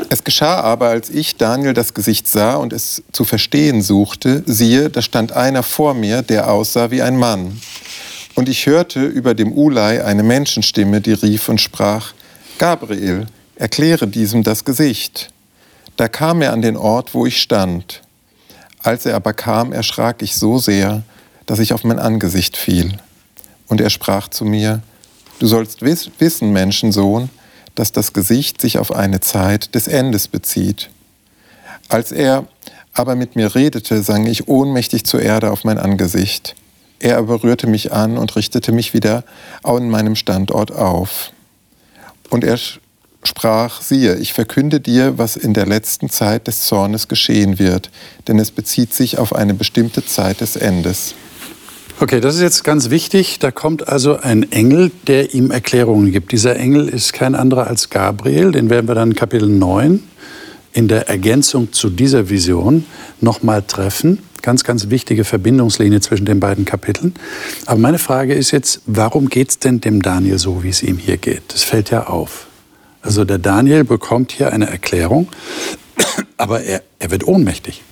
Es 0.09 0.24
geschah 0.24 0.61
aber, 0.61 0.88
als 0.88 1.11
ich 1.11 1.37
Daniel 1.37 1.74
das 1.74 1.92
Gesicht 1.92 2.26
sah 2.26 2.55
und 2.55 2.72
es 2.72 3.03
zu 3.12 3.24
verstehen 3.24 3.83
suchte, 3.83 4.42
siehe, 4.46 4.88
da 4.88 5.03
stand 5.03 5.33
einer 5.33 5.62
vor 5.62 5.92
mir, 5.92 6.22
der 6.22 6.50
aussah 6.50 6.90
wie 6.90 7.03
ein 7.03 7.18
Mann. 7.18 7.61
Und 8.35 8.48
ich 8.48 8.64
hörte 8.64 9.05
über 9.05 9.35
dem 9.35 9.53
Ulai 9.53 10.03
eine 10.03 10.22
Menschenstimme, 10.22 11.03
die 11.03 11.12
rief 11.12 11.50
und 11.50 11.61
sprach, 11.61 12.14
Gabriel, 12.61 13.27
erkläre 13.57 14.07
diesem 14.07 14.42
das 14.42 14.66
Gesicht. 14.66 15.33
Da 15.96 16.09
kam 16.09 16.42
er 16.42 16.53
an 16.53 16.61
den 16.61 16.77
Ort, 16.77 17.14
wo 17.14 17.25
ich 17.25 17.40
stand. 17.40 18.03
Als 18.83 19.07
er 19.07 19.16
aber 19.16 19.33
kam, 19.33 19.73
erschrak 19.73 20.20
ich 20.20 20.37
so 20.37 20.59
sehr, 20.59 21.03
dass 21.46 21.59
ich 21.59 21.73
auf 21.73 21.85
mein 21.85 21.99
Angesicht 21.99 22.59
fiel. 22.59 22.99
Und 23.66 23.81
er 23.81 23.88
sprach 23.88 24.29
zu 24.29 24.44
mir, 24.44 24.83
Du 25.38 25.46
sollst 25.46 25.81
wissen, 25.81 26.53
Menschensohn, 26.53 27.31
dass 27.77 27.92
das 27.92 28.12
Gesicht 28.12 28.61
sich 28.61 28.77
auf 28.77 28.92
eine 28.92 29.20
Zeit 29.20 29.75
des 29.75 29.88
Endes 29.88 30.29
bezieht. 30.29 30.90
Als 31.88 32.12
er 32.12 32.46
aber 32.92 33.14
mit 33.14 33.37
mir 33.37 33.55
redete, 33.55 34.03
sang 34.03 34.27
ich 34.27 34.49
ohnmächtig 34.49 35.07
zur 35.07 35.23
Erde 35.23 35.51
auf 35.51 35.64
mein 35.64 35.79
Angesicht. 35.79 36.57
Er 36.99 37.16
aber 37.16 37.42
rührte 37.42 37.66
mich 37.66 37.90
an 37.90 38.18
und 38.18 38.37
richtete 38.37 38.73
mich 38.73 38.92
wieder 38.92 39.25
an 39.62 39.88
meinem 39.88 40.14
Standort 40.14 40.73
auf. 40.73 41.33
Und 42.31 42.45
er 42.45 42.59
sprach, 43.23 43.83
siehe, 43.83 44.16
ich 44.16 44.33
verkünde 44.33 44.81
dir, 44.81 45.19
was 45.19 45.37
in 45.37 45.53
der 45.53 45.66
letzten 45.66 46.09
Zeit 46.09 46.47
des 46.47 46.62
Zornes 46.62 47.09
geschehen 47.09 47.59
wird, 47.59 47.90
denn 48.29 48.38
es 48.38 48.51
bezieht 48.51 48.95
sich 48.95 49.19
auf 49.19 49.35
eine 49.35 49.55
bestimmte 49.55 50.05
Zeit 50.05 50.40
des 50.40 50.57
Endes. 50.57 51.14
Okay, 51.99 52.21
das 52.21 52.37
ist 52.37 52.40
jetzt 52.40 52.64
ganz 52.64 52.88
wichtig. 52.88 53.40
Da 53.40 53.51
kommt 53.51 53.88
also 53.88 54.16
ein 54.16 54.51
Engel, 54.53 54.90
der 55.07 55.35
ihm 55.35 55.51
Erklärungen 55.51 56.12
gibt. 56.12 56.33
Dieser 56.33 56.57
Engel 56.57 56.88
ist 56.88 57.12
kein 57.12 57.35
anderer 57.35 57.66
als 57.66 57.90
Gabriel, 57.90 58.53
den 58.53 58.71
werden 58.71 58.88
wir 58.88 58.95
dann 58.95 59.11
in 59.11 59.16
Kapitel 59.16 59.49
9 59.49 60.03
in 60.73 60.88
der 60.88 61.09
Ergänzung 61.09 61.73
zu 61.73 61.90
dieser 61.90 62.31
Vision 62.31 62.87
nochmal 63.21 63.62
treffen. 63.62 64.19
Ganz, 64.43 64.64
ganz 64.64 64.91
wichtige 64.91 65.24
Verbindungslinie 65.24 66.01
zwischen 66.01 66.26
den 66.26 66.41
beiden 66.41 66.64
Kapiteln. 66.64 67.14
Aber 67.66 67.78
meine 67.78 67.99
Frage 67.99 68.34
ist 68.34 68.51
jetzt, 68.51 68.82
warum 68.86 69.28
geht 69.28 69.51
es 69.51 69.59
denn 69.59 69.80
dem 69.80 70.03
Daniel 70.03 70.38
so, 70.38 70.62
wie 70.62 70.70
es 70.70 70.82
ihm 70.82 70.99
hier 70.99 71.16
geht? 71.16 71.43
Das 71.49 71.62
fällt 71.62 71.91
ja 71.91 72.07
auf. 72.07 72.47
Also 73.03 73.24
der 73.24 73.38
Daniel 73.38 73.84
bekommt 73.84 74.32
hier 74.32 74.53
eine 74.53 74.68
Erklärung, 74.68 75.28
aber 76.36 76.62
er, 76.62 76.82
er 76.99 77.11
wird 77.11 77.26
ohnmächtig. 77.26 77.82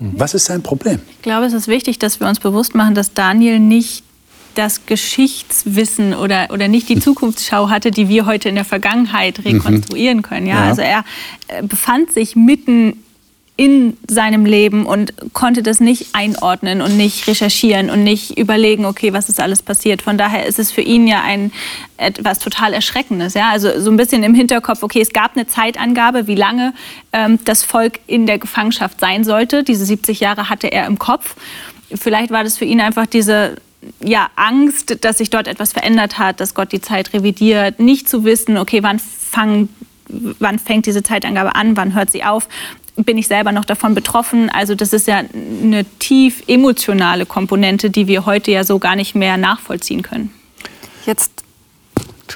Was 0.00 0.32
ist 0.32 0.46
sein 0.46 0.62
Problem? 0.62 0.98
Ich 1.10 1.22
glaube, 1.22 1.44
es 1.44 1.52
ist 1.52 1.68
wichtig, 1.68 1.98
dass 1.98 2.20
wir 2.20 2.26
uns 2.26 2.40
bewusst 2.40 2.74
machen, 2.74 2.94
dass 2.94 3.12
Daniel 3.12 3.60
nicht 3.60 4.02
das 4.54 4.86
Geschichtswissen 4.86 6.14
oder, 6.14 6.48
oder 6.50 6.68
nicht 6.68 6.88
die 6.88 6.98
Zukunftsschau 7.00 7.68
hatte, 7.68 7.90
die 7.90 8.08
wir 8.08 8.24
heute 8.24 8.48
in 8.48 8.54
der 8.54 8.64
Vergangenheit 8.64 9.44
rekonstruieren 9.44 10.22
können. 10.22 10.46
Ja? 10.46 10.64
ja. 10.64 10.68
Also 10.70 10.82
er 10.82 11.04
befand 11.62 12.12
sich 12.12 12.34
mitten 12.34 13.04
in 13.60 13.98
seinem 14.08 14.46
Leben 14.46 14.86
und 14.86 15.12
konnte 15.34 15.62
das 15.62 15.80
nicht 15.80 16.14
einordnen 16.14 16.80
und 16.80 16.96
nicht 16.96 17.26
recherchieren 17.26 17.90
und 17.90 18.02
nicht 18.02 18.38
überlegen, 18.38 18.86
okay, 18.86 19.12
was 19.12 19.28
ist 19.28 19.38
alles 19.38 19.60
passiert. 19.60 20.00
Von 20.00 20.16
daher 20.16 20.46
ist 20.46 20.58
es 20.58 20.72
für 20.72 20.80
ihn 20.80 21.06
ja 21.06 21.20
ein 21.20 21.52
etwas 21.98 22.38
total 22.38 22.72
Erschreckendes. 22.72 23.34
Ja? 23.34 23.50
Also 23.50 23.78
so 23.78 23.90
ein 23.90 23.98
bisschen 23.98 24.22
im 24.22 24.34
Hinterkopf, 24.34 24.82
okay, 24.82 25.02
es 25.02 25.12
gab 25.12 25.36
eine 25.36 25.46
Zeitangabe, 25.46 26.26
wie 26.26 26.36
lange 26.36 26.72
ähm, 27.12 27.38
das 27.44 27.62
Volk 27.62 28.00
in 28.06 28.24
der 28.24 28.38
Gefangenschaft 28.38 28.98
sein 28.98 29.24
sollte. 29.24 29.62
Diese 29.62 29.84
70 29.84 30.20
Jahre 30.20 30.48
hatte 30.48 30.72
er 30.72 30.86
im 30.86 30.98
Kopf. 30.98 31.36
Vielleicht 31.94 32.30
war 32.30 32.44
das 32.44 32.56
für 32.56 32.64
ihn 32.64 32.80
einfach 32.80 33.04
diese 33.04 33.56
ja, 34.02 34.30
Angst, 34.36 35.04
dass 35.04 35.18
sich 35.18 35.28
dort 35.28 35.46
etwas 35.46 35.74
verändert 35.74 36.18
hat, 36.18 36.40
dass 36.40 36.54
Gott 36.54 36.72
die 36.72 36.80
Zeit 36.80 37.12
revidiert, 37.12 37.78
nicht 37.78 38.08
zu 38.08 38.24
wissen, 38.24 38.56
okay, 38.56 38.82
wann, 38.82 38.98
fang, 38.98 39.68
wann 40.08 40.58
fängt 40.58 40.86
diese 40.86 41.02
Zeitangabe 41.02 41.54
an, 41.54 41.76
wann 41.76 41.94
hört 41.94 42.10
sie 42.10 42.24
auf 42.24 42.48
bin 42.96 43.18
ich 43.18 43.26
selber 43.26 43.52
noch 43.52 43.64
davon 43.64 43.94
betroffen. 43.94 44.50
Also 44.50 44.74
das 44.74 44.92
ist 44.92 45.06
ja 45.06 45.22
eine 45.62 45.84
tief 45.98 46.42
emotionale 46.46 47.26
Komponente, 47.26 47.90
die 47.90 48.06
wir 48.06 48.26
heute 48.26 48.50
ja 48.50 48.64
so 48.64 48.78
gar 48.78 48.96
nicht 48.96 49.14
mehr 49.14 49.36
nachvollziehen 49.36 50.02
können. 50.02 50.32
Jetzt 51.06 51.40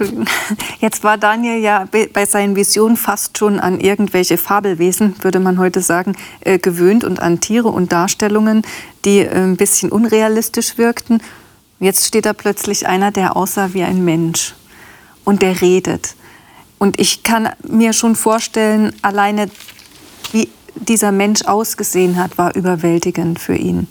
Jetzt 0.81 1.05
war 1.05 1.19
Daniel 1.19 1.61
ja 1.61 1.87
bei 2.13 2.27
seinen 2.27 2.57
Visionen 2.57 2.97
fast 2.97 3.39
schon 3.39 3.61
an 3.61 3.81
irgendwelche 3.81 4.39
Fabelwesen, 4.39 5.15
würde 5.23 5.41
man 5.41 5.59
heute 5.59 5.81
sagen, 5.81 6.17
äh, 6.41 6.59
gewöhnt 6.59 7.05
und 7.05 7.21
an 7.21 7.41
Tiere 7.41 7.69
und 7.69 7.93
Darstellungen, 7.93 8.63
die 9.05 9.21
äh, 9.21 9.31
ein 9.31 9.57
bisschen 9.57 9.91
unrealistisch 9.91 10.79
wirkten. 10.79 11.23
Jetzt 11.81 12.07
steht 12.07 12.27
da 12.27 12.33
plötzlich 12.33 12.87
einer, 12.87 13.11
der 13.11 13.37
aussah 13.37 13.75
wie 13.75 13.83
ein 13.83 14.05
Mensch 14.05 14.55
und 15.25 15.43
der 15.43 15.61
redet. 15.61 16.15
Und 16.79 17.01
ich 17.01 17.23
kann 17.23 17.51
mir 17.67 17.93
schon 17.93 18.17
vorstellen, 18.17 18.93
alleine 19.03 19.49
dieser 20.75 21.13
Mensch 21.13 21.45
ausgesehen 21.45 22.17
hat, 22.17 22.39
war 22.39 22.55
überwältigend 22.55 23.39
für 23.39 23.57
ihn. 23.57 23.89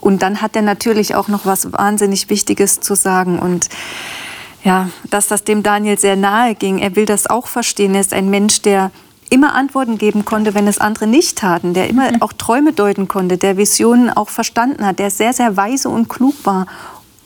Und 0.00 0.22
dann 0.22 0.40
hat 0.40 0.56
er 0.56 0.62
natürlich 0.62 1.14
auch 1.14 1.28
noch 1.28 1.44
was 1.44 1.72
wahnsinnig 1.72 2.30
Wichtiges 2.30 2.80
zu 2.80 2.94
sagen. 2.94 3.38
Und 3.38 3.68
ja, 4.64 4.90
dass 5.10 5.28
das 5.28 5.44
dem 5.44 5.62
Daniel 5.62 5.98
sehr 5.98 6.16
nahe 6.16 6.54
ging. 6.54 6.78
Er 6.78 6.96
will 6.96 7.06
das 7.06 7.26
auch 7.26 7.46
verstehen. 7.46 7.94
Er 7.94 8.00
ist 8.00 8.12
ein 8.12 8.30
Mensch, 8.30 8.62
der 8.62 8.90
immer 9.30 9.54
Antworten 9.54 9.98
geben 9.98 10.24
konnte, 10.24 10.54
wenn 10.54 10.66
es 10.66 10.78
andere 10.78 11.06
nicht 11.06 11.38
taten, 11.38 11.74
der 11.74 11.88
immer 11.88 12.10
auch 12.20 12.32
Träume 12.32 12.72
deuten 12.72 13.08
konnte, 13.08 13.36
der 13.36 13.56
Visionen 13.56 14.10
auch 14.10 14.30
verstanden 14.30 14.86
hat, 14.86 14.98
der 14.98 15.10
sehr, 15.10 15.32
sehr 15.32 15.56
weise 15.56 15.88
und 15.90 16.08
klug 16.08 16.34
war 16.44 16.66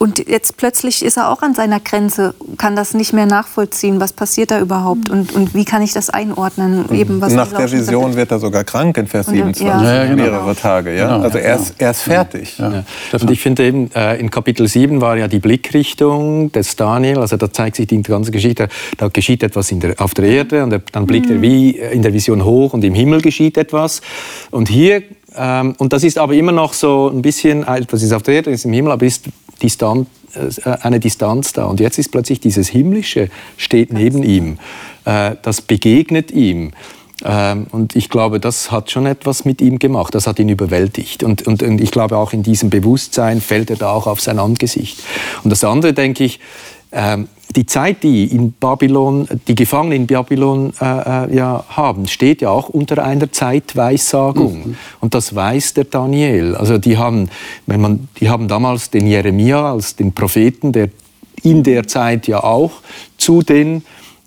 und 0.03 0.29
jetzt 0.29 0.57
plötzlich 0.57 1.05
ist 1.05 1.17
er 1.17 1.31
auch 1.31 1.43
an 1.43 1.55
seiner 1.55 1.79
Grenze, 1.79 2.35
kann 2.59 2.75
das 2.75 2.93
nicht 2.93 3.13
mehr 3.13 3.27
nachvollziehen. 3.27 4.01
Was 4.01 4.13
passiert 4.13 4.51
da 4.51 4.59
überhaupt 4.59 5.09
und, 5.11 5.33
und 5.33 5.55
wie 5.55 5.65
kann 5.65 5.81
ich 5.81 5.93
das 5.93 6.11
einordnen? 6.11 6.87
Eben, 6.93 7.21
was 7.21 7.33
Nach 7.35 7.47
der 7.47 7.71
Vision 7.71 8.17
wird 8.17 8.33
er 8.33 8.41
sogar 8.41 8.65
krank 8.65 8.97
in 8.97 9.07
Vers 9.07 9.27
27, 9.27 9.65
ja. 9.65 9.81
Ja, 9.81 10.05
genau. 10.07 10.17
mehrere 10.25 10.57
Tage. 10.57 10.97
Ja? 10.97 11.07
Genau. 11.07 11.25
Also 11.25 11.39
er 11.39 11.55
ist, 11.55 11.77
er 11.79 11.93
ist 11.93 12.03
fertig. 12.03 12.59
Ja. 12.59 12.83
Und 13.13 13.31
ich 13.31 13.41
finde 13.41 13.65
eben, 13.65 13.93
äh, 13.93 14.19
in 14.19 14.29
Kapitel 14.29 14.67
7 14.67 15.01
war 15.01 15.17
ja 15.17 15.29
die 15.29 15.39
Blickrichtung 15.39 16.51
des 16.51 16.75
Daniel, 16.75 17.19
also 17.19 17.37
da 17.37 17.53
zeigt 17.53 17.77
sich 17.77 17.87
die 17.87 18.03
ganze 18.03 18.33
Geschichte, 18.33 18.67
da 18.97 19.07
geschieht 19.07 19.45
etwas 19.45 19.69
der, 19.69 19.95
auf 20.01 20.15
der 20.15 20.25
Erde 20.25 20.65
und 20.65 20.83
dann 20.91 21.07
blickt 21.07 21.29
mhm. 21.29 21.37
er 21.37 21.43
wie 21.43 21.71
in 21.79 22.03
der 22.03 22.13
Vision 22.13 22.45
hoch 22.45 22.73
und 22.73 22.83
im 22.83 22.95
Himmel 22.95 23.21
geschieht 23.21 23.57
etwas. 23.57 24.01
Und 24.51 24.69
hier 24.69 25.05
ähm, 25.37 25.75
und 25.79 25.93
das 25.93 26.05
ist 26.05 26.19
aber 26.19 26.35
immer 26.35 26.53
noch 26.53 26.73
so 26.73 27.09
ein 27.09 27.23
bisschen, 27.23 27.67
etwas 27.67 28.03
ist 28.03 28.13
auf 28.13 28.23
der 28.23 28.35
Erde, 28.35 28.51
ist 28.51 28.65
im 28.65 28.73
Himmel, 28.73 28.93
aber 28.93 29.07
ist 29.07 29.25
Distanz, 29.63 30.09
äh, 30.35 30.71
eine 30.83 31.01
Distanz 31.01 31.53
da. 31.53 31.67
Und 31.67 31.81
jetzt 31.81 31.99
ist 31.99 32.11
plötzlich 32.11 32.41
dieses 32.41 32.69
Himmlische 32.69 33.29
steht 33.57 33.93
neben 33.93 34.23
ihm. 34.23 34.59
Äh, 35.05 35.37
das 35.43 35.61
begegnet 35.61 36.31
ihm. 36.31 36.73
Ähm, 37.25 37.67
und 37.71 37.95
ich 37.95 38.09
glaube, 38.09 38.41
das 38.41 38.71
hat 38.71 38.91
schon 38.91 39.07
etwas 39.07 39.45
mit 39.45 39.61
ihm 39.61 39.79
gemacht. 39.79 40.15
Das 40.15 40.27
hat 40.27 40.39
ihn 40.39 40.49
überwältigt. 40.49 41.23
Und, 41.23 41.47
und, 41.47 41.63
und 41.63 41.81
ich 41.81 41.91
glaube, 41.91 42.17
auch 42.17 42.33
in 42.33 42.43
diesem 42.43 42.71
Bewusstsein 42.71 43.41
fällt 43.41 43.71
er 43.71 43.77
da 43.77 43.93
auch 43.93 44.07
auf 44.07 44.21
sein 44.21 44.39
Angesicht. 44.39 45.01
Und 45.45 45.51
das 45.51 45.63
andere, 45.65 45.93
denke 45.93 46.25
ich, 46.25 46.41
die 47.57 47.67
Zeit, 47.67 48.03
die 48.03 48.25
in 48.25 48.53
Babylon, 48.53 49.29
die 49.47 49.55
Gefangenen 49.55 50.03
in 50.03 50.07
Babylon 50.07 50.73
äh, 50.81 50.85
äh, 50.85 51.37
ja, 51.37 51.65
haben, 51.69 52.07
steht 52.07 52.43
ja 52.43 52.51
auch 52.51 52.69
unter 52.69 53.05
einer 53.05 53.31
Zeitweissagung. 53.31 54.69
Mhm. 54.69 54.77
Und 55.01 55.15
das 55.15 55.35
weiß 55.35 55.75
der 55.75 55.85
Daniel. 55.85 56.55
Also 56.55 56.79
die 56.79 56.97
haben, 56.97 57.29
wenn 57.67 57.81
man, 57.81 58.09
die 58.21 58.31
haben 58.31 58.49
damals 58.49 58.91
den 58.91 59.07
Jeremia 59.07 59.73
als 59.73 59.97
den 59.97 60.13
Propheten, 60.13 60.73
der 60.73 60.89
in 61.43 61.63
der 61.63 61.87
Zeit 61.89 62.29
ja 62.29 62.43
auch 62.43 62.73
zu 63.19 63.43
den 63.43 63.83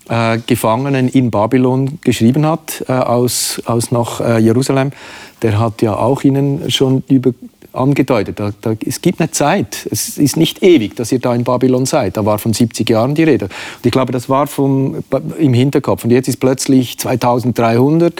äh, 0.08 0.38
Gefangenen 0.46 1.08
in 1.08 1.30
Babylon 1.30 1.98
geschrieben 2.02 2.46
hat, 2.46 2.84
äh, 2.88 2.92
aus, 2.92 3.60
aus 3.64 3.90
nach 3.90 4.20
äh, 4.20 4.38
Jerusalem. 4.38 4.92
Der 5.42 5.58
hat 5.58 5.82
ja 5.82 5.96
auch 5.96 6.22
ihnen 6.22 6.70
schon 6.70 7.02
über 7.08 7.32
angedeutet. 7.76 8.40
Da, 8.40 8.52
da, 8.60 8.74
es 8.84 9.00
gibt 9.00 9.20
eine 9.20 9.30
Zeit. 9.30 9.86
Es 9.90 10.18
ist 10.18 10.36
nicht 10.36 10.62
ewig, 10.62 10.96
dass 10.96 11.12
ihr 11.12 11.18
da 11.18 11.34
in 11.34 11.44
Babylon 11.44 11.86
seid. 11.86 12.16
Da 12.16 12.24
war 12.24 12.38
von 12.38 12.52
70 12.52 12.88
Jahren 12.88 13.14
die 13.14 13.24
Rede. 13.24 13.46
Und 13.46 13.86
ich 13.86 13.92
glaube, 13.92 14.12
das 14.12 14.28
war 14.28 14.46
vom, 14.46 15.02
im 15.38 15.54
Hinterkopf. 15.54 16.04
Und 16.04 16.10
jetzt 16.10 16.28
ist 16.28 16.38
plötzlich 16.38 16.98
2300. 16.98 18.14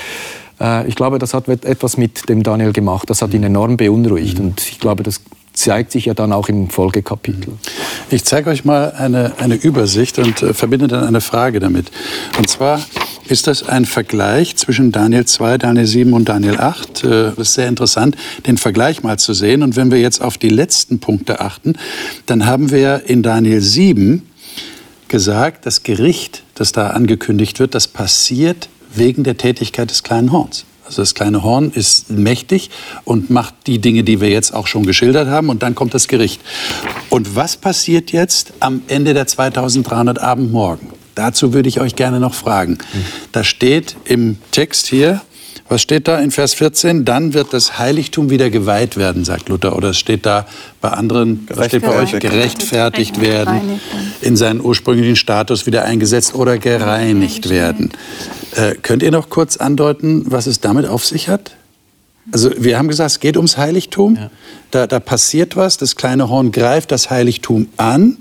Äh, 0.61 0.89
ich 0.89 0.95
glaube, 0.95 1.19
das 1.19 1.35
hat 1.35 1.49
etwas 1.49 1.97
mit 1.97 2.29
dem 2.29 2.43
Daniel 2.43 2.73
gemacht. 2.73 3.11
Das 3.11 3.23
hat 3.23 3.35
ihn 3.35 3.43
enorm 3.43 3.77
beunruhigt. 3.77 4.39
Und 4.39 4.61
ich 4.61 4.81
glaube, 4.81 5.03
das 5.03 5.21
zeigt 5.57 5.91
sich 5.91 6.05
ja 6.05 6.15
dann 6.15 6.33
auch 6.33 6.49
im 6.49 6.69
Folgekapitel. 6.69 7.55
Ich 8.11 8.25
zeige 8.25 8.51
euch 8.51 8.65
mal 8.65 8.93
eine, 8.93 9.33
eine 9.39 9.55
Übersicht 9.55 10.19
und 10.19 10.43
äh, 10.43 10.55
verbinde 10.55 10.87
dann 10.87 11.05
eine 11.05 11.21
Frage 11.21 11.61
damit. 11.61 11.91
Und 12.39 12.49
zwar 12.49 12.81
ist 13.29 13.47
das 13.47 13.63
ein 13.69 13.85
Vergleich 13.85 14.57
zwischen 14.57 14.93
Daniel 14.93 15.25
2, 15.25 15.59
Daniel 15.59 15.87
7 15.87 16.13
und 16.13 16.29
Daniel 16.29 16.59
8. 16.59 17.05
Äh, 17.05 17.09
das 17.09 17.39
ist 17.39 17.55
sehr 17.55 17.69
interessant, 17.69 18.17
den 18.47 18.57
Vergleich 18.57 19.03
mal 19.03 19.19
zu 19.19 19.35
sehen. 19.35 19.63
Und 19.63 19.77
wenn 19.77 19.91
wir 19.91 20.01
jetzt 20.01 20.23
auf 20.23 20.39
die 20.39 20.49
letzten 20.49 21.01
Punkte 21.01 21.41
achten, 21.41 21.75
dann 22.27 22.47
haben 22.47 22.71
wir 22.71 23.03
in 23.07 23.23
Daniel 23.23 23.61
7 23.61 24.23
gesagt, 25.09 25.67
das 25.67 25.83
Gericht, 25.83 26.43
das 26.55 26.73
da 26.73 26.91
angekündigt 26.91 27.61
wird, 27.61 27.75
das 27.75 27.89
passiert 27.89 28.69
wegen 28.95 29.25
der 29.25 29.37
Tätigkeit 29.37 29.91
des 29.91 30.03
kleinen 30.03 30.33
Horns. 30.33 30.65
Also 30.85 31.03
das 31.03 31.15
kleine 31.15 31.43
Horn 31.43 31.73
ist 31.73 32.11
mächtig 32.11 32.71
und 33.05 33.29
macht 33.29 33.55
die 33.67 33.81
Dinge, 33.81 34.05
die 34.05 34.21
wir 34.21 34.29
jetzt 34.29 34.55
auch 34.55 34.69
schon 34.69 34.87
geschildert 34.87 35.29
haben. 35.29 35.49
Und 35.49 35.65
dann 35.65 35.75
kommt 35.75 35.95
das 35.95 36.07
Gericht. 36.07 36.41
Und 37.11 37.35
was 37.35 37.57
passiert 37.57 38.13
jetzt 38.13 38.53
am 38.61 38.83
Ende 38.87 39.13
der 39.13 39.27
2300 39.27 40.21
Abendmorgen? 40.21 40.96
Dazu 41.17 41.53
würde 41.53 41.69
ich 41.69 41.81
euch 41.81 41.97
gerne 41.97 42.21
noch 42.21 42.35
fragen. 42.35 42.79
Da 43.33 43.43
steht 43.43 43.97
im 44.05 44.37
Text 44.53 44.87
hier, 44.87 45.23
was 45.69 45.83
steht 45.83 46.07
da 46.07 46.19
in 46.19 46.31
Vers 46.31 46.55
14? 46.55 47.05
Dann 47.05 47.35
wird 47.35 47.53
das 47.53 47.79
Heiligtum 47.79 48.31
wieder 48.31 48.51
geweiht 48.51 48.97
werden, 48.97 49.25
sagt 49.25 49.49
Luther. 49.49 49.75
Oder 49.75 49.91
es 49.91 49.99
steht 49.99 50.25
da 50.25 50.47
bei 50.81 50.91
anderen, 50.91 51.49
was 51.53 51.67
steht 51.69 51.83
bei 51.83 51.97
euch? 51.97 52.13
Gerechtfertigt 52.13 53.21
werden, 53.21 53.81
in 54.21 54.37
seinen 54.37 54.61
ursprünglichen 54.61 55.17
Status 55.17 55.67
wieder 55.67 55.85
eingesetzt 55.85 56.35
oder 56.35 56.59
gereinigt 56.59 57.49
werden. 57.49 57.91
Äh, 58.55 58.75
könnt 58.77 59.03
ihr 59.03 59.11
noch 59.11 59.29
kurz 59.29 59.57
andeuten, 59.57 60.25
was 60.27 60.47
es 60.47 60.61
damit 60.61 60.87
auf 60.87 61.05
sich 61.05 61.29
hat? 61.29 61.57
Also 62.31 62.51
wir 62.59 62.79
haben 62.79 62.89
gesagt, 62.89 63.11
es 63.13 63.21
geht 63.21 63.37
ums 63.37 63.57
Heiligtum. 63.57 64.19
Da, 64.71 64.87
da 64.87 65.01
passiert 65.01 65.57
was, 65.57 65.79
das 65.79 65.97
kleine 65.97 66.29
Horn 66.29 66.53
greift 66.53 66.93
das 66.93 67.11
Heiligtum 67.11 67.69
an. 67.77 68.19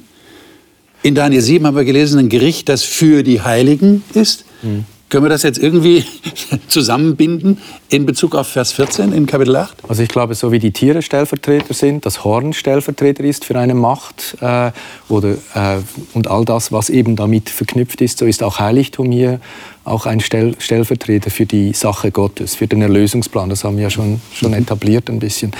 In 1.06 1.14
Daniel 1.14 1.42
7 1.42 1.68
haben 1.68 1.76
wir 1.76 1.86
gelesen, 1.86 2.18
ein 2.18 2.30
Gericht, 2.30 2.68
das 2.68 2.82
für 2.82 3.22
die 3.22 3.40
Heiligen 3.40 4.04
ist. 4.16 4.44
Mhm. 4.64 4.86
Können 5.10 5.24
wir 5.24 5.30
das 5.30 5.44
jetzt 5.44 5.60
irgendwie 5.60 6.04
zusammenbinden 6.68 7.60
in 7.90 8.08
Bezug 8.08 8.34
auf 8.34 8.48
Vers 8.48 8.72
14 8.72 9.14
in 9.14 9.28
Kapitel 9.28 9.56
8? 9.56 9.88
Also 9.88 10.02
ich 10.02 10.10
glaube, 10.10 10.34
so 10.34 10.52
wie 10.52 10.58
die 10.58 10.72
Tiere 10.72 11.04
Stellvertreter 11.04 11.76
sind, 11.76 12.08
das 12.08 12.24
Horn 12.24 12.54
Stellvertreter 12.54 13.24
ist 13.24 13.46
für 13.46 13.56
eine 13.56 13.76
Macht 13.76 14.36
äh, 14.42 14.72
oder, 15.08 15.34
äh, 15.54 15.78
und 16.16 16.28
all 16.28 16.44
das, 16.44 16.72
was 16.72 16.90
eben 16.90 17.16
damit 17.16 17.52
verknüpft 17.52 18.02
ist, 18.02 18.18
so 18.18 18.26
ist 18.26 18.42
auch 18.42 18.58
Heiligtum 18.58 19.12
hier 19.12 19.40
auch 19.84 20.08
ein 20.08 20.22
Stell 20.22 20.56
Stellvertreter 20.58 21.30
für 21.30 21.46
die 21.46 21.74
Sache 21.74 22.10
Gottes, 22.10 22.56
für 22.56 22.66
den 22.66 22.82
Erlösungsplan. 22.82 23.52
Das 23.52 23.64
haben 23.64 23.76
wir 23.76 23.84
ja 23.84 23.90
schon, 23.92 24.22
schon 24.34 24.54
mhm. 24.54 24.58
etabliert 24.58 25.08
ein 25.12 25.20
bisschen. 25.20 25.52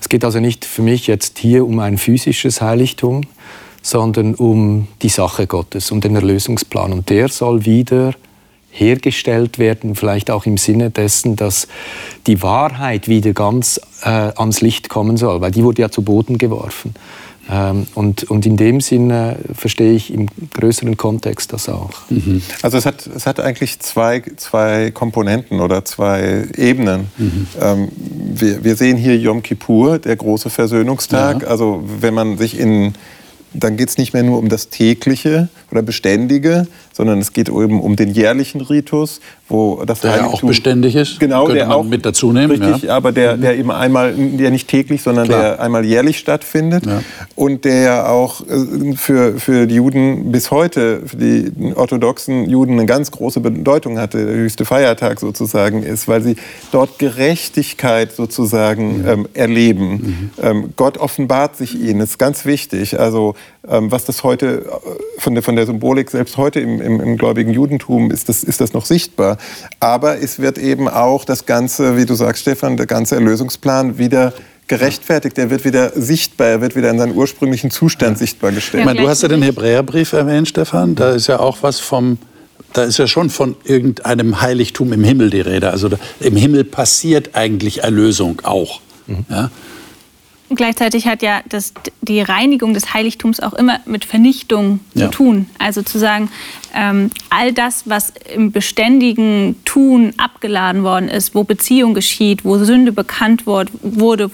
Es 0.00 0.08
geht 0.08 0.24
also 0.24 0.40
nicht 0.40 0.64
für 0.64 0.82
mich 0.82 1.06
jetzt 1.06 1.38
hier 1.38 1.64
um 1.64 1.78
ein 1.78 1.98
physisches 1.98 2.60
Heiligtum, 2.60 3.22
sondern 3.82 4.34
um 4.34 4.88
die 5.02 5.08
Sache 5.08 5.46
Gottes, 5.46 5.90
um 5.90 6.00
den 6.00 6.14
Erlösungsplan. 6.14 6.92
Und 6.92 7.10
der 7.10 7.28
soll 7.28 7.64
wieder 7.64 8.12
hergestellt 8.70 9.58
werden, 9.58 9.94
vielleicht 9.94 10.30
auch 10.30 10.46
im 10.46 10.56
Sinne 10.56 10.90
dessen, 10.90 11.36
dass 11.36 11.68
die 12.26 12.42
Wahrheit 12.42 13.08
wieder 13.08 13.32
ganz 13.32 13.80
äh, 14.02 14.08
ans 14.08 14.60
Licht 14.60 14.88
kommen 14.88 15.16
soll, 15.16 15.40
weil 15.40 15.50
die 15.50 15.64
wurde 15.64 15.82
ja 15.82 15.90
zu 15.90 16.02
Boden 16.02 16.38
geworfen. 16.38 16.94
Ähm, 17.50 17.86
und, 17.94 18.24
und 18.24 18.44
in 18.44 18.56
dem 18.56 18.80
Sinne 18.80 19.38
verstehe 19.54 19.92
ich 19.92 20.12
im 20.12 20.26
größeren 20.52 20.96
Kontext 20.98 21.52
das 21.52 21.68
auch. 21.68 21.92
Mhm. 22.10 22.42
Also 22.62 22.76
es 22.76 22.84
hat, 22.84 23.06
es 23.06 23.26
hat 23.26 23.40
eigentlich 23.40 23.80
zwei, 23.80 24.22
zwei 24.36 24.90
Komponenten 24.90 25.60
oder 25.60 25.84
zwei 25.84 26.46
Ebenen. 26.56 27.08
Mhm. 27.16 27.46
Ähm, 27.60 27.88
wir, 27.96 28.64
wir 28.64 28.76
sehen 28.76 28.98
hier 28.98 29.16
Yom 29.16 29.42
Kippur, 29.42 29.98
der 29.98 30.16
große 30.16 30.50
Versöhnungstag. 30.50 31.42
Ja. 31.42 31.48
Also 31.48 31.82
wenn 32.00 32.12
man 32.12 32.36
sich 32.36 32.58
in 32.58 32.92
dann 33.52 33.76
geht 33.76 33.88
es 33.88 33.98
nicht 33.98 34.12
mehr 34.12 34.22
nur 34.22 34.38
um 34.38 34.48
das 34.48 34.68
tägliche, 34.68 35.48
oder 35.70 35.82
beständige, 35.82 36.66
sondern 36.92 37.20
es 37.20 37.32
geht 37.32 37.48
eben 37.48 37.80
um 37.80 37.96
den 37.96 38.10
jährlichen 38.10 38.60
Ritus, 38.60 39.20
wo 39.48 39.82
das 39.84 40.00
der 40.00 40.12
Heiligtum 40.12 40.32
ja 40.32 40.38
auch 40.38 40.42
beständig 40.42 40.96
ist. 40.96 41.20
Genau, 41.20 41.44
könnte 41.44 41.58
der 41.58 41.68
man 41.68 41.76
auch 41.76 41.84
mit 41.84 42.04
dazu 42.04 42.32
nehmen. 42.32 42.62
Richtig, 42.62 42.84
ja. 42.84 42.96
aber 42.96 43.12
der, 43.12 43.36
der 43.36 43.56
eben 43.56 43.70
einmal, 43.70 44.14
der 44.14 44.50
nicht 44.50 44.68
täglich, 44.68 45.02
sondern 45.02 45.28
Klar. 45.28 45.40
der 45.40 45.60
einmal 45.60 45.84
jährlich 45.84 46.18
stattfindet 46.18 46.86
Ja. 46.86 47.02
und 47.34 47.64
der 47.64 47.80
ja 47.82 48.08
auch 48.08 48.40
äh, 48.40 48.96
für, 48.96 49.38
für 49.38 49.66
die 49.66 49.76
Juden 49.76 50.32
bis 50.32 50.50
heute, 50.50 51.02
für 51.06 51.16
die 51.16 51.52
orthodoxen 51.74 52.48
Juden 52.48 52.72
eine 52.72 52.86
ganz 52.86 53.10
große 53.10 53.40
Bedeutung 53.40 53.98
hatte, 53.98 54.24
der 54.24 54.34
höchste 54.34 54.64
Feiertag 54.64 55.20
sozusagen 55.20 55.82
ist, 55.82 56.08
weil 56.08 56.22
sie 56.22 56.36
dort 56.72 56.98
Gerechtigkeit 56.98 58.12
sozusagen 58.12 59.04
ähm, 59.06 59.28
erleben. 59.34 60.30
Ähm, 60.42 60.70
Gott 60.76 60.98
offenbart 60.98 61.56
sich 61.56 61.78
ihnen, 61.78 62.00
das 62.00 62.10
ist 62.10 62.18
ganz 62.18 62.44
wichtig. 62.44 62.98
Also 62.98 63.34
ähm, 63.68 63.90
was 63.90 64.04
das 64.04 64.24
heute 64.24 64.64
äh, 64.66 65.20
von 65.20 65.34
der, 65.34 65.42
von 65.42 65.56
der 65.56 65.57
Symbolik 65.66 66.10
selbst 66.10 66.36
heute 66.36 66.60
im, 66.60 66.80
im, 66.80 67.00
im 67.00 67.16
gläubigen 67.16 67.52
Judentum 67.52 68.10
ist 68.10 68.28
das, 68.28 68.44
ist 68.44 68.60
das 68.60 68.72
noch 68.72 68.86
sichtbar. 68.86 69.38
Aber 69.80 70.20
es 70.22 70.38
wird 70.38 70.58
eben 70.58 70.88
auch 70.88 71.24
das 71.24 71.46
Ganze, 71.46 71.96
wie 71.96 72.06
du 72.06 72.14
sagst, 72.14 72.42
Stefan, 72.42 72.76
der 72.76 72.86
ganze 72.86 73.14
Erlösungsplan 73.14 73.98
wieder 73.98 74.32
gerechtfertigt. 74.68 75.38
Er 75.38 75.50
wird 75.50 75.64
wieder 75.64 75.92
sichtbar, 75.94 76.48
er 76.48 76.60
wird 76.60 76.76
wieder 76.76 76.90
in 76.90 76.98
seinen 76.98 77.16
ursprünglichen 77.16 77.70
Zustand 77.70 78.18
sichtbar 78.18 78.50
Ich 78.50 78.56
gestellt. 78.56 78.84
meine, 78.84 79.00
du 79.00 79.08
hast 79.08 79.22
ja 79.22 79.28
den 79.28 79.42
Hebräerbrief 79.42 80.12
erwähnt, 80.12 80.48
Stefan. 80.48 80.94
Da 80.94 81.10
ist 81.10 81.26
ja 81.26 81.40
auch 81.40 81.58
was 81.62 81.80
vom, 81.80 82.18
da 82.74 82.84
ist 82.84 82.98
ja 82.98 83.06
schon 83.06 83.30
von 83.30 83.56
irgendeinem 83.64 84.40
Heiligtum 84.40 84.92
im 84.92 85.02
Himmel 85.04 85.30
die 85.30 85.40
Rede. 85.40 85.70
Also 85.70 85.88
da, 85.88 85.98
im 86.20 86.36
Himmel 86.36 86.64
passiert 86.64 87.30
eigentlich 87.34 87.82
Erlösung 87.82 88.42
auch. 88.44 88.80
Ja? 89.30 89.50
Gleichzeitig 90.54 91.06
hat 91.06 91.22
ja 91.22 91.40
das, 91.48 91.74
die 92.00 92.20
Reinigung 92.20 92.72
des 92.72 92.94
Heiligtums 92.94 93.40
auch 93.40 93.52
immer 93.52 93.80
mit 93.84 94.04
Vernichtung 94.04 94.80
Ja. 94.94 95.06
zu 95.06 95.10
tun. 95.10 95.46
Also 95.58 95.82
zu 95.82 95.98
sagen, 95.98 96.30
ähm, 96.74 97.10
all 97.28 97.52
das, 97.52 97.82
was 97.86 98.12
im 98.34 98.50
beständigen 98.50 99.56
Tun 99.64 100.14
abgeladen 100.16 100.82
worden 100.84 101.08
ist, 101.08 101.34
wo 101.34 101.44
Beziehung 101.44 101.92
geschieht, 101.94 102.44
wo 102.44 102.56
Sünde 102.58 102.92
bekannt 102.92 103.46
wurde, 103.46 103.72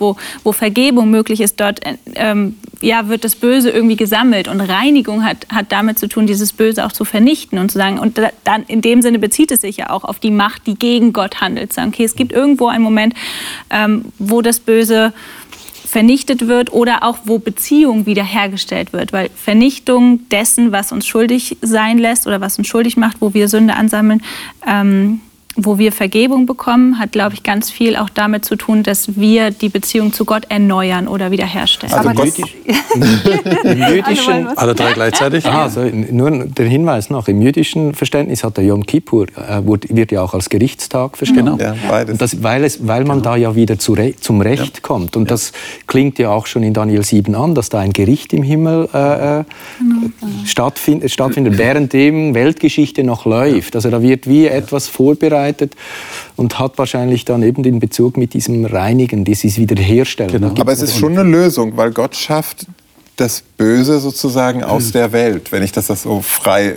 wo, 0.01 0.17
wo 0.45 0.53
Vergebung 0.53 1.11
möglich 1.11 1.41
ist, 1.41 1.59
dort 1.61 1.85
äh, 1.85 1.97
ähm, 2.15 2.57
ja, 2.81 3.09
wird 3.09 3.25
das 3.25 3.35
Böse 3.35 3.71
irgendwie 3.71 3.97
gesammelt. 3.97 4.47
Und 4.47 4.61
Reinigung 4.61 5.25
hat, 5.25 5.47
hat 5.49 5.73
damit 5.73 5.99
zu 5.99 6.07
tun, 6.09 6.27
dieses 6.27 6.53
Böse 6.53 6.85
auch 6.85 6.93
zu 6.93 7.05
vernichten 7.05 7.59
und 7.59 7.71
zu 7.71 7.79
sagen, 7.79 7.99
und 7.99 8.19
da, 8.19 8.31
dann 8.45 8.65
in 8.65 8.83
dem 8.83 9.01
Sinne 9.03 9.19
bezieht 9.19 9.51
es 9.51 9.63
sich 9.63 9.79
ja 9.79 9.91
auch 9.91 10.05
auf 10.05 10.19
die 10.21 10.31
Macht, 10.31 10.67
die 10.67 10.75
gegen 10.75 11.13
Gott 11.13 11.41
handelt. 11.41 11.73
Sagen, 11.73 11.89
okay, 11.89 12.05
es 12.05 12.15
gibt 12.15 12.33
irgendwo 12.33 12.69
einen 12.69 12.85
Moment, 12.85 13.15
ähm, 13.71 14.05
wo 14.19 14.43
das 14.43 14.61
Böse 14.61 15.13
vernichtet 15.95 16.49
wird 16.49 16.73
oder 16.73 17.05
auch 17.05 17.19
wo 17.23 17.39
Beziehung 17.39 18.05
wiederhergestellt 18.05 18.93
wird. 18.93 19.13
Weil 19.13 19.31
Vernichtung 19.37 20.29
dessen, 20.29 20.73
was 20.73 20.91
uns 20.91 21.07
schuldig 21.07 21.57
sein 21.63 21.99
lässt 21.99 22.27
oder 22.27 22.41
was 22.41 22.59
uns 22.59 22.67
schuldig 22.67 22.97
macht, 22.97 23.19
wo 23.21 23.33
wir 23.33 23.47
Sünde 23.47 23.77
ansammeln, 23.77 24.21
ähm, 24.67 25.21
wo 25.57 25.79
wir 25.79 25.93
Vergebung 25.93 26.47
bekommen, 26.47 26.99
hat, 26.99 27.13
glaube 27.13 27.35
ich, 27.35 27.43
ganz 27.43 27.71
viel 27.71 27.97
auch 27.97 28.09
damit 28.09 28.45
zu 28.45 28.57
tun, 28.57 28.83
dass 28.83 29.17
wir 29.17 29.51
die 29.53 29.69
Beziehung 29.69 30.13
zu 30.13 30.25
Gott 30.25 30.47
erneuern 30.49 31.07
oder 31.07 31.31
wiederherstellen. 31.31 31.95
Also 31.95 32.09
Aber 32.09 32.25
das, 32.25 32.39
Im 33.65 33.95
jüdischen, 33.95 34.47
Alle 34.57 34.75
drei 34.75 34.93
gleichzeitig? 34.95 35.47
Aha, 35.47 35.69
so, 35.69 35.83
nur 35.83 36.31
der 36.47 36.67
Hinweis 36.67 37.09
noch. 37.09 37.29
Im 37.29 37.41
jüdischen 37.41 37.95
Verständnis 37.95 38.43
hat 38.43 38.57
der 38.57 38.65
Yom 38.65 38.85
Kippur, 38.85 39.27
äh, 39.29 39.63
wird, 39.65 40.11
ja 40.11 40.23
auch 40.23 40.35
als 40.35 40.51
Gerichtstag 40.51 41.17
verstanden. 41.17 41.59
Ja, 41.61 41.77
beides. 41.89 42.13
Und 42.13 42.21
das, 42.21 42.43
weil, 42.43 42.65
es, 42.65 42.87
weil 42.87 43.05
man 43.05 43.23
da 43.23 43.37
ja 43.37 43.55
wieder 43.55 43.79
zu 43.79 43.93
Re 43.93 44.15
zum 44.19 44.41
Recht 44.41 44.83
kommt. 44.83 45.17
Und 45.17 45.31
das 45.31 45.53
klingt 45.87 46.19
ja 46.19 46.31
auch 46.31 46.47
schon 46.47 46.63
in 46.65 46.75
Daniel 46.75 47.05
7 47.05 47.35
an, 47.35 47.55
dass 47.55 47.69
da 47.69 47.79
ein 47.79 47.93
Gericht 47.93 48.33
im 48.33 48.43
Himmel 48.43 48.89
äh, 48.93 49.41
äh, 49.41 49.45
stattfind, 50.45 51.09
stattfindet, 51.11 51.59
währenddem 51.59 52.35
Weltgeschichte 52.35 53.05
noch 53.05 53.25
läuft. 53.25 53.77
Also 53.77 53.91
da 53.91 54.03
wird 54.03 54.29
wie 54.29 54.47
etwas 54.47 54.89
vorbereitet 54.89 55.44
und 56.37 56.59
hat 56.59 56.79
wahrscheinlich 56.79 57.25
dann 57.25 57.43
eben 57.43 57.63
den 57.63 57.81
Bezug 57.81 58.17
mit 58.17 58.35
diesem 58.35 58.65
Reinigen, 58.65 59.25
dieses 59.25 59.59
Wiederherstellen. 59.59 60.41
Gibt 60.43 60.61
Aber 60.61 60.73
es 60.73 60.83
ist 60.83 60.97
schon 60.97 61.19
eine 61.19 61.29
Lösung, 61.29 61.77
weil 61.77 61.91
Gott 61.91 62.17
schafft 62.17 62.67
das 63.17 63.43
Böse 63.57 64.01
sozusagen 64.01 64.65
aus 64.65 64.91
der 64.93 65.13
Welt, 65.13 65.53
wenn 65.53 65.63
ich 65.63 65.73
das, 65.73 65.87
so 65.87 66.21
frei 66.21 66.71
äh, 66.71 66.75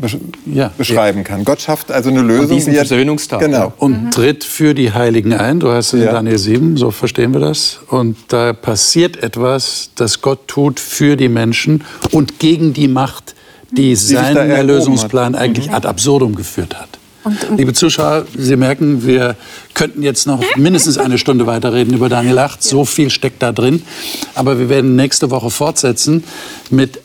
besch 0.00 0.18
Ja. 0.44 0.70
beschreiben 0.76 1.24
kann. 1.24 1.44
Gott 1.44 1.60
schafft 1.62 1.90
also 1.90 2.10
eine 2.10 2.20
Lösung. 2.20 2.50
diesen 2.56 2.72
wie 2.72 2.76
er- 2.76 2.84
Versöhnungstag, 2.86 3.40
Genau. 3.40 3.72
und 3.78 4.10
tritt 4.12 4.44
für 4.44 4.74
die 4.74 4.92
Heiligen 4.92 5.32
ein. 5.32 5.58
Du 5.58 5.70
hast 5.72 5.88
es 5.88 5.92
in 5.94 6.02
Ja. 6.06 6.12
Daniel 6.12 6.36
7, 6.38 6.76
so 6.76 6.90
verstehen 6.90 7.32
wir 7.32 7.40
das. 7.40 7.80
Und 7.88 8.16
da 8.28 8.52
passiert 8.52 9.22
etwas, 9.22 9.90
das 9.94 10.20
Gott 10.20 10.46
tut 10.48 10.78
für 10.80 11.16
die 11.16 11.28
Menschen 11.30 11.82
und 12.12 12.38
gegen 12.38 12.74
die 12.74 12.86
Macht, 12.88 13.34
die 13.70 13.94
da 13.94 13.98
seinen 14.00 14.50
Erlösungsplan 14.50 15.34
eigentlich 15.34 15.70
ad 15.72 15.86
absurdum 15.88 16.34
geführt 16.34 16.78
hat. 16.78 16.97
Liebe 17.56 17.72
Zuschauer, 17.72 18.26
Sie 18.36 18.56
merken, 18.56 19.04
wir 19.04 19.36
könnten 19.74 20.02
jetzt 20.02 20.26
noch 20.26 20.42
mindestens 20.56 20.98
eine 20.98 21.18
Stunde 21.18 21.46
weiterreden 21.46 21.94
über 21.94 22.08
Daniel 22.08 22.38
8. 22.38 22.62
So 22.62 22.84
viel 22.84 23.10
steckt 23.10 23.42
da 23.42 23.52
drin. 23.52 23.82
Aber 24.34 24.58
wir 24.58 24.68
werden 24.68 24.96
nächste 24.96 25.30
Woche 25.30 25.50
fortsetzen 25.50 26.24
mit 26.70 27.00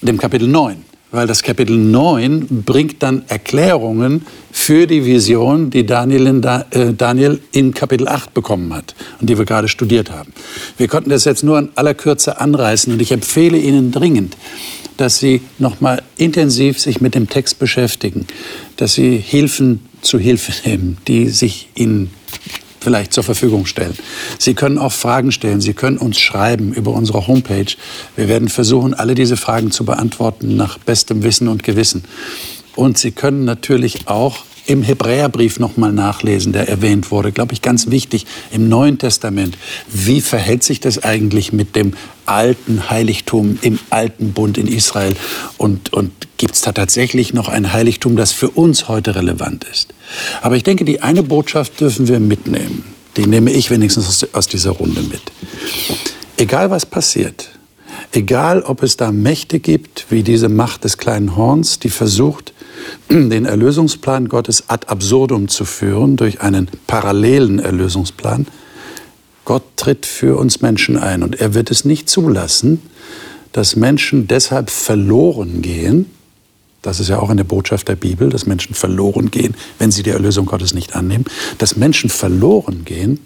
dem 0.00 0.18
Kapitel 0.18 0.48
9. 0.48 0.84
Weil 1.10 1.26
das 1.26 1.42
Kapitel 1.42 1.76
9 1.76 2.64
bringt 2.66 3.02
dann 3.02 3.22
Erklärungen 3.28 4.26
für 4.52 4.86
die 4.86 5.06
Vision, 5.06 5.70
die 5.70 5.86
Daniel 5.86 6.26
in, 6.26 6.42
da, 6.42 6.66
äh, 6.70 6.92
Daniel 6.92 7.40
in 7.52 7.72
Kapitel 7.72 8.06
8 8.06 8.34
bekommen 8.34 8.74
hat 8.74 8.94
und 9.18 9.30
die 9.30 9.38
wir 9.38 9.46
gerade 9.46 9.68
studiert 9.68 10.10
haben. 10.10 10.34
Wir 10.76 10.86
konnten 10.86 11.08
das 11.08 11.24
jetzt 11.24 11.42
nur 11.42 11.58
in 11.58 11.70
aller 11.76 11.94
Kürze 11.94 12.38
anreißen 12.40 12.92
und 12.92 13.00
ich 13.00 13.10
empfehle 13.10 13.56
Ihnen 13.56 13.90
dringend, 13.90 14.36
dass 14.98 15.18
Sie 15.18 15.40
noch 15.58 15.80
mal 15.80 16.02
intensiv 16.18 16.78
sich 16.78 17.00
mit 17.00 17.14
dem 17.14 17.30
Text 17.30 17.58
beschäftigen, 17.58 18.26
dass 18.76 18.92
Sie 18.92 19.16
Hilfen 19.16 19.80
zu 20.02 20.18
Hilfe 20.18 20.52
nehmen, 20.68 20.98
die 21.08 21.28
sich 21.30 21.70
Ihnen 21.74 22.10
vielleicht 22.80 23.12
zur 23.12 23.24
Verfügung 23.24 23.66
stellen. 23.66 23.96
Sie 24.38 24.54
können 24.54 24.78
auch 24.78 24.92
Fragen 24.92 25.32
stellen. 25.32 25.60
Sie 25.60 25.74
können 25.74 25.98
uns 25.98 26.18
schreiben 26.18 26.72
über 26.72 26.92
unsere 26.92 27.26
Homepage. 27.26 27.74
Wir 28.16 28.28
werden 28.28 28.48
versuchen, 28.48 28.94
alle 28.94 29.14
diese 29.14 29.36
Fragen 29.36 29.70
zu 29.70 29.84
beantworten 29.84 30.56
nach 30.56 30.78
bestem 30.78 31.22
Wissen 31.22 31.48
und 31.48 31.64
Gewissen. 31.64 32.04
Und 32.76 32.98
Sie 32.98 33.10
können 33.10 33.44
natürlich 33.44 34.06
auch 34.06 34.44
im 34.68 34.82
Hebräerbrief 34.82 35.58
noch 35.58 35.78
mal 35.78 35.92
nachlesen, 35.92 36.52
der 36.52 36.68
erwähnt 36.68 37.10
wurde, 37.10 37.32
glaube 37.32 37.54
ich, 37.54 37.62
ganz 37.62 37.88
wichtig 37.90 38.26
im 38.50 38.68
Neuen 38.68 38.98
Testament. 38.98 39.56
Wie 39.90 40.20
verhält 40.20 40.62
sich 40.62 40.78
das 40.78 41.02
eigentlich 41.02 41.54
mit 41.54 41.74
dem 41.74 41.94
alten 42.26 42.90
Heiligtum 42.90 43.58
im 43.62 43.78
alten 43.88 44.32
Bund 44.34 44.58
in 44.58 44.66
Israel? 44.66 45.16
Und, 45.56 45.94
und 45.94 46.12
gibt 46.36 46.54
es 46.54 46.60
da 46.60 46.72
tatsächlich 46.72 47.32
noch 47.32 47.48
ein 47.48 47.72
Heiligtum, 47.72 48.14
das 48.14 48.32
für 48.32 48.50
uns 48.50 48.88
heute 48.88 49.14
relevant 49.14 49.64
ist? 49.64 49.94
Aber 50.42 50.54
ich 50.56 50.64
denke, 50.64 50.84
die 50.84 51.00
eine 51.00 51.22
Botschaft 51.22 51.80
dürfen 51.80 52.06
wir 52.06 52.20
mitnehmen. 52.20 52.84
Die 53.16 53.26
nehme 53.26 53.50
ich 53.50 53.70
wenigstens 53.70 54.28
aus 54.34 54.46
dieser 54.48 54.72
Runde 54.72 55.00
mit. 55.00 55.22
Egal 56.36 56.70
was 56.70 56.84
passiert, 56.84 57.58
egal 58.12 58.60
ob 58.60 58.82
es 58.82 58.98
da 58.98 59.12
Mächte 59.12 59.60
gibt, 59.60 60.04
wie 60.10 60.22
diese 60.22 60.50
Macht 60.50 60.84
des 60.84 60.98
kleinen 60.98 61.36
Horns, 61.36 61.78
die 61.78 61.88
versucht, 61.88 62.52
den 63.08 63.44
Erlösungsplan 63.44 64.28
Gottes 64.28 64.64
ad 64.68 64.86
absurdum 64.88 65.48
zu 65.48 65.64
führen 65.64 66.16
durch 66.16 66.40
einen 66.40 66.68
parallelen 66.86 67.58
Erlösungsplan, 67.58 68.46
Gott 69.44 69.62
tritt 69.76 70.04
für 70.04 70.36
uns 70.36 70.60
Menschen 70.60 70.98
ein 70.98 71.22
und 71.22 71.40
er 71.40 71.54
wird 71.54 71.70
es 71.70 71.86
nicht 71.86 72.10
zulassen, 72.10 72.82
dass 73.52 73.76
Menschen 73.76 74.28
deshalb 74.28 74.68
verloren 74.68 75.62
gehen. 75.62 76.06
Das 76.82 77.00
ist 77.00 77.08
ja 77.08 77.18
auch 77.18 77.30
eine 77.30 77.44
Botschaft 77.44 77.88
der 77.88 77.96
Bibel, 77.96 78.28
dass 78.28 78.46
Menschen 78.46 78.74
verloren 78.74 79.30
gehen, 79.30 79.54
wenn 79.78 79.90
sie 79.90 80.02
die 80.02 80.10
Erlösung 80.10 80.44
Gottes 80.44 80.74
nicht 80.74 80.94
annehmen. 80.94 81.24
Dass 81.56 81.76
Menschen 81.76 82.10
verloren 82.10 82.84
gehen, 82.84 83.20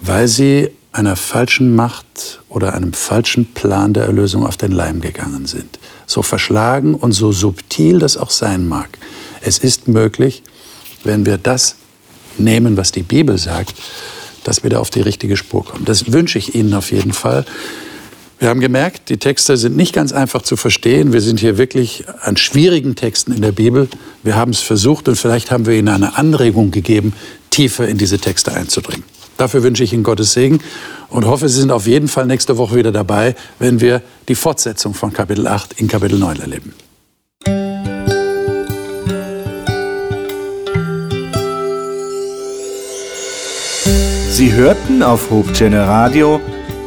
weil 0.00 0.26
sie 0.26 0.70
einer 0.92 1.16
falschen 1.16 1.74
Macht 1.74 2.40
oder 2.48 2.74
einem 2.74 2.92
falschen 2.92 3.46
Plan 3.52 3.92
der 3.92 4.04
Erlösung 4.04 4.44
auf 4.44 4.56
den 4.56 4.72
Leim 4.72 5.00
gegangen 5.00 5.46
sind. 5.46 5.78
So 6.06 6.22
verschlagen 6.22 6.94
und 6.94 7.12
so 7.12 7.32
subtil 7.32 8.00
das 8.00 8.16
auch 8.16 8.30
sein 8.30 8.66
mag. 8.66 8.88
Es 9.40 9.58
ist 9.58 9.88
möglich, 9.88 10.42
wenn 11.04 11.26
wir 11.26 11.38
das 11.38 11.76
nehmen, 12.38 12.76
was 12.76 12.92
die 12.92 13.02
Bibel 13.02 13.38
sagt, 13.38 13.74
dass 14.44 14.62
wir 14.62 14.70
da 14.70 14.78
auf 14.78 14.90
die 14.90 15.00
richtige 15.00 15.36
Spur 15.36 15.64
kommen. 15.64 15.84
Das 15.84 16.12
wünsche 16.12 16.38
ich 16.38 16.54
Ihnen 16.54 16.74
auf 16.74 16.90
jeden 16.90 17.12
Fall. 17.12 17.44
Wir 18.40 18.48
haben 18.48 18.60
gemerkt, 18.60 19.10
die 19.10 19.18
Texte 19.18 19.58
sind 19.58 19.76
nicht 19.76 19.94
ganz 19.94 20.12
einfach 20.12 20.40
zu 20.42 20.56
verstehen. 20.56 21.12
Wir 21.12 21.20
sind 21.20 21.40
hier 21.40 21.58
wirklich 21.58 22.04
an 22.22 22.38
schwierigen 22.38 22.96
Texten 22.96 23.32
in 23.32 23.42
der 23.42 23.52
Bibel. 23.52 23.86
Wir 24.22 24.34
haben 24.34 24.52
es 24.52 24.60
versucht 24.60 25.08
und 25.08 25.16
vielleicht 25.16 25.50
haben 25.50 25.66
wir 25.66 25.74
Ihnen 25.74 25.88
eine 25.88 26.16
Anregung 26.16 26.70
gegeben, 26.70 27.12
tiefer 27.50 27.86
in 27.86 27.98
diese 27.98 28.18
Texte 28.18 28.52
einzudringen. 28.52 29.04
Dafür 29.40 29.62
wünsche 29.62 29.82
ich 29.82 29.94
Ihnen 29.94 30.02
Gottes 30.02 30.34
Segen 30.34 30.58
und 31.08 31.24
hoffe, 31.24 31.48
Sie 31.48 31.58
sind 31.58 31.72
auf 31.72 31.86
jeden 31.86 32.08
Fall 32.08 32.26
nächste 32.26 32.58
Woche 32.58 32.76
wieder 32.76 32.92
dabei, 32.92 33.34
wenn 33.58 33.80
wir 33.80 34.02
die 34.28 34.34
Fortsetzung 34.34 34.92
von 34.92 35.14
Kapitel 35.14 35.46
8 35.46 35.80
in 35.80 35.88
Kapitel 35.88 36.18
9 36.18 36.40
erleben. 36.40 36.74
Sie 44.28 44.52
hörten 44.52 45.02
auf 45.02 45.30
Hochchannel 45.30 45.84
Radio 45.84 46.38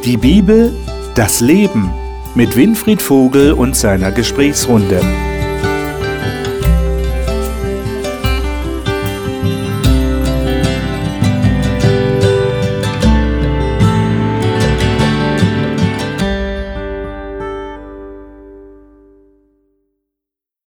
die 0.04 0.16
Bibel, 0.16 0.72
das 1.16 1.40
Leben 1.40 1.90
mit 2.36 2.54
Winfried 2.54 3.02
Vogel 3.02 3.52
und 3.52 3.74
seiner 3.74 4.12
Gesprächsrunde. 4.12 5.00